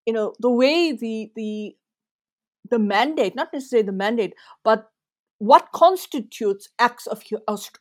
you 0.05 0.13
know, 0.13 0.33
the 0.39 0.51
way 0.51 0.91
the 0.91 1.31
the 1.35 1.75
the 2.69 2.79
mandate, 2.79 3.35
not 3.35 3.49
necessarily 3.53 3.85
the 3.85 3.93
mandate, 3.93 4.33
but 4.63 4.89
what 5.39 5.71
constitutes 5.71 6.69
acts 6.79 7.07
of 7.07 7.23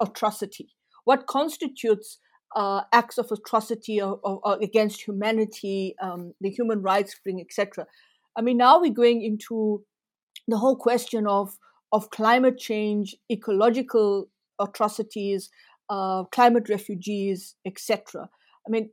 atrocity? 0.01 0.71
What 1.05 1.27
constitutes 1.27 2.19
uh, 2.55 2.83
acts 2.93 3.19
of 3.19 3.31
atrocity 3.31 4.01
or, 4.01 4.21
or, 4.23 4.41
or 4.45 4.59
against 4.63 5.07
humanity, 5.07 5.95
um, 6.01 6.33
the 6.41 6.51
human 6.51 6.83
rights 6.83 7.17
thing, 7.25 7.41
etc. 7.41 7.87
I 8.37 8.43
mean, 8.43 8.59
now 8.59 8.81
we're 8.81 8.93
going 8.93 9.23
into 9.23 9.85
the 10.47 10.59
whole 10.59 10.77
question 10.77 11.27
of 11.27 11.59
of 11.93 12.11
climate 12.11 12.59
change, 12.59 13.17
ecological 13.31 14.29
atrocities, 14.61 15.51
uh, 15.89 16.25
climate 16.25 16.69
refugees, 16.69 17.55
etc. 17.65 18.29
I 18.67 18.71
mean, 18.71 18.91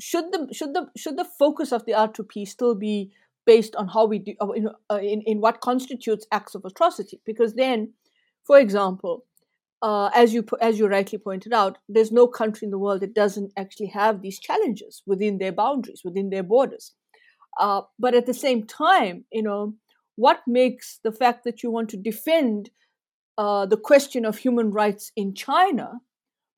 should 0.00 0.32
the 0.32 0.48
should 0.52 0.74
the 0.74 0.86
should 0.96 1.16
the 1.16 1.28
focus 1.38 1.72
of 1.72 1.84
the 1.84 1.92
R2P 1.92 2.48
still 2.48 2.74
be 2.74 3.10
based 3.46 3.76
on 3.76 3.88
how 3.88 4.06
we 4.06 4.18
do 4.18 4.34
uh, 4.40 4.50
in, 4.50 4.68
uh, 4.90 4.96
in, 4.96 5.22
in 5.26 5.40
what 5.40 5.60
constitutes 5.60 6.26
acts 6.32 6.54
of 6.54 6.64
atrocity 6.64 7.20
because 7.24 7.54
then 7.54 7.92
for 8.44 8.58
example 8.58 9.24
uh, 9.82 10.10
as 10.14 10.34
you 10.34 10.44
as 10.60 10.78
you 10.78 10.86
rightly 10.86 11.18
pointed 11.18 11.52
out 11.52 11.78
there's 11.88 12.12
no 12.12 12.26
country 12.26 12.66
in 12.66 12.70
the 12.70 12.78
world 12.78 13.00
that 13.00 13.14
doesn't 13.14 13.52
actually 13.56 13.86
have 13.86 14.20
these 14.20 14.38
challenges 14.38 15.02
within 15.06 15.38
their 15.38 15.52
boundaries 15.52 16.02
within 16.04 16.30
their 16.30 16.42
borders 16.42 16.92
uh, 17.58 17.82
but 17.98 18.14
at 18.14 18.26
the 18.26 18.34
same 18.34 18.66
time 18.66 19.24
you 19.32 19.42
know 19.42 19.74
what 20.16 20.40
makes 20.46 21.00
the 21.02 21.12
fact 21.12 21.44
that 21.44 21.62
you 21.62 21.70
want 21.70 21.88
to 21.88 21.96
defend 21.96 22.70
uh, 23.38 23.64
the 23.64 23.76
question 23.76 24.24
of 24.24 24.36
human 24.36 24.70
rights 24.70 25.12
in 25.16 25.34
china 25.34 25.92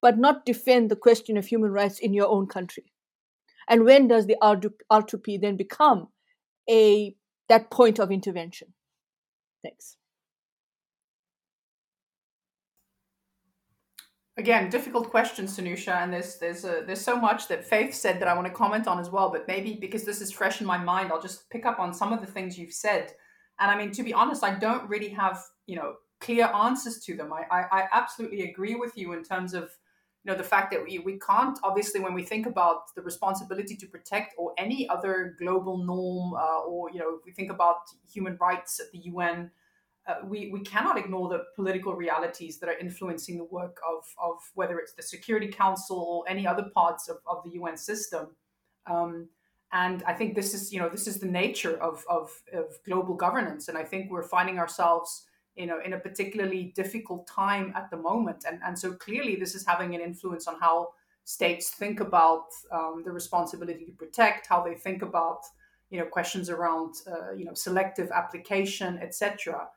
but 0.00 0.18
not 0.18 0.44
defend 0.44 0.90
the 0.90 0.96
question 0.96 1.36
of 1.36 1.46
human 1.46 1.70
rights 1.70 2.00
in 2.00 2.12
your 2.12 2.26
own 2.26 2.46
country 2.46 2.92
and 3.68 3.84
when 3.84 4.08
does 4.08 4.26
the 4.26 4.36
R2P 4.42 5.40
then 5.40 5.56
become 5.56 6.08
a 6.68 7.14
that 7.48 7.70
point 7.70 7.98
of 7.98 8.10
intervention? 8.10 8.72
Thanks. 9.62 9.96
Again, 14.38 14.70
difficult 14.70 15.10
question, 15.10 15.44
Sanusha, 15.44 16.02
and 16.02 16.10
there's 16.10 16.38
there's 16.38 16.64
a, 16.64 16.82
there's 16.86 17.02
so 17.02 17.16
much 17.16 17.48
that 17.48 17.66
Faith 17.66 17.94
said 17.94 18.18
that 18.20 18.28
I 18.28 18.34
want 18.34 18.46
to 18.46 18.52
comment 18.52 18.86
on 18.86 18.98
as 18.98 19.10
well. 19.10 19.30
But 19.30 19.46
maybe 19.46 19.74
because 19.74 20.04
this 20.04 20.22
is 20.22 20.32
fresh 20.32 20.62
in 20.62 20.66
my 20.66 20.78
mind, 20.78 21.12
I'll 21.12 21.20
just 21.20 21.50
pick 21.50 21.66
up 21.66 21.78
on 21.78 21.92
some 21.92 22.14
of 22.14 22.20
the 22.20 22.26
things 22.26 22.56
you've 22.56 22.72
said. 22.72 23.12
And 23.60 23.70
I 23.70 23.76
mean, 23.76 23.92
to 23.92 24.02
be 24.02 24.14
honest, 24.14 24.42
I 24.42 24.58
don't 24.58 24.88
really 24.88 25.10
have 25.10 25.42
you 25.66 25.76
know 25.76 25.96
clear 26.20 26.46
answers 26.46 27.00
to 27.04 27.14
them. 27.14 27.30
I 27.30 27.44
I, 27.50 27.80
I 27.80 27.88
absolutely 27.92 28.50
agree 28.50 28.74
with 28.74 28.96
you 28.96 29.12
in 29.12 29.22
terms 29.22 29.52
of 29.52 29.64
you 30.24 30.32
know 30.32 30.38
the 30.38 30.44
fact 30.44 30.70
that 30.72 30.82
we, 30.82 30.98
we 31.00 31.18
can't 31.18 31.58
obviously 31.62 32.00
when 32.00 32.14
we 32.14 32.22
think 32.22 32.46
about 32.46 32.94
the 32.94 33.02
responsibility 33.02 33.76
to 33.76 33.86
protect 33.86 34.34
or 34.38 34.54
any 34.56 34.88
other 34.88 35.36
global 35.38 35.84
norm 35.84 36.34
uh, 36.34 36.60
or 36.60 36.90
you 36.90 37.00
know 37.00 37.16
if 37.18 37.24
we 37.26 37.32
think 37.32 37.50
about 37.50 37.80
human 38.10 38.36
rights 38.40 38.80
at 38.80 38.90
the 38.92 39.10
un 39.10 39.50
uh, 40.06 40.14
we, 40.24 40.50
we 40.52 40.60
cannot 40.60 40.98
ignore 40.98 41.28
the 41.28 41.44
political 41.54 41.94
realities 41.94 42.58
that 42.58 42.68
are 42.68 42.76
influencing 42.78 43.38
the 43.38 43.44
work 43.44 43.76
of, 43.88 44.04
of 44.20 44.38
whether 44.54 44.78
it's 44.78 44.94
the 44.94 45.02
security 45.02 45.48
council 45.48 45.96
or 45.98 46.24
any 46.28 46.46
other 46.46 46.64
parts 46.74 47.08
of, 47.08 47.18
of 47.26 47.42
the 47.44 47.50
un 47.58 47.76
system. 47.76 48.28
Um, 48.86 49.28
and 49.74 50.02
i 50.02 50.12
think 50.12 50.34
this 50.34 50.52
is 50.52 50.70
you 50.70 50.78
know 50.78 50.90
this 50.90 51.06
is 51.06 51.18
the 51.18 51.26
nature 51.26 51.80
of, 51.80 52.04
of, 52.10 52.30
of 52.52 52.66
global 52.84 53.14
governance. 53.14 53.68
And 53.68 53.78
i 53.78 53.84
think 53.84 54.10
we're 54.10 54.22
finding 54.22 54.58
ourselves 54.58 55.26
you 55.54 55.66
know 55.66 55.80
in 55.84 55.92
a 55.92 55.98
particularly 55.98 56.72
difficult 56.74 57.26
time 57.26 57.72
at 57.76 57.90
the 57.90 57.96
moment. 57.96 58.44
And 58.46 58.60
and 58.64 58.78
so 58.78 58.92
clearly 58.94 59.36
this 59.36 59.54
is 59.54 59.66
having 59.66 59.94
an 59.94 60.00
influence 60.00 60.48
on 60.48 60.58
how 60.60 60.88
states 61.24 61.70
think 61.70 62.00
about 62.00 62.46
um, 62.72 63.02
the 63.04 63.12
responsibility 63.12 63.84
to 63.84 63.92
protect 63.92 64.48
how 64.48 64.62
they 64.64 64.74
think 64.74 65.02
about 65.02 65.42
you 65.90 65.98
know 65.98 66.06
questions 66.06 66.50
around 66.50 66.94
uh, 67.06 67.32
you 67.32 67.44
know 67.44 67.54
selective 67.54 68.10
application 68.10 68.98
etc 68.98 69.68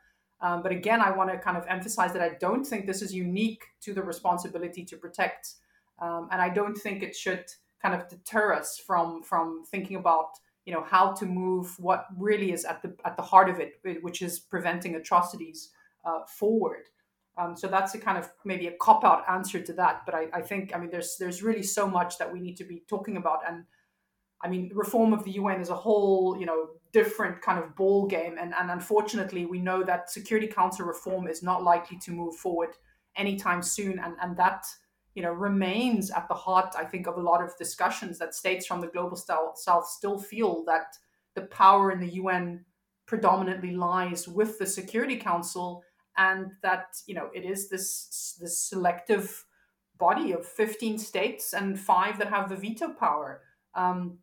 um, 0.42 0.62
but 0.62 0.72
again 0.72 1.02
i 1.02 1.10
want 1.12 1.30
to 1.30 1.38
kind 1.38 1.58
of 1.58 1.66
emphasize 1.68 2.14
that 2.14 2.22
i 2.22 2.32
don't 2.40 2.66
think 2.66 2.86
this 2.86 3.02
is 3.02 3.14
unique 3.14 3.64
to 3.82 3.94
the 3.94 4.02
responsibility 4.02 4.84
to 4.84 4.98
protect 4.98 5.54
um, 6.02 6.28
and 6.32 6.42
i 6.42 6.50
don't 6.50 6.76
think 6.76 7.04
it 7.04 7.16
should 7.16 7.46
kind 7.82 7.94
of 7.94 8.08
deter 8.10 8.54
us 8.54 8.82
from 8.86 9.22
from 9.24 9.64
thinking 9.70 9.98
about 9.98 10.30
you 10.66 10.74
know 10.74 10.84
how 10.84 11.14
to 11.14 11.26
move 11.26 11.78
what 11.80 12.08
really 12.18 12.52
is 12.52 12.66
at 12.66 12.82
the 12.82 12.96
at 13.06 13.16
the 13.16 13.22
heart 13.22 13.50
of 13.50 13.60
it, 13.60 13.80
which 14.02 14.22
is 14.22 14.40
preventing 14.40 14.96
atrocities 14.96 15.70
uh, 16.04 16.26
forward. 16.28 16.90
Um, 17.38 17.56
so 17.56 17.68
that's 17.68 17.94
a 17.94 18.00
kind 18.00 18.18
of 18.18 18.32
maybe 18.46 18.68
a 18.68 18.72
cop 18.80 19.04
out 19.04 19.24
answer 19.30 19.62
to 19.62 19.74
that. 19.74 20.02
But 20.06 20.16
I, 20.16 20.28
I 20.34 20.42
think 20.42 20.76
I 20.76 20.80
mean 20.80 20.90
there's 20.90 21.18
there's 21.20 21.44
really 21.44 21.64
so 21.64 21.88
much 21.88 22.18
that 22.18 22.32
we 22.32 22.40
need 22.40 22.58
to 22.58 22.64
be 22.64 22.84
talking 22.90 23.18
about, 23.18 23.40
and 23.48 23.66
I 24.44 24.50
mean 24.50 24.72
reform 24.74 25.14
of 25.14 25.24
the 25.24 25.32
UN 25.32 25.62
is 25.62 25.70
a 25.70 25.76
whole 25.76 26.36
you 26.40 26.48
know 26.48 26.70
different 27.00 27.42
kind 27.42 27.60
of 27.62 27.76
ball 27.76 28.08
game, 28.08 28.36
and 28.40 28.54
and 28.60 28.72
unfortunately 28.72 29.46
we 29.46 29.60
know 29.60 29.84
that 29.84 30.10
Security 30.10 30.48
Council 30.48 30.86
reform 30.86 31.28
is 31.28 31.42
not 31.44 31.64
likely 31.64 31.98
to 32.06 32.12
move 32.12 32.36
forward 32.36 32.72
anytime 33.16 33.62
soon, 33.62 34.00
and 34.00 34.16
and 34.22 34.38
that 34.38 34.66
you 35.16 35.24
know 35.24 35.32
remains 35.32 36.12
at 36.12 36.28
the 36.28 36.40
heart 36.46 36.76
i 36.78 36.84
think 36.84 37.08
of 37.08 37.16
a 37.18 37.28
lot 37.32 37.42
of 37.42 37.58
discussions 37.58 38.20
that 38.20 38.36
states 38.36 38.66
from 38.68 38.82
the 38.82 38.94
global 38.96 39.16
south 39.16 39.88
still 39.88 40.20
feel 40.20 40.66
that 40.66 40.88
the 41.36 41.46
power 41.64 41.94
in 41.94 42.02
the 42.02 42.12
un 42.24 42.66
predominantly 43.06 43.72
lies 43.72 44.28
with 44.28 44.60
the 44.60 44.66
security 44.66 45.16
council 45.16 45.82
and 46.18 46.52
that 46.62 46.88
you 47.08 47.16
know 47.16 47.30
it 47.34 47.46
is 47.46 47.70
this 47.70 48.36
this 48.42 48.60
selective 48.60 49.46
body 49.98 50.32
of 50.32 50.46
15 50.46 50.98
states 50.98 51.54
and 51.54 51.80
five 51.80 52.18
that 52.20 52.30
have 52.30 52.50
the 52.50 52.56
veto 52.56 52.90
power. 52.90 53.42
Um, 53.74 54.20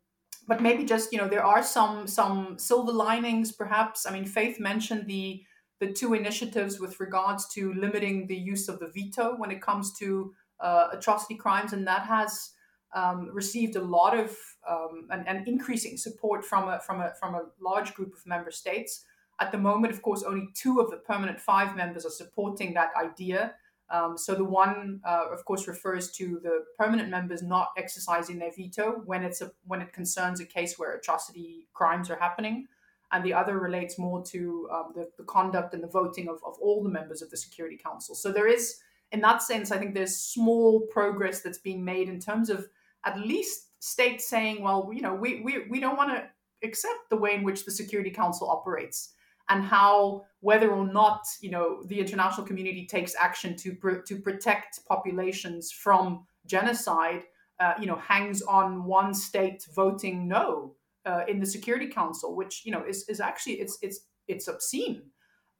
but 0.47 0.61
maybe 0.61 0.83
just 0.83 1.11
you 1.11 1.17
know 1.17 1.27
there 1.27 1.45
are 1.45 1.63
some 1.63 2.07
some 2.07 2.57
silver 2.57 2.91
linings 2.91 3.51
perhaps 3.51 4.05
i 4.05 4.11
mean 4.11 4.25
faith 4.25 4.59
mentioned 4.59 5.07
the 5.07 5.43
the 5.79 5.91
two 5.91 6.13
initiatives 6.13 6.79
with 6.79 6.99
regards 6.99 7.47
to 7.47 7.73
limiting 7.73 8.27
the 8.27 8.35
use 8.35 8.69
of 8.69 8.79
the 8.79 8.87
veto 8.87 9.35
when 9.37 9.51
it 9.51 9.61
comes 9.61 9.91
to 9.99 10.33
uh, 10.59 10.87
atrocity 10.93 11.35
crimes, 11.35 11.73
and 11.73 11.85
that 11.85 12.03
has 12.03 12.51
um, 12.95 13.29
received 13.33 13.75
a 13.75 13.81
lot 13.81 14.17
of 14.17 14.37
um, 14.69 15.07
and, 15.11 15.27
and, 15.27 15.47
increasing 15.47 15.97
support 15.97 16.45
from 16.45 16.69
a 16.69 16.79
from 16.79 17.01
a 17.01 17.11
from 17.19 17.35
a 17.35 17.43
large 17.59 17.93
group 17.93 18.13
of 18.13 18.25
member 18.25 18.51
states. 18.51 19.03
At 19.41 19.51
the 19.51 19.57
moment, 19.57 19.93
of 19.93 20.01
course, 20.01 20.23
only 20.23 20.49
two 20.53 20.79
of 20.79 20.89
the 20.89 20.97
permanent 20.97 21.39
five 21.39 21.75
members 21.75 22.05
are 22.05 22.11
supporting 22.11 22.73
that 22.75 22.91
idea. 22.95 23.55
Um, 23.89 24.17
so 24.17 24.33
the 24.33 24.43
one, 24.43 25.01
uh, 25.05 25.25
of 25.31 25.45
course, 25.45 25.67
refers 25.67 26.11
to 26.13 26.39
the 26.41 26.65
permanent 26.79 27.09
members 27.09 27.43
not 27.43 27.69
exercising 27.77 28.39
their 28.39 28.51
veto 28.55 29.01
when 29.05 29.23
it's 29.23 29.41
a 29.41 29.51
when 29.65 29.81
it 29.81 29.93
concerns 29.93 30.39
a 30.39 30.45
case 30.45 30.79
where 30.79 30.95
atrocity 30.95 31.67
crimes 31.73 32.09
are 32.09 32.17
happening, 32.17 32.67
and 33.11 33.23
the 33.23 33.33
other 33.33 33.59
relates 33.59 33.99
more 33.99 34.23
to 34.23 34.67
um, 34.71 34.93
the, 34.95 35.09
the 35.17 35.23
conduct 35.23 35.73
and 35.73 35.83
the 35.83 35.87
voting 35.87 36.27
of, 36.27 36.39
of 36.45 36.55
all 36.61 36.81
the 36.81 36.89
members 36.89 37.21
of 37.21 37.29
the 37.29 37.37
Security 37.37 37.77
Council. 37.77 38.15
So 38.15 38.31
there 38.31 38.47
is, 38.47 38.77
in 39.11 39.21
that 39.21 39.43
sense, 39.43 39.71
I 39.71 39.77
think 39.77 39.93
there's 39.93 40.17
small 40.17 40.81
progress 40.91 41.41
that's 41.41 41.59
being 41.59 41.83
made 41.83 42.09
in 42.09 42.19
terms 42.19 42.49
of 42.49 42.67
at 43.05 43.19
least 43.19 43.67
states 43.83 44.27
saying, 44.27 44.63
well, 44.63 44.89
you 44.93 45.01
know, 45.01 45.13
we 45.13 45.41
we, 45.41 45.67
we 45.69 45.79
don't 45.79 45.97
want 45.97 46.11
to 46.11 46.23
accept 46.67 47.09
the 47.09 47.17
way 47.17 47.35
in 47.35 47.43
which 47.43 47.65
the 47.65 47.71
Security 47.71 48.09
Council 48.09 48.49
operates 48.49 49.13
and 49.49 49.63
how 49.63 50.23
whether 50.39 50.71
or 50.71 50.85
not 50.85 51.23
you 51.41 51.49
know 51.49 51.83
the 51.87 51.99
international 51.99 52.45
community 52.45 52.85
takes 52.85 53.15
action 53.19 53.55
to 53.55 53.75
pr- 53.75 54.01
to 54.07 54.17
protect 54.17 54.79
populations 54.87 55.71
from 55.71 56.25
genocide 56.45 57.23
uh, 57.59 57.73
you 57.79 57.85
know 57.85 57.95
hangs 57.95 58.41
on 58.43 58.85
one 58.85 59.13
state 59.13 59.65
voting 59.75 60.27
no 60.27 60.75
uh, 61.05 61.23
in 61.27 61.39
the 61.39 61.45
security 61.45 61.87
council 61.87 62.35
which 62.35 62.63
you 62.65 62.71
know 62.71 62.83
is, 62.85 63.07
is 63.09 63.19
actually 63.19 63.53
it's 63.53 63.77
it's 63.81 64.01
it's 64.27 64.47
obscene. 64.47 65.03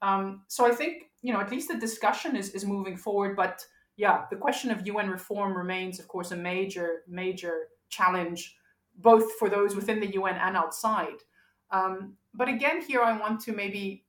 Um, 0.02 0.42
so 0.48 0.66
i 0.66 0.70
think 0.70 1.04
you 1.22 1.32
know 1.32 1.40
at 1.40 1.50
least 1.50 1.68
the 1.68 1.78
discussion 1.78 2.36
is 2.36 2.50
is 2.50 2.64
moving 2.64 2.96
forward 2.96 3.36
but 3.36 3.64
yeah 3.96 4.24
the 4.30 4.36
question 4.36 4.70
of 4.70 4.86
un 4.86 5.08
reform 5.08 5.56
remains 5.56 5.98
of 5.98 6.08
course 6.08 6.30
a 6.30 6.36
major 6.36 7.02
major 7.08 7.68
challenge 7.88 8.56
both 8.96 9.32
for 9.38 9.48
those 9.48 9.74
within 9.74 10.00
the 10.00 10.12
un 10.16 10.36
and 10.36 10.56
outside. 10.56 11.22
Um, 11.70 12.16
but 12.34 12.48
again, 12.48 12.82
here 12.82 13.00
I 13.00 13.16
want 13.16 13.40
to 13.42 13.52
maybe 13.52 14.04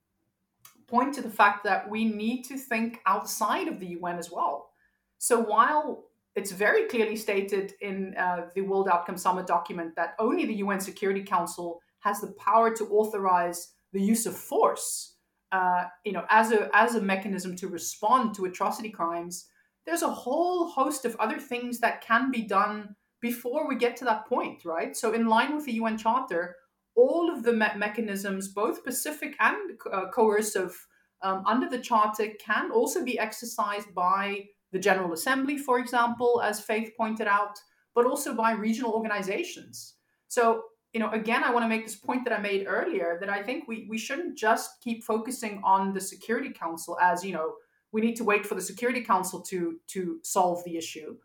point 0.88 1.13
to 1.15 1.21
the 1.21 1.30
fact 1.30 1.63
that 1.63 1.89
we 1.89 2.05
need 2.05 2.43
to 2.43 2.57
think 2.57 2.99
outside 3.05 3.67
of 3.67 3.80
the 3.80 3.88
UN 3.88 4.17
as 4.17 4.32
well. 4.32 4.69
So 5.17 5.39
while 5.39 6.05
it's 6.36 6.51
very 6.51 6.88
clearly 6.88 7.15
stated 7.15 7.73
in 7.82 8.15
uh, 8.17 8.47
the 8.53 8.61
World 8.61 8.89
Outcome 8.89 9.17
Summit 9.17 9.47
document 9.47 9.95
that 9.95 10.15
only 10.19 10.45
the 10.45 10.55
UN 10.55 10.80
Security 10.80 11.23
Council 11.23 11.82
has 11.99 12.21
the 12.21 12.34
power 12.34 12.76
to 12.76 12.86
authorize 12.89 13.73
the 13.93 14.01
use 14.01 14.26
of 14.26 14.36
force, 14.36 15.15
uh, 15.51 15.86
you 16.03 16.11
know, 16.11 16.26
as 16.30 16.51
a 16.51 16.69
as 16.73 16.95
a 16.95 17.01
mechanism 17.01 17.55
to 17.55 17.67
respond 17.67 18.36
to 18.36 18.45
atrocity 18.45 18.89
crimes. 18.89 19.47
There's 19.86 20.01
a 20.01 20.09
whole 20.09 20.67
host 20.67 21.05
of 21.05 21.15
other 21.17 21.39
things 21.39 21.80
that 21.80 22.01
can 22.01 22.32
be 22.32 22.41
done 22.41 22.95
before 23.21 23.67
we 23.67 23.76
get 23.76 23.95
to 23.97 24.05
that 24.05 24.28
point, 24.28 24.65
right? 24.65 24.95
So, 24.97 25.13
in 25.13 25.28
line 25.28 25.55
with 25.55 25.65
the 25.65 25.73
UN 25.73 25.97
Charter, 25.97 26.55
all 26.96 27.32
of 27.32 27.43
the 27.43 27.54
me- 27.54 27.78
mechanisms, 27.78 28.48
both 28.48 28.84
pacific 28.84 29.36
and 29.39 29.80
uh, 29.91 30.10
coercive, 30.14 30.76
um, 31.22 31.43
under 31.46 31.70
the 31.70 31.80
Charter 31.80 32.28
can 32.39 32.72
also 32.72 33.04
be 33.04 33.20
exercised 33.20 33.93
by 33.93 34.46
the 34.72 34.80
General 34.80 35.14
Assembly, 35.14 35.58
for 35.58 35.80
example, 35.80 36.41
as 36.43 36.60
Faith 36.60 36.91
pointed 36.98 37.28
out, 37.28 37.58
but 37.93 38.06
also 38.06 38.34
by 38.34 38.52
regional 38.52 38.91
organizations. 38.91 39.96
So, 40.28 40.64
you 40.93 41.00
know, 41.00 41.10
again, 41.12 41.43
I 41.43 41.52
want 41.52 41.64
to 41.64 41.70
make 41.70 41.86
this 41.86 41.96
point 41.96 42.24
that 42.26 42.34
I 42.34 42.41
made 42.41 42.66
earlier 42.68 43.18
that 43.20 43.30
I 43.30 43.41
think 43.43 43.68
we, 43.68 43.88
we 43.89 43.98
shouldn't 43.98 44.38
just 44.38 44.82
keep 44.82 45.04
focusing 45.04 45.62
on 45.64 45.93
the 45.93 46.02
Security 46.02 46.50
Council 46.50 46.98
as, 47.02 47.24
you 47.24 47.34
know, 47.34 47.54
we 47.91 48.02
need 48.02 48.16
to 48.18 48.24
wait 48.24 48.46
for 48.46 48.56
the 48.56 48.62
Security 48.62 49.02
Council 49.02 49.41
to, 49.41 49.80
to 49.88 50.20
solve 50.24 50.64
the 50.66 50.78
issue. 50.78 51.16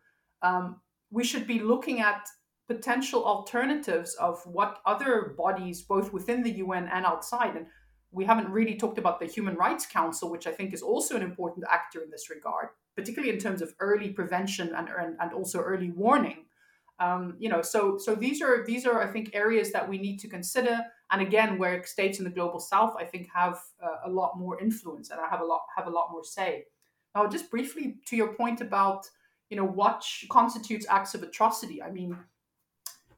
Um, 0.41 0.81
we 1.09 1.23
should 1.23 1.45
be 1.45 1.59
looking 1.59 1.99
at 1.99 2.25
potential 2.73 3.25
alternatives 3.25 4.15
of 4.15 4.41
what 4.45 4.81
other 4.85 5.35
bodies, 5.37 5.81
both 5.81 6.13
within 6.13 6.43
the 6.43 6.51
UN 6.63 6.87
and 6.87 7.05
outside, 7.05 7.55
and 7.55 7.65
we 8.11 8.25
haven't 8.25 8.49
really 8.49 8.75
talked 8.75 8.97
about 8.97 9.19
the 9.19 9.25
Human 9.25 9.55
Rights 9.55 9.85
Council, 9.85 10.29
which 10.29 10.47
I 10.47 10.51
think 10.51 10.73
is 10.73 10.81
also 10.81 11.15
an 11.15 11.21
important 11.21 11.65
actor 11.69 12.01
in 12.01 12.11
this 12.11 12.29
regard, 12.29 12.69
particularly 12.95 13.33
in 13.33 13.39
terms 13.39 13.61
of 13.61 13.73
early 13.79 14.09
prevention 14.09 14.73
and 14.75 14.89
and, 14.89 15.15
and 15.19 15.33
also 15.33 15.59
early 15.59 15.91
warning. 15.91 16.45
Um, 16.99 17.35
you 17.39 17.49
know, 17.49 17.61
so 17.61 17.97
so 17.97 18.15
these 18.15 18.41
are 18.41 18.65
these 18.65 18.85
are 18.85 19.01
I 19.01 19.07
think 19.11 19.31
areas 19.33 19.71
that 19.71 19.89
we 19.89 19.97
need 19.97 20.19
to 20.19 20.27
consider, 20.27 20.79
and 21.11 21.21
again, 21.21 21.57
where 21.57 21.83
states 21.85 22.19
in 22.19 22.25
the 22.25 22.35
global 22.39 22.59
south 22.59 22.93
I 22.97 23.05
think 23.05 23.27
have 23.33 23.59
uh, 23.83 23.99
a 24.05 24.09
lot 24.09 24.37
more 24.37 24.61
influence 24.61 25.09
and 25.09 25.19
I 25.19 25.27
have 25.27 25.41
a 25.41 25.45
lot 25.45 25.61
have 25.75 25.87
a 25.87 25.95
lot 25.97 26.09
more 26.11 26.23
say. 26.23 26.65
Now, 27.15 27.27
just 27.27 27.49
briefly 27.49 27.97
to 28.07 28.15
your 28.15 28.33
point 28.33 28.61
about 28.61 29.09
you 29.49 29.57
know 29.57 29.65
what 29.65 30.05
constitutes 30.29 30.85
acts 30.89 31.13
of 31.15 31.23
atrocity. 31.23 31.81
I 31.81 31.91
mean, 31.91 32.17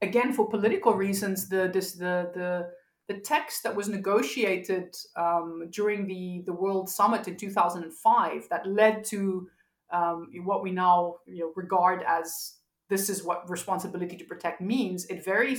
again 0.03 0.33
for 0.33 0.47
political 0.47 0.93
reasons 0.93 1.49
the 1.49 1.69
this 1.73 1.93
the 1.93 2.29
the 2.33 2.69
the 3.07 3.19
text 3.19 3.63
that 3.63 3.75
was 3.75 3.89
negotiated 3.89 4.95
um, 5.15 5.67
during 5.71 6.07
the 6.07 6.43
the 6.45 6.53
World 6.53 6.89
Summit 6.89 7.27
in 7.27 7.35
2005 7.35 8.47
that 8.49 8.65
led 8.67 9.03
to 9.05 9.49
um, 9.91 10.29
what 10.43 10.63
we 10.63 10.71
now 10.71 11.17
you 11.27 11.39
know, 11.39 11.53
regard 11.55 12.03
as 12.07 12.55
this 12.89 13.09
is 13.09 13.23
what 13.23 13.49
responsibility 13.49 14.17
to 14.17 14.25
protect 14.25 14.61
means. 14.61 15.05
It 15.05 15.23
very 15.25 15.57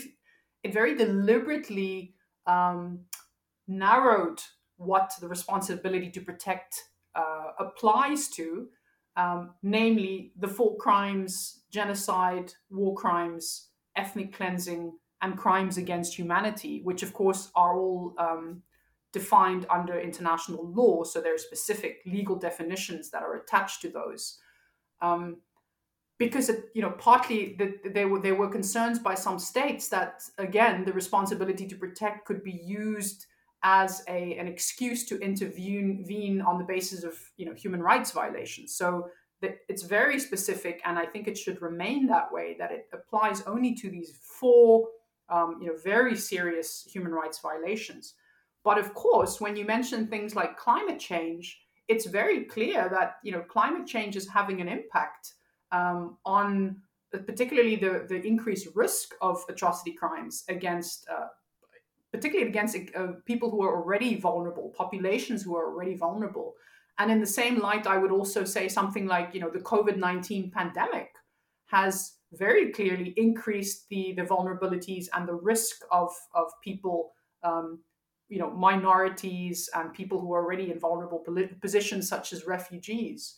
it 0.62 0.72
very 0.72 0.94
deliberately 0.96 2.14
um, 2.46 3.00
narrowed 3.68 4.40
what 4.76 5.12
the 5.20 5.28
responsibility 5.28 6.10
to 6.10 6.20
protect 6.20 6.82
uh, 7.14 7.52
applies 7.58 8.28
to, 8.28 8.68
um, 9.16 9.54
namely 9.62 10.32
the 10.38 10.48
four 10.48 10.76
crimes, 10.76 11.60
genocide, 11.70 12.52
war 12.70 12.94
crimes, 12.94 13.68
ethnic 13.96 14.34
cleansing, 14.34 14.92
and 15.24 15.38
crimes 15.38 15.78
against 15.78 16.14
humanity, 16.14 16.82
which 16.84 17.02
of 17.02 17.14
course 17.14 17.50
are 17.54 17.78
all 17.78 18.14
um, 18.18 18.62
defined 19.12 19.64
under 19.70 19.98
international 19.98 20.70
law. 20.70 21.02
So 21.02 21.20
there 21.20 21.34
are 21.34 21.38
specific 21.38 22.02
legal 22.04 22.36
definitions 22.36 23.10
that 23.10 23.22
are 23.22 23.36
attached 23.36 23.80
to 23.82 23.88
those. 23.88 24.38
Um, 25.00 25.38
because 26.18 26.48
it, 26.48 26.66
you 26.74 26.82
know, 26.82 26.90
partly 26.90 27.56
the, 27.58 27.90
there 27.90 28.08
were 28.08 28.20
there 28.20 28.34
were 28.34 28.48
concerns 28.48 28.98
by 28.98 29.14
some 29.14 29.38
states 29.38 29.88
that 29.88 30.22
again 30.38 30.84
the 30.84 30.92
responsibility 30.92 31.66
to 31.66 31.76
protect 31.76 32.26
could 32.26 32.44
be 32.44 32.60
used 32.64 33.26
as 33.62 34.04
a 34.08 34.36
an 34.38 34.46
excuse 34.46 35.04
to 35.06 35.18
intervene 35.20 36.40
on 36.42 36.58
the 36.58 36.64
basis 36.64 37.02
of 37.02 37.14
you 37.36 37.46
know 37.46 37.54
human 37.54 37.82
rights 37.82 38.12
violations. 38.12 38.74
So 38.76 39.08
it's 39.42 39.82
very 39.82 40.18
specific, 40.18 40.80
and 40.84 40.98
I 40.98 41.06
think 41.06 41.28
it 41.28 41.36
should 41.36 41.60
remain 41.60 42.06
that 42.06 42.32
way. 42.32 42.56
That 42.58 42.72
it 42.72 42.88
applies 42.92 43.42
only 43.42 43.74
to 43.74 43.90
these 43.90 44.18
four, 44.22 44.88
um, 45.28 45.58
you 45.60 45.68
know, 45.68 45.76
very 45.82 46.16
serious 46.16 46.86
human 46.90 47.12
rights 47.12 47.40
violations. 47.40 48.14
But 48.64 48.78
of 48.78 48.94
course, 48.94 49.40
when 49.40 49.56
you 49.56 49.64
mention 49.64 50.06
things 50.06 50.34
like 50.34 50.56
climate 50.56 50.98
change, 50.98 51.60
it's 51.88 52.06
very 52.06 52.44
clear 52.44 52.88
that 52.90 53.16
you 53.22 53.32
know 53.32 53.42
climate 53.42 53.86
change 53.86 54.16
is 54.16 54.28
having 54.28 54.60
an 54.60 54.68
impact 54.68 55.34
um, 55.72 56.16
on 56.24 56.80
particularly 57.12 57.76
the 57.76 58.06
the 58.08 58.20
increased 58.26 58.68
risk 58.74 59.14
of 59.20 59.44
atrocity 59.48 59.92
crimes 59.92 60.44
against. 60.48 61.06
Uh, 61.08 61.26
particularly 62.12 62.48
against 62.48 62.76
uh, 62.94 63.08
people 63.24 63.50
who 63.50 63.60
are 63.60 63.74
already 63.74 64.14
vulnerable, 64.14 64.72
populations 64.76 65.42
who 65.42 65.56
are 65.56 65.66
already 65.66 65.96
vulnerable. 65.96 66.54
And 66.98 67.10
in 67.10 67.20
the 67.20 67.26
same 67.26 67.58
light, 67.58 67.86
I 67.86 67.98
would 67.98 68.12
also 68.12 68.44
say 68.44 68.68
something 68.68 69.06
like, 69.06 69.34
you 69.34 69.40
know, 69.40 69.50
the 69.50 69.58
COVID 69.58 69.96
19 69.96 70.50
pandemic 70.50 71.10
has 71.66 72.14
very 72.32 72.72
clearly 72.72 73.14
increased 73.16 73.88
the, 73.88 74.14
the 74.16 74.22
vulnerabilities 74.22 75.06
and 75.12 75.26
the 75.26 75.34
risk 75.34 75.82
of, 75.90 76.10
of 76.34 76.46
people, 76.62 77.12
um, 77.42 77.80
you 78.28 78.38
know, 78.38 78.50
minorities 78.50 79.68
and 79.74 79.92
people 79.92 80.20
who 80.20 80.32
are 80.32 80.44
already 80.44 80.70
in 80.70 80.78
vulnerable 80.78 81.24
positions, 81.60 82.08
such 82.08 82.32
as 82.32 82.46
refugees. 82.46 83.36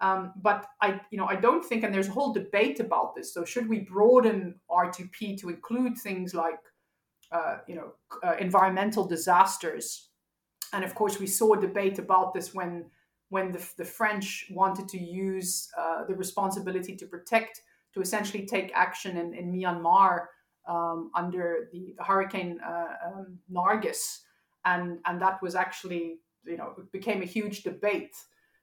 Um, 0.00 0.32
but 0.42 0.66
I, 0.82 1.00
you 1.10 1.18
know, 1.18 1.26
I 1.26 1.36
don't 1.36 1.64
think, 1.64 1.82
and 1.82 1.94
there's 1.94 2.08
a 2.08 2.12
whole 2.12 2.32
debate 2.32 2.80
about 2.80 3.14
this. 3.14 3.32
So 3.32 3.44
should 3.44 3.68
we 3.68 3.80
broaden 3.80 4.56
R2P 4.70 5.40
to 5.40 5.48
include 5.48 5.96
things 5.96 6.34
like, 6.34 6.58
uh, 7.32 7.58
you 7.66 7.76
know, 7.76 7.92
uh, 8.22 8.36
environmental 8.38 9.06
disasters? 9.06 10.10
And 10.72 10.84
of 10.84 10.94
course, 10.94 11.18
we 11.18 11.26
saw 11.26 11.54
a 11.54 11.60
debate 11.60 11.98
about 11.98 12.34
this 12.34 12.52
when 12.52 12.86
when 13.30 13.52
the, 13.52 13.66
the 13.76 13.84
French 13.84 14.46
wanted 14.50 14.88
to 14.88 14.98
use 14.98 15.68
uh, 15.78 16.04
the 16.04 16.14
responsibility 16.14 16.96
to 16.96 17.06
protect, 17.06 17.62
to 17.94 18.00
essentially 18.00 18.46
take 18.46 18.70
action 18.74 19.16
in, 19.16 19.34
in 19.34 19.52
Myanmar 19.52 20.26
um, 20.68 21.10
under 21.14 21.68
the, 21.72 21.94
the 21.98 22.04
hurricane 22.04 22.60
uh, 22.60 22.94
um, 23.06 23.38
Nargis. 23.52 24.20
And, 24.64 24.98
and 25.04 25.20
that 25.20 25.40
was 25.42 25.54
actually, 25.54 26.18
you 26.44 26.56
know, 26.56 26.74
became 26.92 27.22
a 27.22 27.26
huge 27.26 27.62
debate. 27.62 28.16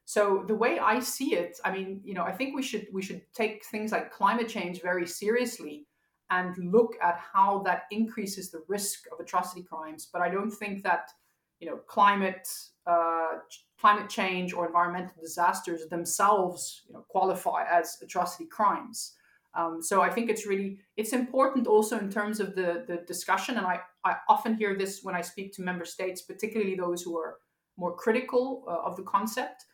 So 0.05 0.43
the 0.47 0.55
way 0.55 0.80
I 0.80 0.99
see 0.99 1.34
it, 1.36 1.57
I 1.64 1.72
mean, 1.72 2.01
you 2.03 2.14
know, 2.14 2.24
I 2.24 2.34
think 2.34 2.55
we 2.55 2.61
should 2.61 2.88
we 2.91 3.01
should 3.01 3.22
take 3.34 3.64
things 3.66 3.93
like 3.93 4.11
climate 4.11 4.49
change 4.49 4.82
very 4.82 5.07
seriously 5.07 5.88
and 6.30 6.57
look 6.57 6.95
at 7.01 7.18
how 7.34 7.64
that 7.64 7.84
increases 7.89 8.51
the 8.51 8.64
risk 8.68 9.05
of 9.11 9.20
atrocity 9.20 9.64
crimes. 9.64 10.09
But 10.11 10.22
I 10.22 10.30
don't 10.30 10.51
think 10.51 10.84
that, 10.84 11.09
you 11.60 11.68
know, 11.70 11.78
climate 11.78 12.47
uh, 12.86 13.39
climate 13.80 14.10
change 14.10 14.54
or 14.54 14.66
environmental 14.66 15.16
disasters 15.22 15.88
themselves 15.88 16.84
you 16.88 16.93
know, 16.93 17.06
qualify 17.10 17.64
as 17.70 17.97
atrocity 18.01 18.45
crimes. 18.45 19.14
Um, 19.56 19.82
so 19.82 20.01
I 20.01 20.10
think 20.10 20.30
it's 20.30 20.47
really 20.47 20.80
it's 20.97 21.14
important 21.14 21.68
also 21.68 21.99
in 21.99 22.10
terms 22.10 22.39
of 22.39 22.56
the 22.56 22.86
the 22.88 23.04
discussion, 23.08 23.58
and 23.58 23.66
I 23.68 23.82
I 24.04 24.16
often 24.28 24.56
hear 24.56 24.76
this 24.76 25.01
when 25.04 25.16
I 25.16 25.22
speak 25.22 25.54
to 25.54 25.62
member 25.62 25.86
states, 25.86 26.24
particularly 26.24 26.76
those 26.76 27.04
who 27.04 27.18
are 27.18 27.38
more 27.78 27.95
critical 27.95 28.64
uh, 28.68 28.88
of 28.88 28.95
the 28.95 29.04
concept. 29.04 29.66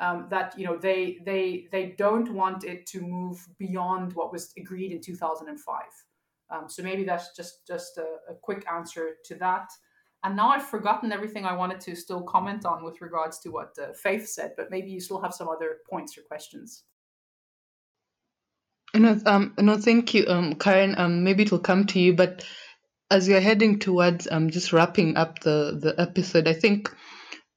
Um, 0.00 0.26
that 0.28 0.58
you 0.58 0.66
know 0.66 0.76
they 0.76 1.18
they 1.24 1.68
they 1.70 1.94
don't 1.96 2.32
want 2.32 2.64
it 2.64 2.84
to 2.86 3.00
move 3.00 3.46
beyond 3.58 4.12
what 4.12 4.32
was 4.32 4.52
agreed 4.56 4.90
in 4.92 5.00
2005. 5.00 5.82
Um, 6.50 6.68
so 6.68 6.82
maybe 6.82 7.04
that's 7.04 7.34
just 7.36 7.66
just 7.66 7.98
a, 7.98 8.32
a, 8.32 8.34
quick 8.34 8.64
answer 8.70 9.12
to 9.24 9.34
that. 9.36 9.68
And 10.24 10.36
now 10.36 10.48
I've 10.48 10.64
forgotten 10.64 11.12
everything 11.12 11.44
I 11.44 11.54
wanted 11.54 11.80
to 11.80 11.94
still 11.94 12.22
comment 12.22 12.64
on 12.64 12.82
with 12.82 13.02
regards 13.02 13.38
to 13.40 13.50
what 13.50 13.76
uh, 13.80 13.92
Faith 13.92 14.26
said, 14.26 14.52
but 14.56 14.70
maybe 14.70 14.90
you 14.90 14.98
still 14.98 15.20
have 15.20 15.34
some 15.34 15.48
other 15.48 15.76
points 15.88 16.16
or 16.16 16.22
questions. 16.22 16.84
No, 18.94 19.20
um, 19.26 19.54
no, 19.58 19.76
thank 19.76 20.14
you, 20.14 20.24
um, 20.26 20.54
Karen. 20.54 20.94
Um, 20.96 21.24
maybe 21.24 21.42
it 21.42 21.52
will 21.52 21.58
come 21.58 21.84
to 21.86 22.00
you, 22.00 22.14
but 22.14 22.46
as 23.10 23.28
you're 23.28 23.40
heading 23.40 23.78
towards 23.80 24.26
um, 24.30 24.50
just 24.50 24.72
wrapping 24.72 25.16
up 25.16 25.40
the 25.40 25.78
the 25.80 26.00
episode, 26.00 26.48
I 26.48 26.54
think 26.54 26.94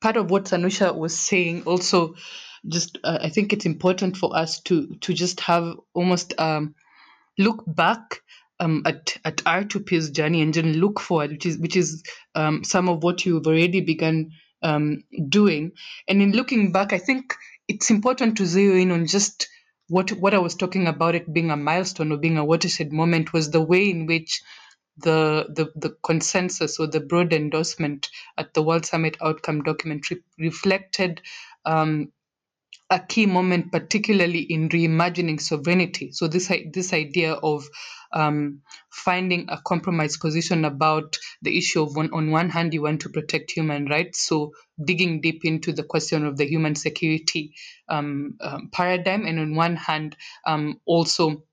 part 0.01 0.18
of 0.18 0.30
what 0.30 0.45
Sanusha 0.45 0.95
was 0.95 1.18
saying 1.18 1.63
also, 1.63 2.15
just 2.68 2.97
uh, 3.03 3.20
I 3.22 3.30
think 3.30 3.53
it's 3.53 3.65
important 3.65 4.18
for 4.18 4.36
us 4.36 4.61
to 4.63 4.95
to 5.01 5.13
just 5.13 5.39
have 5.41 5.76
almost 5.93 6.34
um, 6.39 6.76
look 7.38 7.63
back 7.65 8.22
um, 8.59 8.83
at 8.85 9.17
at 9.25 9.37
R2P's 9.39 10.11
journey 10.11 10.41
and 10.41 10.53
then 10.53 10.73
look 10.75 10.99
forward, 10.99 11.31
which 11.31 11.45
is 11.47 11.59
which 11.59 11.77
is 11.77 12.03
um, 12.35 12.63
some 12.63 12.89
of 12.89 13.03
what 13.03 13.25
you've 13.25 13.47
already 13.47 13.81
begun 13.81 14.31
um, 14.63 15.03
doing. 15.29 15.73
And 16.07 16.21
in 16.21 16.33
looking 16.33 16.71
back, 16.71 16.93
I 16.93 16.99
think 16.99 17.35
it's 17.67 17.91
important 17.91 18.37
to 18.37 18.45
zero 18.47 18.77
in 18.77 18.91
on 18.91 19.07
just 19.07 19.49
what 19.89 20.11
what 20.11 20.33
I 20.35 20.39
was 20.39 20.55
talking 20.55 20.87
about 20.87 21.15
it 21.15 21.31
being 21.33 21.51
a 21.51 21.57
milestone 21.57 22.11
or 22.11 22.17
being 22.17 22.37
a 22.37 22.45
watershed 22.45 22.93
moment 22.93 23.33
was 23.33 23.51
the 23.51 23.61
way 23.61 23.89
in 23.89 24.07
which 24.07 24.41
the 24.97 25.47
the, 25.49 25.67
the 25.75 25.95
consensus 26.03 26.79
or 26.79 26.87
the 26.87 27.01
broad 27.01 27.33
endorsement 27.33 28.09
at 28.37 28.53
the 28.53 28.63
World 28.63 28.85
Summit 28.85 29.17
outcome 29.21 29.63
document 29.63 30.09
re- 30.11 30.23
reflected 30.39 31.21
um, 31.65 32.11
a 32.89 32.99
key 32.99 33.25
moment, 33.25 33.71
particularly 33.71 34.39
in 34.39 34.69
reimagining 34.69 35.41
sovereignty. 35.41 36.11
So 36.11 36.27
this 36.27 36.51
this 36.71 36.93
idea 36.93 37.33
of 37.33 37.67
um, 38.13 38.61
finding 38.89 39.47
a 39.49 39.59
compromise 39.61 40.15
position 40.17 40.63
about 40.63 41.17
the 41.41 41.57
issue 41.57 41.81
of 41.83 41.95
one, 41.95 42.11
on 42.13 42.31
one 42.31 42.49
hand 42.49 42.73
you 42.73 42.83
want 42.83 43.01
to 43.01 43.09
protect 43.09 43.51
human 43.51 43.88
rights, 43.88 44.21
so 44.21 44.53
digging 44.81 45.19
deep 45.19 45.43
into 45.43 45.73
the 45.73 45.83
question 45.83 46.25
of 46.25 46.38
the 46.38 46.45
human 46.45 46.75
security 46.75 47.53
um, 47.89 48.38
um, 48.39 48.69
paradigm, 48.71 49.25
and 49.25 49.39
on 49.39 49.55
one 49.55 49.75
hand 49.75 50.15
um, 50.45 50.79
also 50.85 51.43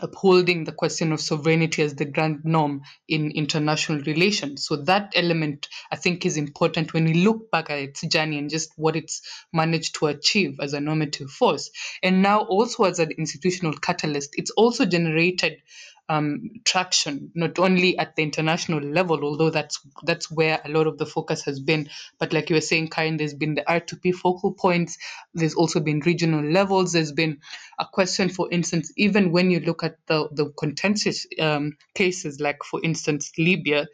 upholding 0.00 0.64
the 0.64 0.72
question 0.72 1.12
of 1.12 1.20
sovereignty 1.20 1.82
as 1.82 1.94
the 1.94 2.04
grand 2.04 2.44
norm 2.44 2.82
in 3.08 3.30
international 3.30 4.00
relations. 4.02 4.66
So 4.66 4.76
that 4.84 5.12
element, 5.14 5.68
I 5.90 5.96
think, 5.96 6.24
is 6.24 6.36
important 6.36 6.92
when 6.92 7.04
we 7.04 7.14
look 7.14 7.50
back 7.50 7.70
at 7.70 7.78
its 7.78 8.00
journey 8.02 8.38
and 8.38 8.50
just 8.50 8.70
what 8.76 8.96
it's 8.96 9.22
managed 9.52 9.96
to 9.96 10.06
achieve 10.06 10.58
as 10.60 10.72
a 10.72 10.80
normative 10.80 11.30
force. 11.30 11.70
And 12.02 12.22
now 12.22 12.40
also 12.40 12.84
as 12.84 12.98
an 12.98 13.10
institutional 13.12 13.74
catalyst, 13.74 14.34
it's 14.34 14.50
also 14.50 14.84
generated 14.84 15.62
um, 16.08 16.50
traction, 16.64 17.32
not 17.34 17.58
only 17.58 17.98
at 17.98 18.16
the 18.16 18.22
international 18.22 18.80
level, 18.80 19.24
although 19.24 19.50
that's 19.50 19.80
that's 20.04 20.30
where 20.30 20.60
a 20.64 20.68
lot 20.70 20.86
of 20.86 20.98
the 20.98 21.06
focus 21.06 21.44
has 21.44 21.60
been. 21.60 21.88
But 22.20 22.32
like 22.32 22.50
you 22.50 22.56
were 22.56 22.62
saying, 22.62 22.88
Karen, 22.88 23.16
there's 23.18 23.34
been 23.34 23.54
the 23.56 23.62
R2P 23.62 24.14
focal 24.14 24.54
points. 24.54 24.98
There's 25.34 25.54
also 25.54 25.80
been 25.80 26.00
regional 26.00 26.44
levels. 26.44 26.92
There's 26.92 27.12
been 27.12 27.38
a 27.78 27.86
question, 27.92 28.28
for 28.30 28.50
instance, 28.52 28.92
even 28.96 29.32
when 29.32 29.50
you 29.50 29.60
look 29.60 29.84
at 29.84 29.96
the 30.08 30.28
the 30.32 30.52
contentious 30.58 31.26
um, 31.40 31.72
cases, 31.94 32.40
like 32.40 32.58
for 32.64 32.80
instance 32.84 33.32
Libya, 33.38 33.86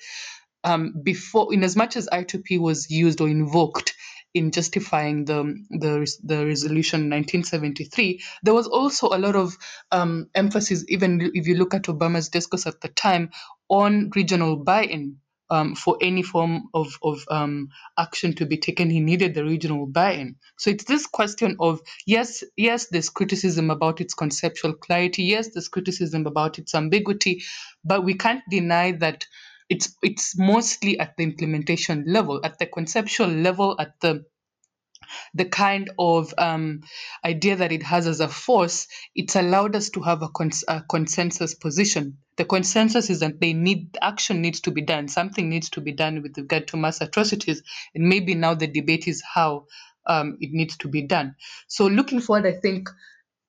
um, 0.64 0.94
before, 1.02 1.54
in 1.54 1.64
as 1.64 1.76
much 1.76 1.96
as 1.96 2.08
R2P 2.08 2.60
was 2.60 2.90
used 2.90 3.20
or 3.20 3.28
invoked 3.28 3.94
in 4.34 4.50
justifying 4.50 5.24
the 5.24 5.44
the, 5.70 6.12
the 6.24 6.46
resolution 6.46 7.02
1973, 7.10 8.22
there 8.42 8.54
was 8.54 8.66
also 8.66 9.08
a 9.08 9.18
lot 9.18 9.36
of 9.36 9.56
um, 9.92 10.28
emphasis, 10.34 10.84
even 10.88 11.32
if 11.34 11.46
you 11.46 11.56
look 11.56 11.74
at 11.74 11.84
Obama's 11.84 12.28
discourse 12.28 12.66
at 12.66 12.80
the 12.80 12.88
time, 12.88 13.30
on 13.68 14.10
regional 14.14 14.56
buy-in. 14.56 15.18
Um, 15.50 15.76
for 15.76 15.98
any 16.00 16.22
form 16.22 16.70
of, 16.74 16.98
of 17.02 17.24
um, 17.30 17.68
action 17.98 18.34
to 18.36 18.46
be 18.46 18.56
taken, 18.56 18.90
he 18.90 19.00
needed 19.00 19.34
the 19.34 19.44
regional 19.44 19.86
buy-in. 19.86 20.36
So 20.58 20.70
it's 20.70 20.84
this 20.84 21.06
question 21.06 21.56
of 21.60 21.82
yes, 22.06 22.42
yes, 22.56 22.88
there's 22.88 23.10
criticism 23.10 23.70
about 23.70 24.00
its 24.00 24.14
conceptual 24.14 24.72
clarity, 24.74 25.24
yes, 25.24 25.50
there's 25.52 25.68
criticism 25.68 26.26
about 26.26 26.58
its 26.58 26.74
ambiguity, 26.74 27.44
but 27.84 28.04
we 28.04 28.14
can't 28.14 28.42
deny 28.50 28.92
that 28.92 29.26
it's 29.68 29.96
it's 30.02 30.38
mostly 30.38 30.98
at 30.98 31.16
the 31.16 31.24
implementation 31.24 32.04
level, 32.06 32.40
at 32.44 32.58
the 32.58 32.66
conceptual 32.66 33.28
level, 33.28 33.76
at 33.78 33.98
the 34.00 34.24
the 35.34 35.44
kind 35.44 35.90
of 35.98 36.32
um, 36.38 36.80
idea 37.24 37.56
that 37.56 37.72
it 37.72 37.82
has 37.82 38.06
as 38.06 38.20
a 38.20 38.28
force, 38.28 38.86
it's 39.14 39.36
allowed 39.36 39.76
us 39.76 39.90
to 39.90 40.00
have 40.00 40.22
a, 40.22 40.28
cons- 40.28 40.64
a, 40.68 40.82
consensus 40.82 41.54
position. 41.54 42.18
The 42.36 42.44
consensus 42.44 43.10
is 43.10 43.20
that 43.20 43.40
they 43.40 43.52
need 43.52 43.96
action 44.00 44.40
needs 44.40 44.60
to 44.60 44.70
be 44.70 44.82
done. 44.82 45.08
Something 45.08 45.48
needs 45.48 45.70
to 45.70 45.80
be 45.80 45.92
done 45.92 46.22
with 46.22 46.36
regard 46.36 46.68
to 46.68 46.76
mass 46.76 47.00
atrocities, 47.00 47.62
and 47.94 48.08
maybe 48.08 48.34
now 48.34 48.54
the 48.54 48.66
debate 48.66 49.06
is 49.06 49.22
how 49.22 49.66
um, 50.06 50.36
it 50.40 50.50
needs 50.52 50.76
to 50.78 50.88
be 50.88 51.02
done. 51.06 51.36
So 51.68 51.86
looking 51.86 52.20
forward, 52.20 52.46
I 52.46 52.58
think 52.60 52.88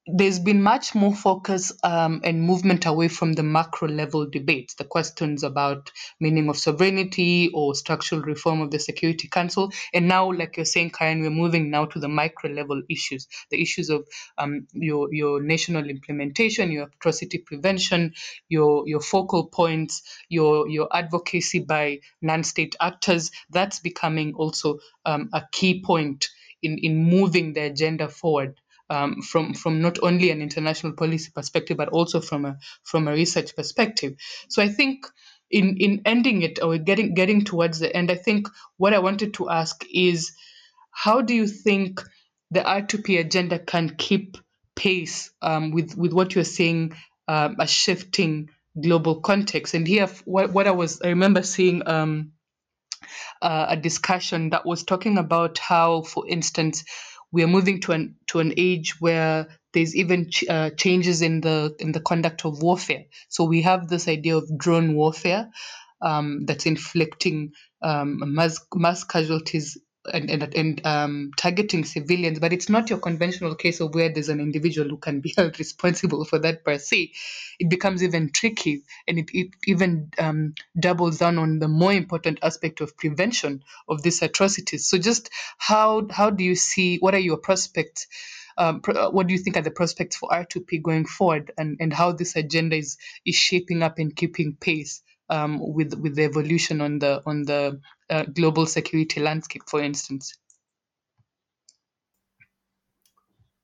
there's 0.08 0.40
been 0.40 0.62
much 0.62 0.94
more 0.96 1.16
focus 1.16 1.72
um, 1.84 2.22
and 2.24 2.42
movement 2.44 2.86
away 2.86 3.08
from 3.08 3.34
the 3.34 3.44
macro 3.44 3.88
level 3.88 4.30
debates, 4.30 4.76
the 4.76 4.84
questions 4.86 5.44
about 5.44 5.92
meaning 6.20 6.50
of 6.50 6.58
sovereignty 6.58 7.50
or 7.54 7.74
structural 7.74 8.22
reform 8.22 8.62
of 8.62 8.72
the 8.72 8.80
Security 8.80 9.28
Council. 9.28 9.72
And 9.94 10.08
now, 10.08 10.32
like 10.32 10.58
you're 10.58 10.66
saying, 10.66 10.92
Karen, 10.92 11.22
we're 11.22 11.32
moving 11.32 11.72
now 11.72 11.86
to 11.86 12.00
the 12.00 12.08
micro 12.08 12.52
level 12.52 12.84
issues, 12.90 13.28
the 13.50 13.62
issues 13.62 13.90
of 13.90 14.06
um, 14.38 14.68
your 14.74 15.14
your 15.14 15.42
national 15.42 15.90
implementation, 15.90 16.72
your 16.72 16.88
atrocity 16.96 17.40
prevention, 17.40 18.14
your 18.50 18.88
your 18.88 19.02
focal 19.02 19.48
points, 19.48 20.04
your 20.30 20.70
your 20.70 20.88
advocacy 20.96 21.60
by 21.60 22.00
non-state 22.22 22.76
actors. 22.80 23.32
That's 23.50 23.80
becoming 23.80 24.36
also 24.36 24.80
um, 25.06 25.30
a 25.34 25.44
key 25.52 25.82
point 25.84 26.28
in 26.62 26.78
in 26.80 26.98
moving 27.06 27.54
the 27.54 27.62
agenda 27.62 28.08
forward 28.10 28.60
um, 28.90 29.22
from 29.22 29.54
from 29.54 29.82
not 29.82 30.00
only 30.04 30.30
an 30.32 30.42
international 30.42 30.94
policy 30.94 31.32
perspective 31.34 31.78
but 31.78 31.90
also 31.90 32.22
from 32.22 32.46
a 32.46 32.58
from 32.84 33.08
a 33.08 33.12
research 33.12 33.56
perspective. 33.56 34.16
So 34.50 34.62
I 34.62 34.70
think 34.70 35.08
in 35.50 35.78
in 35.78 36.02
ending 36.06 36.42
it 36.42 36.62
or 36.62 36.78
getting 36.78 37.14
getting 37.14 37.44
towards 37.44 37.80
the 37.80 37.96
end, 37.96 38.12
I 38.12 38.16
think 38.16 38.48
what 38.78 38.94
I 38.94 39.00
wanted 39.00 39.36
to 39.36 39.50
ask 39.50 39.84
is 39.94 40.34
how 40.92 41.22
do 41.22 41.34
you 41.34 41.48
think 41.48 42.02
the 42.52 42.62
R2P 42.62 43.20
agenda 43.20 43.60
can 43.60 43.96
keep 43.98 44.38
pace 44.76 45.32
um, 45.42 45.72
with 45.72 45.98
with 45.98 46.14
what 46.14 46.36
you're 46.36 46.44
seeing 46.44 46.96
um, 47.28 47.58
a 47.60 47.68
shifting 47.68 48.50
global 48.82 49.22
context? 49.22 49.74
And 49.74 49.88
here, 49.88 50.08
what 50.26 50.52
what 50.54 50.68
I 50.68 50.72
was 50.72 51.02
I 51.02 51.10
remember 51.10 51.44
seeing. 51.44 51.88
Um, 51.88 52.32
uh, 53.42 53.68
a 53.70 53.78
discussion 53.78 54.52
that 54.52 54.66
was 54.66 54.84
talking 54.84 55.18
about 55.18 55.58
how, 55.60 56.02
for 56.04 56.28
instance, 56.28 56.84
we 57.36 57.44
are 57.44 57.50
moving 57.50 57.82
to 57.84 57.94
an 57.94 58.18
to 58.30 58.40
an 58.42 58.54
age 58.58 58.96
where 59.02 59.50
there's 59.74 59.96
even 59.96 60.32
ch- 60.32 60.46
uh, 60.50 60.72
changes 60.72 61.22
in 61.22 61.42
the 61.42 61.76
in 61.80 61.94
the 61.94 62.02
conduct 62.02 62.46
of 62.46 62.64
warfare. 62.64 63.06
So 63.30 63.46
we 63.46 63.64
have 63.64 63.90
this 63.90 64.10
idea 64.10 64.38
of 64.38 64.50
drone 64.58 64.96
warfare 64.96 65.50
um, 66.02 66.46
that's 66.48 66.68
inflicting 66.68 67.54
um, 67.84 68.20
mass 68.36 68.60
mass 68.76 69.06
casualties 69.06 69.78
and, 70.14 70.30
and, 70.30 70.56
and 70.56 70.86
um, 70.86 71.32
targeting 71.38 71.86
civilians, 71.86 72.40
but 72.40 72.54
it's 72.54 72.70
not 72.70 72.90
your 72.90 73.00
conventional 73.00 73.56
case 73.56 73.80
of 73.80 73.96
where 73.96 74.10
there's 74.10 74.30
an 74.30 74.40
individual 74.40 74.90
who 74.90 74.98
can 74.98 75.22
be 75.22 75.34
held 75.38 75.60
responsible 75.60 76.26
for 76.26 76.40
that 76.40 76.64
per 76.64 76.78
se. 76.78 77.12
It 77.60 77.70
becomes 77.70 78.04
even 78.04 78.32
tricky 78.32 78.84
and 79.08 79.20
it, 79.20 79.30
it 79.34 79.50
even 79.68 80.12
um, 80.20 80.56
doubles 80.80 81.20
down 81.20 81.38
on 81.38 81.60
the 81.60 81.68
more 81.68 81.94
important 81.94 82.40
aspect 82.44 82.82
of 82.82 82.98
prevention 82.98 83.64
of 83.90 84.02
these 84.04 84.22
atrocities. 84.22 84.88
So, 84.88 84.98
just 84.98 85.30
how, 85.58 86.08
how 86.12 86.30
do 86.30 86.44
you 86.44 86.56
see, 86.56 86.98
what 87.00 87.16
are 87.16 87.20
your 87.20 87.38
prospects? 87.38 88.08
Um, 88.58 88.82
what 88.86 89.28
do 89.28 89.34
you 89.34 89.40
think 89.40 89.58
are 89.58 89.62
the 89.64 89.72
prospects 89.72 90.16
for 90.16 90.30
R2P 90.30 90.82
going 90.82 91.06
forward 91.06 91.52
and, 91.58 91.78
and 91.82 91.94
how 91.94 92.14
this 92.14 92.36
agenda 92.38 92.78
is, 92.78 92.98
is 93.26 93.36
shaping 93.36 93.84
up 93.84 94.00
and 94.00 94.16
keeping 94.16 94.58
pace 94.60 95.02
um, 95.30 95.60
with 95.74 95.94
with 95.96 96.16
the 96.16 96.24
evolution 96.24 96.82
on 96.82 97.00
the 97.00 97.22
on 97.26 97.44
the 97.44 97.80
uh, 98.10 98.24
global 98.24 98.66
security 98.66 99.22
landscape, 99.22 99.64
for 99.68 99.82
instance. 99.82 100.38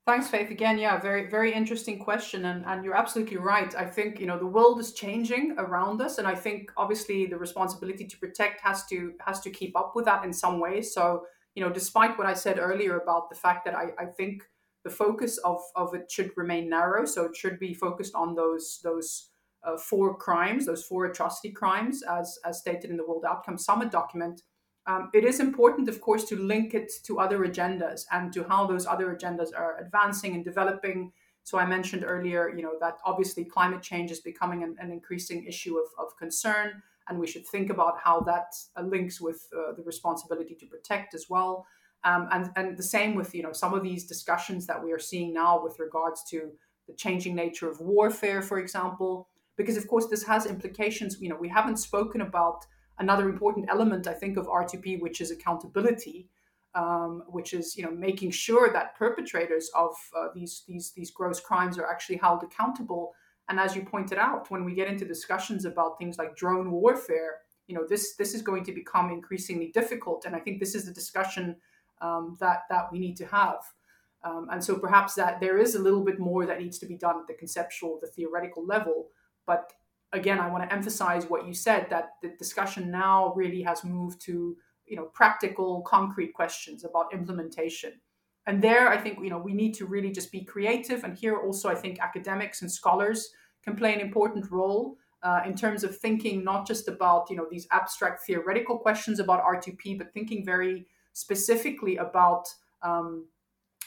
Thanks, 0.08 0.28
Faith. 0.28 0.50
Again, 0.50 0.80
yeah, 0.80 1.00
very 1.00 1.30
very 1.30 1.54
interesting 1.54 2.00
question, 2.00 2.46
and 2.46 2.66
and 2.66 2.84
you're 2.84 2.98
absolutely 2.98 3.38
right. 3.38 3.74
I 3.76 3.86
think 3.86 4.20
you 4.20 4.26
know 4.26 4.40
the 4.40 4.48
world 4.48 4.80
is 4.80 4.94
changing 4.94 5.56
around 5.58 6.02
us, 6.02 6.18
and 6.18 6.28
I 6.28 6.36
think 6.36 6.72
obviously 6.76 7.28
the 7.28 7.38
responsibility 7.38 8.06
to 8.08 8.18
protect 8.18 8.62
has 8.62 8.86
to 8.88 9.14
has 9.26 9.40
to 9.42 9.50
keep 9.50 9.78
up 9.78 9.94
with 9.96 10.06
that 10.06 10.26
in 10.26 10.34
some 10.34 10.60
way. 10.60 10.82
So 10.82 11.24
you 11.56 11.64
know, 11.64 11.72
despite 11.72 12.18
what 12.18 12.28
I 12.28 12.34
said 12.34 12.60
earlier 12.60 12.98
about 12.98 13.30
the 13.30 13.36
fact 13.36 13.66
that 13.66 13.76
I, 13.76 13.92
I 14.00 14.06
think 14.06 14.44
the 14.84 14.90
focus 14.90 15.38
of, 15.40 15.60
of 15.76 15.94
it 15.94 16.10
should 16.10 16.32
remain 16.36 16.70
narrow. 16.70 17.06
So 17.06 17.26
it 17.26 17.36
should 17.36 17.60
be 17.60 17.74
focused 17.74 18.16
on 18.16 18.36
those 18.36 18.80
those 18.84 19.31
uh, 19.64 19.78
four 19.78 20.16
crimes, 20.18 20.66
those 20.66 20.84
four 20.84 21.06
atrocity 21.06 21.52
crimes, 21.52 22.04
as 22.04 22.40
as 22.46 22.60
stated 22.60 22.90
in 22.90 22.98
the 22.98 23.06
World 23.06 23.26
Outcome 23.28 23.58
Summit 23.58 23.92
document. 23.92 24.42
Um, 24.88 25.12
it 25.14 25.24
is 25.24 25.40
important, 25.40 25.88
of 25.90 26.02
course, 26.02 26.24
to 26.26 26.36
link 26.36 26.74
it 26.74 26.92
to 27.04 27.20
other 27.20 27.40
agendas 27.40 28.02
and 28.12 28.34
to 28.34 28.44
how 28.44 28.66
those 28.66 28.88
other 28.88 29.16
agendas 29.16 29.50
are 29.56 29.78
advancing 29.80 30.34
and 30.34 30.44
developing. 30.44 31.12
So 31.44 31.60
I 31.60 31.66
mentioned 31.66 32.04
earlier, 32.04 32.50
you 32.50 32.64
know, 32.64 32.74
that 32.80 32.98
obviously 33.06 33.46
climate 33.46 33.84
change 33.84 34.12
is 34.12 34.22
becoming 34.22 34.64
an, 34.64 34.76
an 34.80 34.92
increasing 34.92 35.46
issue 35.46 35.78
of, 35.78 35.86
of 36.04 36.18
concern, 36.18 36.82
and 37.08 37.20
we 37.20 37.28
should 37.28 37.46
think 37.48 37.70
about 37.70 38.00
how 38.04 38.22
that 38.22 38.54
uh, 38.76 38.82
links 38.82 39.22
with 39.22 39.48
uh, 39.56 39.74
the 39.74 39.84
responsibility 39.84 40.56
to 40.56 40.66
protect 40.66 41.14
as 41.14 41.28
well. 41.30 41.66
Um, 42.04 42.28
and 42.32 42.50
and 42.56 42.78
the 42.78 42.84
same 42.84 43.14
with 43.14 43.36
you 43.36 43.44
know 43.44 43.54
some 43.54 43.76
of 43.76 43.84
these 43.84 44.08
discussions 44.08 44.66
that 44.66 44.84
we 44.84 44.92
are 44.92 45.00
seeing 45.00 45.34
now 45.34 45.64
with 45.64 45.78
regards 45.78 46.24
to 46.32 46.52
the 46.88 46.96
changing 46.96 47.36
nature 47.36 47.70
of 47.70 47.80
warfare, 47.80 48.42
for 48.42 48.60
example, 48.60 49.30
because 49.62 49.78
of 49.78 49.88
course 49.88 50.08
this 50.08 50.24
has 50.24 50.46
implications. 50.46 51.22
You 51.22 51.30
know, 51.30 51.36
we 51.36 51.50
haven't 51.50 51.78
spoken 51.78 52.22
about 52.22 52.66
another 53.00 53.30
important 53.30 53.68
element, 53.70 54.08
I 54.08 54.14
think, 54.14 54.38
of 54.38 54.48
R2P, 54.48 55.02
which 55.02 55.22
is 55.22 55.32
accountability, 55.32 56.28
um, 56.76 57.24
which 57.28 57.54
is 57.54 57.78
you 57.78 57.84
know 57.84 57.92
making 57.92 58.32
sure 58.32 58.72
that 58.74 58.96
perpetrators 58.96 59.70
of 59.76 59.94
uh, 60.18 60.28
these 60.34 60.64
these 60.68 60.92
these 60.92 61.12
gross 61.12 61.40
crimes 61.40 61.78
are 61.78 61.90
actually 61.90 62.18
held 62.18 62.44
accountable. 62.44 63.14
And 63.50 63.60
as 63.60 63.76
you 63.76 63.84
pointed 63.84 64.18
out, 64.18 64.50
when 64.50 64.64
we 64.64 64.74
get 64.74 64.88
into 64.88 65.06
discussions 65.06 65.66
about 65.66 65.98
things 65.98 66.18
like 66.18 66.36
drone 66.36 66.72
warfare, 66.72 67.40
you 67.68 67.76
know 67.76 67.86
this 67.88 68.16
this 68.16 68.34
is 68.34 68.42
going 68.42 68.64
to 68.66 68.72
become 68.72 69.12
increasingly 69.12 69.72
difficult. 69.80 70.26
And 70.26 70.36
I 70.36 70.40
think 70.40 70.60
this 70.60 70.76
is 70.76 70.86
the 70.86 70.94
discussion 70.94 71.56
um, 72.02 72.36
that 72.40 72.62
that 72.70 72.92
we 72.92 73.00
need 73.00 73.18
to 73.18 73.26
have. 73.28 73.62
Um, 74.24 74.48
and 74.52 74.64
so 74.64 74.78
perhaps 74.78 75.16
that 75.16 75.40
there 75.40 75.58
is 75.58 75.74
a 75.76 75.82
little 75.82 76.04
bit 76.04 76.20
more 76.20 76.46
that 76.46 76.60
needs 76.60 76.78
to 76.80 76.86
be 76.86 76.96
done 76.96 77.20
at 77.20 77.28
the 77.28 77.34
conceptual, 77.34 77.98
the 78.02 78.08
theoretical 78.08 78.66
level. 78.66 79.08
But 79.46 79.72
again, 80.14 80.40
I 80.40 80.50
want 80.50 80.64
to 80.64 80.74
emphasize 80.74 81.26
what 81.26 81.48
you 81.48 81.54
said 81.54 81.90
that 81.90 82.14
the 82.22 82.30
discussion 82.38 82.92
now 82.92 83.34
really 83.36 83.62
has 83.64 83.84
moved 83.84 84.22
to 84.22 84.58
you 84.86 84.96
know 84.96 85.06
practical, 85.06 85.82
concrete 85.82 86.34
questions 86.34 86.84
about 86.84 87.14
implementation. 87.14 87.94
And 88.48 88.62
there, 88.62 88.90
I 88.90 88.98
think 88.98 89.20
you 89.24 89.30
know 89.30 89.38
we 89.38 89.54
need 89.54 89.74
to 89.76 89.86
really 89.86 90.12
just 90.12 90.32
be 90.32 90.44
creative. 90.44 91.04
And 91.04 91.18
here 91.18 91.38
also, 91.38 91.70
I 91.70 91.76
think 91.76 92.00
academics 92.00 92.62
and 92.62 92.72
scholars 92.72 93.30
can 93.64 93.76
play 93.76 93.94
an 93.94 94.00
important 94.00 94.52
role 94.52 94.98
uh, 95.24 95.42
in 95.46 95.56
terms 95.56 95.84
of 95.84 95.98
thinking 95.98 96.44
not 96.44 96.68
just 96.68 96.88
about 96.88 97.30
you 97.30 97.36
know 97.36 97.48
these 97.50 97.68
abstract 97.72 98.26
theoretical 98.26 98.78
questions 98.78 99.20
about 99.20 99.44
R2P, 99.44 99.98
but 99.98 100.14
thinking 100.14 100.44
very 100.46 100.88
specifically 101.14 101.98
about 101.98 102.48
um, 102.82 103.28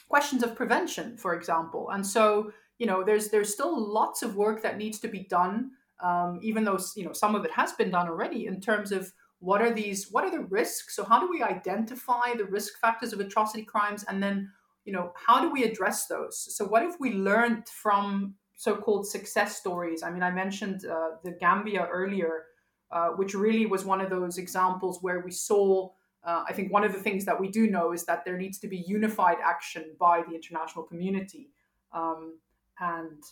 questions 0.08 0.42
of 0.42 0.54
prevention, 0.54 1.16
for 1.16 1.34
example. 1.34 1.90
And 1.90 2.06
so, 2.06 2.52
you 2.78 2.86
know, 2.86 3.04
there's 3.04 3.28
there's 3.30 3.52
still 3.52 3.92
lots 3.92 4.22
of 4.22 4.36
work 4.36 4.62
that 4.62 4.78
needs 4.78 4.98
to 5.00 5.08
be 5.08 5.20
done, 5.20 5.70
um, 6.02 6.38
even 6.42 6.64
though 6.64 6.78
you 6.96 7.04
know 7.04 7.12
some 7.12 7.34
of 7.34 7.44
it 7.44 7.52
has 7.52 7.72
been 7.72 7.90
done 7.90 8.08
already 8.08 8.46
in 8.46 8.60
terms 8.60 8.92
of 8.92 9.12
what 9.38 9.60
are 9.60 9.72
these 9.72 10.10
what 10.10 10.24
are 10.24 10.30
the 10.30 10.40
risks? 10.40 10.96
So 10.96 11.04
how 11.04 11.20
do 11.20 11.28
we 11.30 11.42
identify 11.42 12.34
the 12.36 12.44
risk 12.44 12.78
factors 12.80 13.12
of 13.12 13.20
atrocity 13.20 13.64
crimes? 13.64 14.04
And 14.08 14.22
then 14.22 14.50
you 14.84 14.92
know 14.92 15.12
how 15.26 15.40
do 15.40 15.50
we 15.50 15.64
address 15.64 16.06
those? 16.06 16.56
So 16.56 16.64
what 16.64 16.82
have 16.82 16.96
we 16.98 17.12
learned 17.12 17.68
from 17.68 18.34
so-called 18.56 19.06
success 19.06 19.56
stories? 19.56 20.02
I 20.02 20.10
mean 20.10 20.22
i 20.22 20.30
mentioned 20.30 20.86
uh, 20.86 21.16
the 21.22 21.32
gambia 21.32 21.88
earlier 21.92 22.44
uh, 22.90 23.08
which 23.08 23.34
really 23.34 23.66
was 23.66 23.84
one 23.84 24.00
of 24.00 24.08
those 24.08 24.38
examples 24.38 24.98
where 25.02 25.20
we 25.20 25.30
saw 25.30 25.90
uh, 26.24 26.42
I 26.48 26.52
think 26.54 26.72
one 26.72 26.84
of 26.84 26.92
the 26.92 26.98
things 26.98 27.24
that 27.26 27.38
we 27.38 27.48
do 27.48 27.68
know 27.68 27.92
is 27.92 28.04
that 28.06 28.24
there 28.24 28.38
needs 28.38 28.58
to 28.60 28.68
be 28.68 28.78
unified 28.78 29.36
action 29.44 29.94
by 30.00 30.22
the 30.26 30.34
international 30.34 30.84
community, 30.84 31.50
um, 31.92 32.38
and 32.80 33.22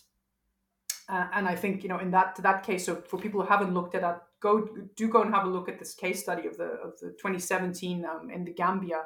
uh, 1.09 1.27
and 1.33 1.47
I 1.47 1.55
think 1.55 1.83
you 1.83 1.89
know 1.89 1.99
in 1.99 2.11
that 2.11 2.35
that 2.41 2.63
case, 2.63 2.85
so 2.85 2.95
for 2.95 3.19
people 3.19 3.41
who 3.41 3.47
haven't 3.47 3.73
looked 3.73 3.95
at 3.95 4.01
that, 4.01 4.23
go 4.39 4.67
do 4.95 5.07
go 5.09 5.21
and 5.21 5.33
have 5.33 5.45
a 5.45 5.49
look 5.49 5.69
at 5.69 5.79
this 5.79 5.93
case 5.93 6.21
study 6.21 6.47
of 6.47 6.57
the 6.57 6.65
of 6.83 6.99
the 6.99 7.09
2017 7.11 8.05
um, 8.05 8.29
in 8.29 8.43
the 8.45 8.53
Gambia. 8.53 9.03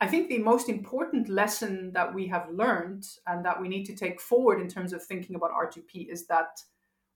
I 0.00 0.08
think 0.08 0.28
the 0.28 0.38
most 0.38 0.68
important 0.68 1.28
lesson 1.28 1.92
that 1.92 2.12
we 2.12 2.26
have 2.26 2.50
learned 2.50 3.06
and 3.26 3.44
that 3.44 3.60
we 3.60 3.68
need 3.68 3.84
to 3.84 3.94
take 3.96 4.20
forward 4.20 4.60
in 4.60 4.68
terms 4.68 4.92
of 4.92 5.02
thinking 5.02 5.36
about 5.36 5.52
R2P 5.52 6.10
is 6.10 6.26
that 6.26 6.58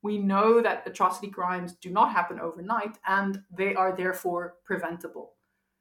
we 0.02 0.18
know 0.18 0.62
that 0.62 0.86
atrocity 0.86 1.28
crimes 1.28 1.74
do 1.82 1.90
not 1.90 2.12
happen 2.12 2.38
overnight 2.38 2.96
and 3.06 3.42
they 3.50 3.74
are 3.74 3.96
therefore 3.96 4.54
preventable. 4.64 5.34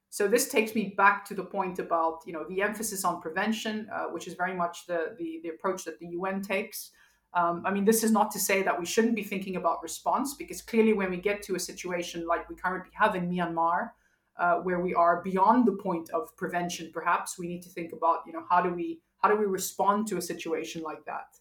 So 0.10 0.28
this 0.28 0.50
takes 0.50 0.74
me 0.74 0.94
back 0.96 1.26
to 1.26 1.34
the 1.34 1.44
point 1.44 1.80
about 1.80 2.22
you 2.26 2.34
know 2.34 2.46
the 2.48 2.62
emphasis 2.62 3.04
on 3.04 3.22
prevention, 3.22 3.88
uh, 3.94 4.06
which 4.06 4.28
is 4.28 4.34
very 4.34 4.54
much 4.54 4.86
the, 4.86 5.16
the, 5.18 5.40
the 5.44 5.50
approach 5.50 5.84
that 5.86 6.00
the 6.00 6.08
UN 6.08 6.42
takes. 6.42 6.92
Um, 7.34 7.62
I 7.66 7.72
mean, 7.72 7.86
this 7.86 8.04
is 8.04 8.12
not 8.12 8.32
to 8.32 8.40
say 8.40 8.64
that 8.64 8.80
we 8.80 8.86
shouldn't 8.86 9.16
be 9.16 9.24
thinking 9.24 9.58
about 9.58 9.84
response, 9.84 10.34
because 10.34 10.62
clearly, 10.62 10.94
when 10.94 11.10
we 11.10 11.18
get 11.18 11.42
to 11.44 11.56
a 11.56 11.60
situation 11.60 12.26
like 12.26 12.50
we 12.50 12.56
currently 12.56 12.92
have 12.94 13.16
in 13.16 13.30
Myanmar, 13.30 13.92
uh, 14.40 14.56
where 14.58 14.80
we 14.80 14.94
are 14.94 15.22
beyond 15.22 15.68
the 15.68 15.74
point 15.74 16.10
of 16.12 16.36
prevention, 16.38 16.90
perhaps 16.94 17.38
we 17.38 17.48
need 17.48 17.62
to 17.64 17.70
think 17.70 17.92
about 17.92 18.20
you 18.26 18.34
know 18.34 18.44
how 18.50 18.62
do 18.62 18.74
we 18.74 19.00
how 19.22 19.30
do 19.30 19.36
we 19.36 19.46
respond 19.46 20.08
to 20.08 20.18
a 20.18 20.22
situation 20.22 20.82
like 20.82 21.04
that. 21.06 21.38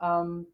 Um, 0.00 0.46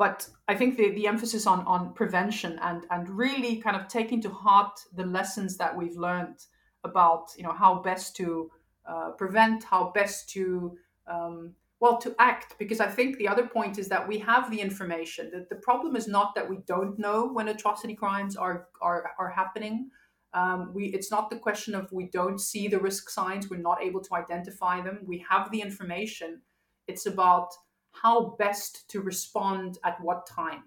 but 0.00 0.26
I 0.48 0.54
think 0.54 0.78
the, 0.78 0.92
the 0.92 1.06
emphasis 1.06 1.46
on, 1.46 1.60
on 1.66 1.92
prevention 1.92 2.58
and, 2.62 2.86
and 2.90 3.06
really 3.10 3.56
kind 3.56 3.76
of 3.76 3.86
taking 3.86 4.22
to 4.22 4.30
heart 4.30 4.80
the 4.94 5.04
lessons 5.04 5.58
that 5.58 5.76
we've 5.76 5.94
learned 5.94 6.38
about 6.84 7.26
you 7.36 7.42
know 7.42 7.52
how 7.52 7.82
best 7.82 8.16
to 8.16 8.50
uh, 8.88 9.10
prevent, 9.10 9.62
how 9.62 9.92
best 9.94 10.30
to 10.30 10.78
um, 11.06 11.52
well 11.80 11.98
to 11.98 12.14
act. 12.18 12.54
Because 12.58 12.80
I 12.80 12.86
think 12.86 13.18
the 13.18 13.28
other 13.28 13.46
point 13.46 13.78
is 13.78 13.88
that 13.88 14.08
we 14.08 14.16
have 14.20 14.50
the 14.50 14.62
information. 14.62 15.30
That 15.34 15.50
the 15.50 15.56
problem 15.56 15.94
is 15.96 16.08
not 16.08 16.34
that 16.34 16.48
we 16.48 16.60
don't 16.66 16.98
know 16.98 17.28
when 17.30 17.48
atrocity 17.48 17.94
crimes 17.94 18.36
are 18.36 18.68
are, 18.80 19.10
are 19.18 19.28
happening. 19.28 19.90
Um, 20.32 20.72
we 20.72 20.86
it's 20.86 21.10
not 21.10 21.28
the 21.28 21.36
question 21.36 21.74
of 21.74 21.92
we 21.92 22.06
don't 22.06 22.40
see 22.40 22.68
the 22.68 22.80
risk 22.80 23.10
signs, 23.10 23.50
we're 23.50 23.68
not 23.70 23.82
able 23.82 24.00
to 24.00 24.14
identify 24.14 24.80
them. 24.80 25.00
We 25.04 25.22
have 25.28 25.50
the 25.50 25.60
information. 25.60 26.40
It's 26.86 27.04
about 27.04 27.50
how 27.92 28.36
best 28.38 28.88
to 28.90 29.00
respond 29.00 29.78
at 29.84 30.00
what 30.00 30.26
time. 30.26 30.62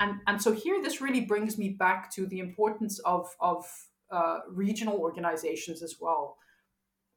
And, 0.00 0.20
and 0.26 0.40
so 0.42 0.52
here, 0.52 0.82
this 0.82 1.00
really 1.00 1.20
brings 1.20 1.56
me 1.56 1.70
back 1.70 2.10
to 2.14 2.26
the 2.26 2.40
importance 2.40 2.98
of, 3.00 3.28
of 3.40 3.64
uh, 4.10 4.40
regional 4.48 4.98
organizations 4.98 5.82
as 5.82 5.96
well. 6.00 6.36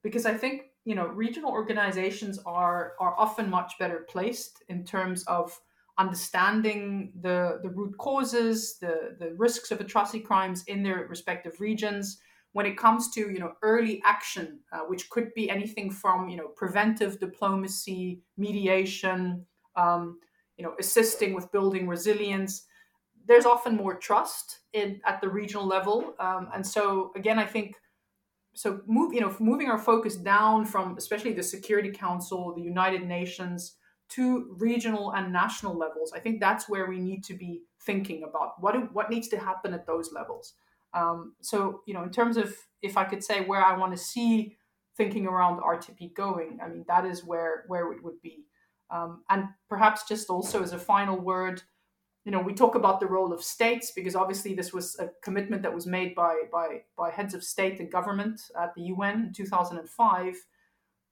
Because 0.03 0.25
I 0.25 0.35
think, 0.35 0.63
you 0.85 0.95
know, 0.95 1.07
regional 1.07 1.51
organizations 1.51 2.39
are, 2.45 2.93
are 2.99 3.15
often 3.17 3.49
much 3.49 3.73
better 3.79 4.05
placed 4.07 4.63
in 4.69 4.85
terms 4.85 5.23
of 5.23 5.59
understanding 5.97 7.11
the, 7.19 7.59
the 7.63 7.69
root 7.69 7.97
causes, 7.97 8.77
the, 8.79 9.15
the 9.19 9.33
risks 9.37 9.71
of 9.71 9.81
atrocity 9.81 10.19
crimes 10.19 10.63
in 10.67 10.83
their 10.83 11.07
respective 11.09 11.59
regions, 11.59 12.19
when 12.53 12.65
it 12.65 12.77
comes 12.77 13.09
to 13.11 13.21
you 13.31 13.39
know 13.39 13.53
early 13.61 14.01
action, 14.05 14.59
uh, 14.71 14.79
which 14.79 15.09
could 15.09 15.33
be 15.33 15.49
anything 15.49 15.91
from 15.91 16.29
you 16.29 16.37
know 16.37 16.47
preventive 16.49 17.19
diplomacy, 17.19 18.21
mediation, 18.37 19.45
um, 19.75 20.19
you 20.57 20.63
know 20.63 20.73
assisting 20.79 21.33
with 21.33 21.51
building 21.51 21.87
resilience. 21.87 22.65
There's 23.25 23.45
often 23.45 23.75
more 23.75 23.95
trust 23.95 24.59
in 24.73 25.01
at 25.05 25.21
the 25.21 25.29
regional 25.29 25.65
level, 25.65 26.15
um, 26.19 26.49
and 26.53 26.65
so 26.65 27.11
again, 27.15 27.39
I 27.39 27.45
think 27.45 27.75
so. 28.53 28.81
Move 28.87 29.13
you 29.13 29.21
know 29.21 29.35
moving 29.39 29.69
our 29.69 29.77
focus 29.79 30.15
down 30.15 30.65
from 30.65 30.97
especially 30.97 31.33
the 31.33 31.43
Security 31.43 31.91
Council, 31.91 32.53
the 32.55 32.61
United 32.61 33.05
Nations 33.05 33.75
to 34.09 34.55
regional 34.57 35.11
and 35.11 35.33
national 35.33 35.77
levels. 35.77 36.13
I 36.13 36.19
think 36.19 36.39
that's 36.39 36.69
where 36.69 36.87
we 36.87 36.99
need 36.99 37.23
to 37.25 37.33
be 37.33 37.63
thinking 37.81 38.23
about 38.23 38.53
what 38.61 38.93
what 38.93 39.09
needs 39.09 39.27
to 39.29 39.37
happen 39.37 39.73
at 39.73 39.85
those 39.85 40.11
levels. 40.13 40.53
Um, 40.97 41.33
so, 41.41 41.81
you 41.85 41.93
know, 41.93 42.03
in 42.03 42.09
terms 42.09 42.37
of 42.37 42.55
if 42.81 42.97
I 42.97 43.03
could 43.03 43.23
say 43.23 43.41
where 43.41 43.63
I 43.63 43.77
want 43.77 43.91
to 43.91 43.97
see 43.97 44.57
thinking 44.95 45.27
around 45.27 45.61
R2P 45.61 46.15
going, 46.15 46.59
I 46.63 46.67
mean, 46.67 46.85
that 46.87 47.05
is 47.05 47.23
where 47.23 47.65
where 47.67 47.91
it 47.93 48.03
would 48.03 48.21
be. 48.21 48.45
Um, 48.89 49.23
and 49.29 49.49
perhaps 49.69 50.07
just 50.07 50.29
also 50.29 50.63
as 50.63 50.73
a 50.73 50.79
final 50.79 51.17
word, 51.17 51.61
you 52.25 52.31
know, 52.31 52.39
we 52.39 52.53
talk 52.53 52.75
about 52.75 52.99
the 52.99 53.05
role 53.05 53.31
of 53.31 53.43
states 53.43 53.91
because 53.95 54.15
obviously 54.15 54.53
this 54.53 54.73
was 54.73 54.97
a 54.99 55.09
commitment 55.21 55.61
that 55.63 55.73
was 55.73 55.85
made 55.85 56.15
by 56.15 56.41
by 56.51 56.81
by 56.97 57.11
heads 57.11 57.33
of 57.33 57.43
state 57.43 57.79
and 57.79 57.91
government 57.91 58.41
at 58.59 58.73
the 58.75 58.83
UN 58.93 59.25
in 59.27 59.33
2005. 59.33 60.35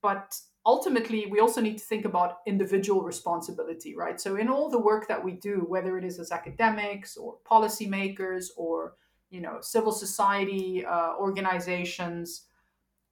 But 0.01 0.35
ultimately, 0.65 1.27
we 1.27 1.39
also 1.39 1.61
need 1.61 1.77
to 1.77 1.85
think 1.85 2.05
about 2.05 2.37
individual 2.47 3.03
responsibility, 3.03 3.95
right? 3.95 4.19
So 4.19 4.35
in 4.35 4.49
all 4.49 4.69
the 4.69 4.79
work 4.79 5.07
that 5.07 5.23
we 5.23 5.33
do, 5.33 5.65
whether 5.67 5.97
it 5.97 6.03
is 6.03 6.19
as 6.19 6.31
academics 6.31 7.17
or 7.17 7.37
policymakers 7.49 8.47
or 8.57 8.93
you 9.29 9.41
know 9.41 9.57
civil 9.61 9.91
society 9.91 10.85
uh, 10.85 11.13
organizations 11.19 12.43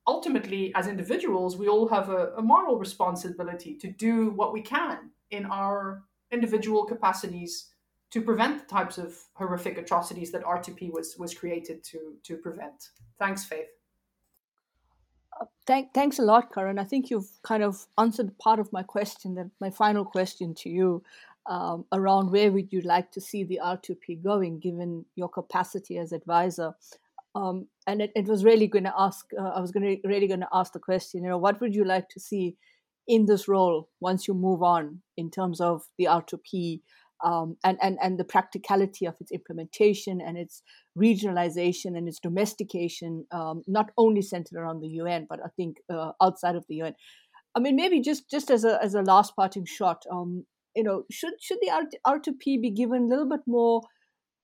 ultimately 0.07 0.73
as 0.75 0.87
individuals 0.87 1.57
we 1.57 1.67
all 1.67 1.87
have 1.87 2.09
a, 2.09 2.33
a, 2.37 2.41
moral 2.41 2.77
responsibility 2.77 3.75
to 3.75 3.89
do 3.91 4.31
what 4.31 4.53
we 4.53 4.61
can 4.61 5.09
in 5.31 5.45
our 5.45 6.03
individual 6.31 6.85
capacities 6.85 7.69
to 8.11 8.21
prevent 8.21 8.59
the 8.59 8.65
types 8.65 8.97
of 8.97 9.17
horrific 9.33 9.77
atrocities 9.77 10.31
that 10.31 10.43
r2p 10.43 10.91
was 10.91 11.15
was 11.17 11.33
created 11.33 11.83
to 11.83 12.15
to 12.23 12.37
prevent 12.37 12.89
thanks 13.17 13.43
faith 13.45 13.67
thank, 15.65 15.93
thanks 15.93 16.19
a 16.19 16.21
lot, 16.21 16.53
Karen. 16.53 16.79
I 16.79 16.83
think 16.83 17.09
you've 17.09 17.29
kind 17.41 17.63
of 17.63 17.87
answered 17.97 18.37
part 18.37 18.59
of 18.59 18.71
my 18.71 18.83
question. 18.83 19.35
That 19.35 19.49
my 19.59 19.69
final 19.69 20.05
question 20.05 20.53
to 20.55 20.69
you 20.69 21.03
um, 21.45 21.85
around 21.91 22.31
where 22.31 22.51
would 22.51 22.71
you 22.71 22.81
like 22.81 23.11
to 23.11 23.21
see 23.21 23.43
the 23.43 23.59
R2P 23.63 24.23
going, 24.23 24.59
given 24.59 25.05
your 25.15 25.29
capacity 25.29 25.97
as 25.97 26.11
advisor. 26.11 26.73
Um, 27.35 27.67
and 27.87 28.01
it, 28.01 28.11
it, 28.15 28.27
was 28.27 28.45
really 28.45 28.67
going 28.67 28.83
to 28.83 28.93
ask. 28.97 29.25
Uh, 29.37 29.49
I 29.49 29.59
was 29.59 29.71
going 29.71 29.97
to 30.01 30.07
really 30.07 30.27
going 30.27 30.41
to 30.41 30.47
ask 30.53 30.73
the 30.73 30.79
question. 30.79 31.23
You 31.23 31.29
know, 31.29 31.37
what 31.37 31.59
would 31.61 31.73
you 31.73 31.83
like 31.83 32.07
to 32.09 32.19
see 32.19 32.55
in 33.07 33.25
this 33.25 33.47
role 33.47 33.89
once 33.99 34.27
you 34.27 34.33
move 34.33 34.61
on 34.61 35.01
in 35.17 35.29
terms 35.29 35.59
of 35.59 35.81
the 35.97 36.05
R2P 36.05 36.81
um, 37.23 37.57
and, 37.63 37.77
and, 37.81 37.97
and 38.01 38.19
the 38.19 38.23
practicality 38.23 39.05
of 39.05 39.15
its 39.19 39.31
implementation 39.31 40.21
and 40.21 40.37
its 40.37 40.61
regionalization 40.97 41.97
and 41.97 42.07
its 42.07 42.19
domestication, 42.19 43.25
um, 43.31 43.63
not 43.65 43.91
only 43.97 44.21
centered 44.21 44.57
around 44.57 44.81
the 44.81 44.89
UN, 44.89 45.25
but 45.29 45.39
I 45.43 45.49
think 45.55 45.77
uh, 45.91 46.11
outside 46.21 46.55
of 46.55 46.65
the 46.67 46.75
UN. 46.75 46.95
I 47.55 47.59
mean, 47.59 47.75
maybe 47.75 48.01
just, 48.01 48.29
just 48.29 48.49
as 48.49 48.63
a 48.63 48.83
as 48.83 48.95
a 48.95 49.01
last 49.01 49.35
parting 49.35 49.65
shot, 49.65 50.03
um, 50.11 50.45
you 50.75 50.83
know, 50.83 51.03
should 51.11 51.33
should 51.41 51.59
the 51.61 51.71
R2P 52.05 52.61
be 52.61 52.69
given 52.69 53.03
a 53.03 53.07
little 53.07 53.29
bit 53.29 53.41
more 53.45 53.81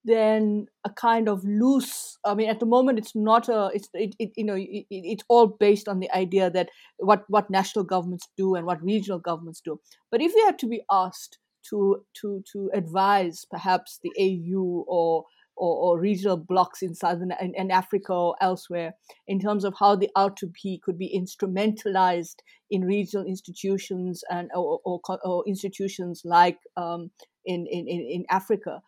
than 0.05 0.65
a 0.85 0.89
kind 0.89 1.27
of 1.27 1.43
loose 1.43 2.17
i 2.25 2.33
mean 2.33 2.49
at 2.49 2.61
the 2.61 2.65
moment 2.65 2.97
it's 2.97 3.15
not 3.15 3.49
a 3.49 3.69
it's 3.73 3.89
it, 3.93 4.15
it 4.17 4.31
you 4.37 4.45
know 4.45 4.55
it, 4.55 4.85
it's 4.89 5.23
all 5.27 5.47
based 5.47 5.89
on 5.89 5.99
the 5.99 6.09
idea 6.11 6.49
that 6.49 6.69
what 6.97 7.25
what 7.27 7.49
national 7.49 7.83
governments 7.83 8.27
do 8.37 8.55
and 8.55 8.65
what 8.65 8.81
regional 8.81 9.19
governments 9.19 9.61
do. 9.63 9.79
But 10.09 10.21
if 10.21 10.33
we 10.33 10.41
had 10.41 10.57
to 10.59 10.67
be 10.67 10.83
asked 10.89 11.37
to 11.69 12.05
to 12.21 12.43
to 12.53 12.69
advise 12.73 13.45
perhaps 13.51 13.99
the 14.01 14.11
AU 14.17 14.85
or 14.87 15.25
or, 15.59 15.75
or 15.95 15.99
regional 15.99 16.37
blocks 16.37 16.81
in 16.81 16.95
southern 16.95 17.33
in, 17.41 17.53
in, 17.55 17.69
Africa 17.69 18.13
or 18.13 18.35
elsewhere 18.41 18.93
in 19.27 19.39
terms 19.39 19.65
of 19.65 19.75
how 19.77 19.95
the 19.95 20.09
R2P 20.17 20.81
could 20.81 20.97
be 20.97 21.13
instrumentalized 21.15 22.37
in 22.71 22.85
regional 22.85 23.25
institutions 23.25 24.23
and 24.31 24.49
or, 24.55 24.79
or, 24.85 25.01
or 25.23 25.43
institutions 25.47 26.21
like 26.23 26.57
um, 26.77 27.11
in, 27.45 27.67
in 27.67 27.87
in 27.87 28.25
Africa. 28.29 28.81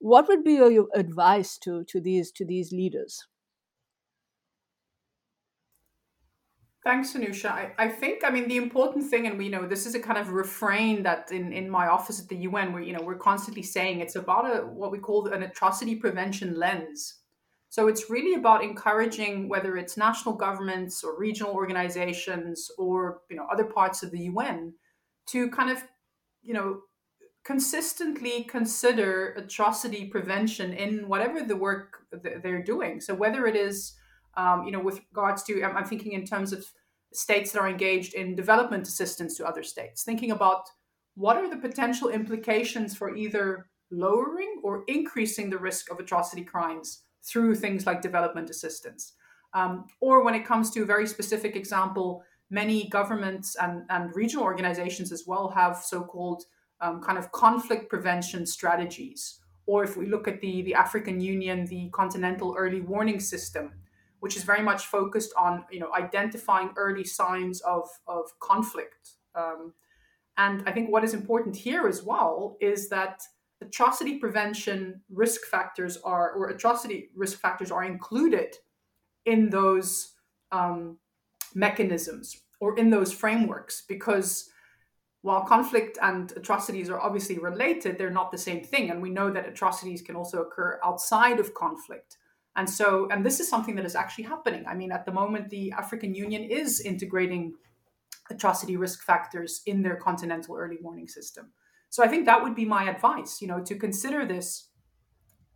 What 0.00 0.28
would 0.28 0.44
be 0.44 0.54
your 0.54 0.86
advice 0.94 1.58
to 1.58 1.84
to 1.84 2.00
these 2.00 2.30
to 2.32 2.44
these 2.44 2.72
leaders? 2.72 3.26
Thanks, 6.88 7.12
Sanusha. 7.12 7.50
I, 7.50 7.70
I 7.76 7.88
think, 7.90 8.24
I 8.24 8.30
mean, 8.30 8.48
the 8.48 8.56
important 8.56 9.10
thing, 9.10 9.26
and 9.26 9.36
we 9.36 9.50
know 9.50 9.66
this 9.66 9.84
is 9.84 9.94
a 9.94 10.00
kind 10.00 10.16
of 10.16 10.30
refrain 10.32 11.02
that 11.02 11.30
in, 11.30 11.52
in 11.52 11.68
my 11.68 11.86
office 11.86 12.18
at 12.18 12.30
the 12.30 12.36
UN, 12.48 12.72
where, 12.72 12.82
you 12.82 12.94
know, 12.94 13.02
we're 13.02 13.18
constantly 13.18 13.62
saying 13.62 14.00
it's 14.00 14.16
about 14.16 14.46
a, 14.46 14.60
what 14.64 14.90
we 14.90 14.98
call 14.98 15.26
an 15.26 15.42
atrocity 15.42 15.96
prevention 15.96 16.58
lens. 16.58 17.16
So 17.68 17.88
it's 17.88 18.08
really 18.08 18.32
about 18.40 18.64
encouraging 18.64 19.50
whether 19.50 19.76
it's 19.76 19.98
national 19.98 20.36
governments 20.36 21.04
or 21.04 21.18
regional 21.18 21.52
organizations 21.52 22.70
or, 22.78 23.18
you 23.28 23.36
know, 23.36 23.46
other 23.52 23.64
parts 23.64 24.02
of 24.02 24.10
the 24.10 24.20
UN 24.20 24.72
to 25.26 25.50
kind 25.50 25.68
of, 25.68 25.82
you 26.40 26.54
know, 26.54 26.80
consistently 27.44 28.44
consider 28.44 29.34
atrocity 29.36 30.06
prevention 30.06 30.72
in 30.72 31.06
whatever 31.06 31.42
the 31.42 31.54
work 31.54 31.98
they're 32.42 32.64
doing. 32.64 33.02
So 33.02 33.14
whether 33.14 33.46
it 33.46 33.56
is 33.56 33.92
um, 34.38 34.64
you 34.64 34.70
know, 34.70 34.80
with 34.80 35.00
regards 35.10 35.42
to, 35.44 35.62
I'm, 35.64 35.84
thinking 35.84 36.12
in 36.12 36.24
terms 36.24 36.52
of 36.52 36.64
states 37.12 37.52
that 37.52 37.60
are 37.60 37.68
engaged 37.68 38.14
in 38.14 38.34
development 38.34 38.86
assistance 38.86 39.36
to 39.36 39.46
other 39.46 39.62
states, 39.62 40.02
thinking 40.02 40.30
about 40.30 40.68
what 41.14 41.36
are 41.36 41.50
the 41.50 41.56
potential 41.56 42.08
implications 42.10 42.96
for 42.96 43.16
either 43.16 43.66
lowering 43.90 44.60
or 44.62 44.84
increasing 44.86 45.50
the 45.50 45.58
risk 45.58 45.90
of 45.90 45.98
atrocity 45.98 46.44
crimes 46.44 47.02
through 47.24 47.54
things 47.54 47.86
like 47.86 48.02
development 48.02 48.50
assistance. 48.50 49.14
Um, 49.54 49.86
or 50.00 50.22
when 50.22 50.34
it 50.34 50.44
comes 50.44 50.70
to 50.70 50.82
a 50.82 50.86
very 50.86 51.06
specific 51.06 51.56
example, 51.56 52.22
many 52.50 52.88
governments 52.88 53.56
and, 53.56 53.82
and 53.90 54.14
regional 54.14 54.44
organizations 54.44 55.10
as 55.10 55.24
well 55.26 55.48
have 55.48 55.78
so 55.78 56.02
called 56.02 56.44
um, 56.80 57.02
kind 57.02 57.18
of 57.18 57.32
conflict 57.32 57.88
prevention 57.88 58.46
strategies. 58.46 59.40
Or 59.66 59.84
if 59.84 59.96
we 59.96 60.06
look 60.06 60.28
at 60.28 60.40
the, 60.40 60.62
the 60.62 60.74
African 60.74 61.20
Union, 61.20 61.66
the 61.66 61.88
Continental 61.90 62.54
Early 62.56 62.80
Warning 62.80 63.20
System, 63.20 63.72
which 64.20 64.36
is 64.36 64.44
very 64.44 64.62
much 64.62 64.86
focused 64.86 65.32
on 65.36 65.64
you 65.70 65.80
know 65.80 65.92
identifying 65.94 66.70
early 66.76 67.04
signs 67.04 67.60
of 67.62 67.88
of 68.06 68.26
conflict. 68.40 69.10
Um, 69.34 69.72
and 70.36 70.62
I 70.66 70.72
think 70.72 70.90
what 70.90 71.04
is 71.04 71.14
important 71.14 71.56
here 71.56 71.88
as 71.88 72.02
well 72.02 72.56
is 72.60 72.88
that 72.88 73.22
atrocity 73.60 74.18
prevention 74.18 75.00
risk 75.10 75.42
factors 75.46 75.96
are 76.04 76.32
or 76.32 76.50
atrocity 76.50 77.10
risk 77.16 77.40
factors 77.40 77.70
are 77.70 77.84
included 77.84 78.54
in 79.24 79.50
those 79.50 80.14
um, 80.52 80.98
mechanisms 81.54 82.40
or 82.60 82.78
in 82.78 82.90
those 82.90 83.12
frameworks 83.12 83.82
because 83.88 84.50
while 85.22 85.44
conflict 85.44 85.98
and 86.00 86.32
atrocities 86.36 86.88
are 86.88 87.00
obviously 87.00 87.38
related, 87.38 87.98
they're 87.98 88.10
not 88.10 88.30
the 88.30 88.38
same 88.38 88.62
thing. 88.62 88.90
And 88.90 89.02
we 89.02 89.10
know 89.10 89.30
that 89.30 89.48
atrocities 89.48 90.00
can 90.00 90.14
also 90.14 90.42
occur 90.42 90.78
outside 90.84 91.40
of 91.40 91.54
conflict. 91.54 92.18
And 92.58 92.68
so, 92.68 93.06
and 93.12 93.24
this 93.24 93.38
is 93.38 93.48
something 93.48 93.76
that 93.76 93.84
is 93.84 93.94
actually 93.94 94.24
happening. 94.24 94.64
I 94.66 94.74
mean, 94.74 94.90
at 94.90 95.06
the 95.06 95.12
moment, 95.12 95.48
the 95.48 95.70
African 95.70 96.12
Union 96.12 96.42
is 96.42 96.80
integrating 96.80 97.54
atrocity 98.30 98.76
risk 98.76 99.04
factors 99.04 99.62
in 99.64 99.80
their 99.80 99.94
continental 99.94 100.56
early 100.56 100.78
warning 100.82 101.06
system. 101.06 101.52
So 101.88 102.02
I 102.02 102.08
think 102.08 102.26
that 102.26 102.42
would 102.42 102.56
be 102.56 102.64
my 102.64 102.90
advice, 102.90 103.40
you 103.40 103.46
know, 103.46 103.62
to 103.62 103.76
consider 103.76 104.26
this 104.26 104.70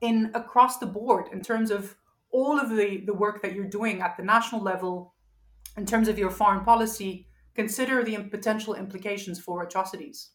in 0.00 0.30
across 0.32 0.78
the 0.78 0.86
board 0.86 1.26
in 1.32 1.42
terms 1.42 1.72
of 1.72 1.96
all 2.30 2.60
of 2.60 2.70
the, 2.70 3.02
the 3.04 3.12
work 3.12 3.42
that 3.42 3.52
you're 3.52 3.66
doing 3.66 4.00
at 4.00 4.16
the 4.16 4.22
national 4.22 4.62
level, 4.62 5.14
in 5.76 5.84
terms 5.84 6.06
of 6.06 6.20
your 6.20 6.30
foreign 6.30 6.64
policy, 6.64 7.26
consider 7.56 8.04
the 8.04 8.16
potential 8.30 8.74
implications 8.74 9.40
for 9.40 9.64
atrocities. 9.64 10.30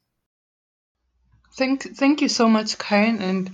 Thank, 1.57 1.95
thank 1.95 2.21
you 2.21 2.27
so 2.27 2.49
much, 2.49 2.77
Karen. 2.77 3.21
And 3.21 3.51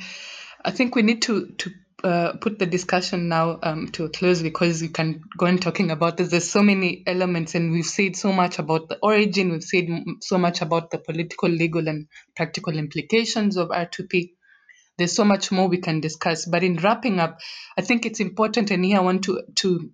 I 0.65 0.71
think 0.71 0.95
we 0.95 1.03
need 1.03 1.21
to, 1.23 1.51
to 1.59 1.71
uh, 2.03 2.33
put 2.41 2.59
the 2.59 2.65
discussion 2.65 3.29
now 3.29 3.59
um, 3.63 3.87
to 3.89 4.05
a 4.05 4.09
close 4.09 4.41
because 4.41 4.81
we 4.81 4.89
can 4.89 5.21
go 5.37 5.45
on 5.45 5.57
talking 5.57 5.91
about 5.91 6.17
this. 6.17 6.29
There's 6.29 6.49
so 6.49 6.61
many 6.61 7.03
elements, 7.07 7.55
and 7.55 7.71
we've 7.71 7.85
said 7.85 8.15
so 8.15 8.33
much 8.33 8.59
about 8.59 8.89
the 8.89 8.99
origin, 9.01 9.51
we've 9.51 9.63
said 9.63 9.87
so 10.21 10.37
much 10.37 10.61
about 10.61 10.91
the 10.91 10.97
political, 10.97 11.49
legal, 11.49 11.87
and 11.87 12.07
practical 12.35 12.77
implications 12.77 13.57
of 13.57 13.69
R2P. 13.69 14.31
There's 14.97 15.15
so 15.15 15.23
much 15.23 15.51
more 15.51 15.67
we 15.67 15.79
can 15.79 16.01
discuss. 16.01 16.45
But 16.45 16.63
in 16.63 16.77
wrapping 16.77 17.19
up, 17.19 17.39
I 17.77 17.81
think 17.81 18.05
it's 18.05 18.19
important, 18.19 18.71
and 18.71 18.83
here 18.83 18.97
I 18.97 19.01
want 19.01 19.23
to, 19.25 19.43
to 19.55 19.91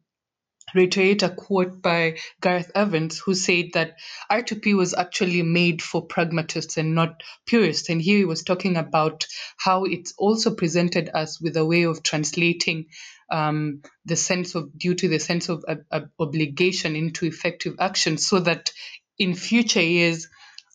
reiterate 0.73 1.23
a 1.23 1.29
quote 1.29 1.81
by 1.81 2.17
Gareth 2.41 2.71
Evans, 2.75 3.19
who 3.19 3.33
said 3.33 3.71
that 3.73 3.97
R2P 4.31 4.75
was 4.75 4.93
actually 4.93 5.43
made 5.43 5.81
for 5.81 6.05
pragmatists 6.05 6.77
and 6.77 6.95
not 6.95 7.23
purists. 7.45 7.89
And 7.89 8.01
here 8.01 8.17
he 8.17 8.25
was 8.25 8.43
talking 8.43 8.77
about 8.77 9.25
how 9.57 9.85
it's 9.85 10.13
also 10.17 10.53
presented 10.53 11.09
us 11.13 11.41
with 11.41 11.57
a 11.57 11.65
way 11.65 11.83
of 11.83 12.03
translating 12.03 12.85
um, 13.31 13.81
the 14.05 14.15
sense 14.15 14.55
of 14.55 14.77
duty, 14.77 15.07
the 15.07 15.19
sense 15.19 15.49
of 15.49 15.63
uh, 15.67 15.75
uh, 15.91 16.01
obligation 16.19 16.95
into 16.95 17.25
effective 17.25 17.75
action, 17.79 18.17
so 18.17 18.39
that 18.39 18.71
in 19.17 19.35
future 19.35 19.81
years, 19.81 20.27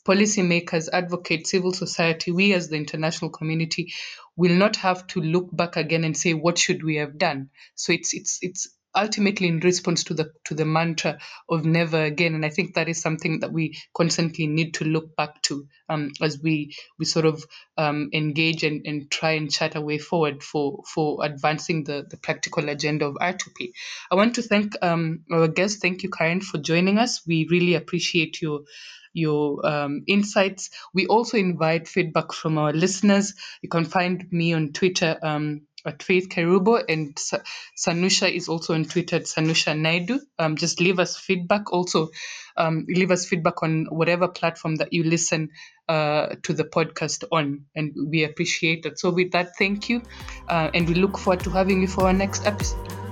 policymakers, 0.06 0.88
advocates, 0.92 1.50
civil 1.50 1.72
society, 1.72 2.30
we 2.30 2.52
as 2.52 2.68
the 2.68 2.76
international 2.76 3.30
community 3.30 3.92
will 4.36 4.54
not 4.54 4.76
have 4.76 5.06
to 5.06 5.20
look 5.20 5.48
back 5.50 5.76
again 5.76 6.04
and 6.04 6.16
say, 6.16 6.34
what 6.34 6.58
should 6.58 6.84
we 6.84 6.96
have 6.96 7.18
done? 7.18 7.50
So 7.74 7.92
it's 7.92 8.12
it's 8.12 8.38
it's 8.42 8.68
ultimately 8.94 9.48
in 9.48 9.60
response 9.60 10.04
to 10.04 10.14
the 10.14 10.32
to 10.44 10.54
the 10.54 10.64
mantra 10.64 11.18
of 11.48 11.64
never 11.64 12.02
again 12.02 12.34
and 12.34 12.44
i 12.44 12.48
think 12.48 12.74
that 12.74 12.88
is 12.88 13.00
something 13.00 13.40
that 13.40 13.52
we 13.52 13.76
constantly 13.96 14.46
need 14.46 14.74
to 14.74 14.84
look 14.84 15.16
back 15.16 15.40
to 15.42 15.66
um, 15.88 16.10
as 16.22 16.40
we 16.40 16.74
we 16.98 17.04
sort 17.04 17.26
of 17.26 17.44
um, 17.76 18.08
engage 18.12 18.62
and, 18.62 18.86
and 18.86 19.10
try 19.10 19.32
and 19.32 19.50
chart 19.50 19.74
a 19.74 19.80
way 19.80 19.98
forward 19.98 20.42
for 20.42 20.82
for 20.86 21.24
advancing 21.24 21.84
the 21.84 22.06
the 22.08 22.16
practical 22.16 22.68
agenda 22.68 23.06
of 23.06 23.14
r2p 23.14 23.72
i 24.10 24.14
want 24.14 24.34
to 24.34 24.42
thank 24.42 24.74
um, 24.82 25.24
our 25.30 25.48
guest 25.48 25.80
thank 25.82 26.02
you 26.02 26.10
karen 26.10 26.40
for 26.40 26.58
joining 26.58 26.98
us 26.98 27.22
we 27.26 27.46
really 27.50 27.74
appreciate 27.74 28.40
your 28.40 28.60
your 29.14 29.64
um, 29.64 30.02
insights. 30.06 30.70
We 30.92 31.06
also 31.06 31.38
invite 31.38 31.88
feedback 31.88 32.32
from 32.32 32.58
our 32.58 32.72
listeners. 32.72 33.34
You 33.62 33.68
can 33.68 33.84
find 33.84 34.26
me 34.30 34.52
on 34.52 34.72
Twitter 34.72 35.16
um, 35.22 35.62
at 35.84 36.02
Faith 36.02 36.28
Kerubo, 36.28 36.82
and 36.88 37.16
Sanusha 37.76 38.30
is 38.30 38.48
also 38.48 38.74
on 38.74 38.84
Twitter 38.84 39.16
at 39.16 39.24
Sanusha 39.24 39.78
Naidu. 39.78 40.20
Um, 40.38 40.56
just 40.56 40.80
leave 40.80 40.98
us 40.98 41.16
feedback. 41.16 41.72
Also, 41.72 42.10
um, 42.56 42.86
leave 42.88 43.10
us 43.10 43.26
feedback 43.26 43.62
on 43.62 43.86
whatever 43.90 44.28
platform 44.28 44.76
that 44.76 44.92
you 44.92 45.04
listen 45.04 45.50
uh, 45.88 46.34
to 46.42 46.52
the 46.52 46.64
podcast 46.64 47.24
on, 47.30 47.66
and 47.74 47.94
we 48.08 48.24
appreciate 48.24 48.86
it. 48.86 48.98
So, 48.98 49.10
with 49.10 49.32
that, 49.32 49.56
thank 49.58 49.88
you, 49.88 50.02
uh, 50.48 50.70
and 50.72 50.88
we 50.88 50.94
look 50.94 51.18
forward 51.18 51.44
to 51.44 51.50
having 51.50 51.82
you 51.82 51.88
for 51.88 52.06
our 52.06 52.12
next 52.12 52.46
episode. 52.46 53.03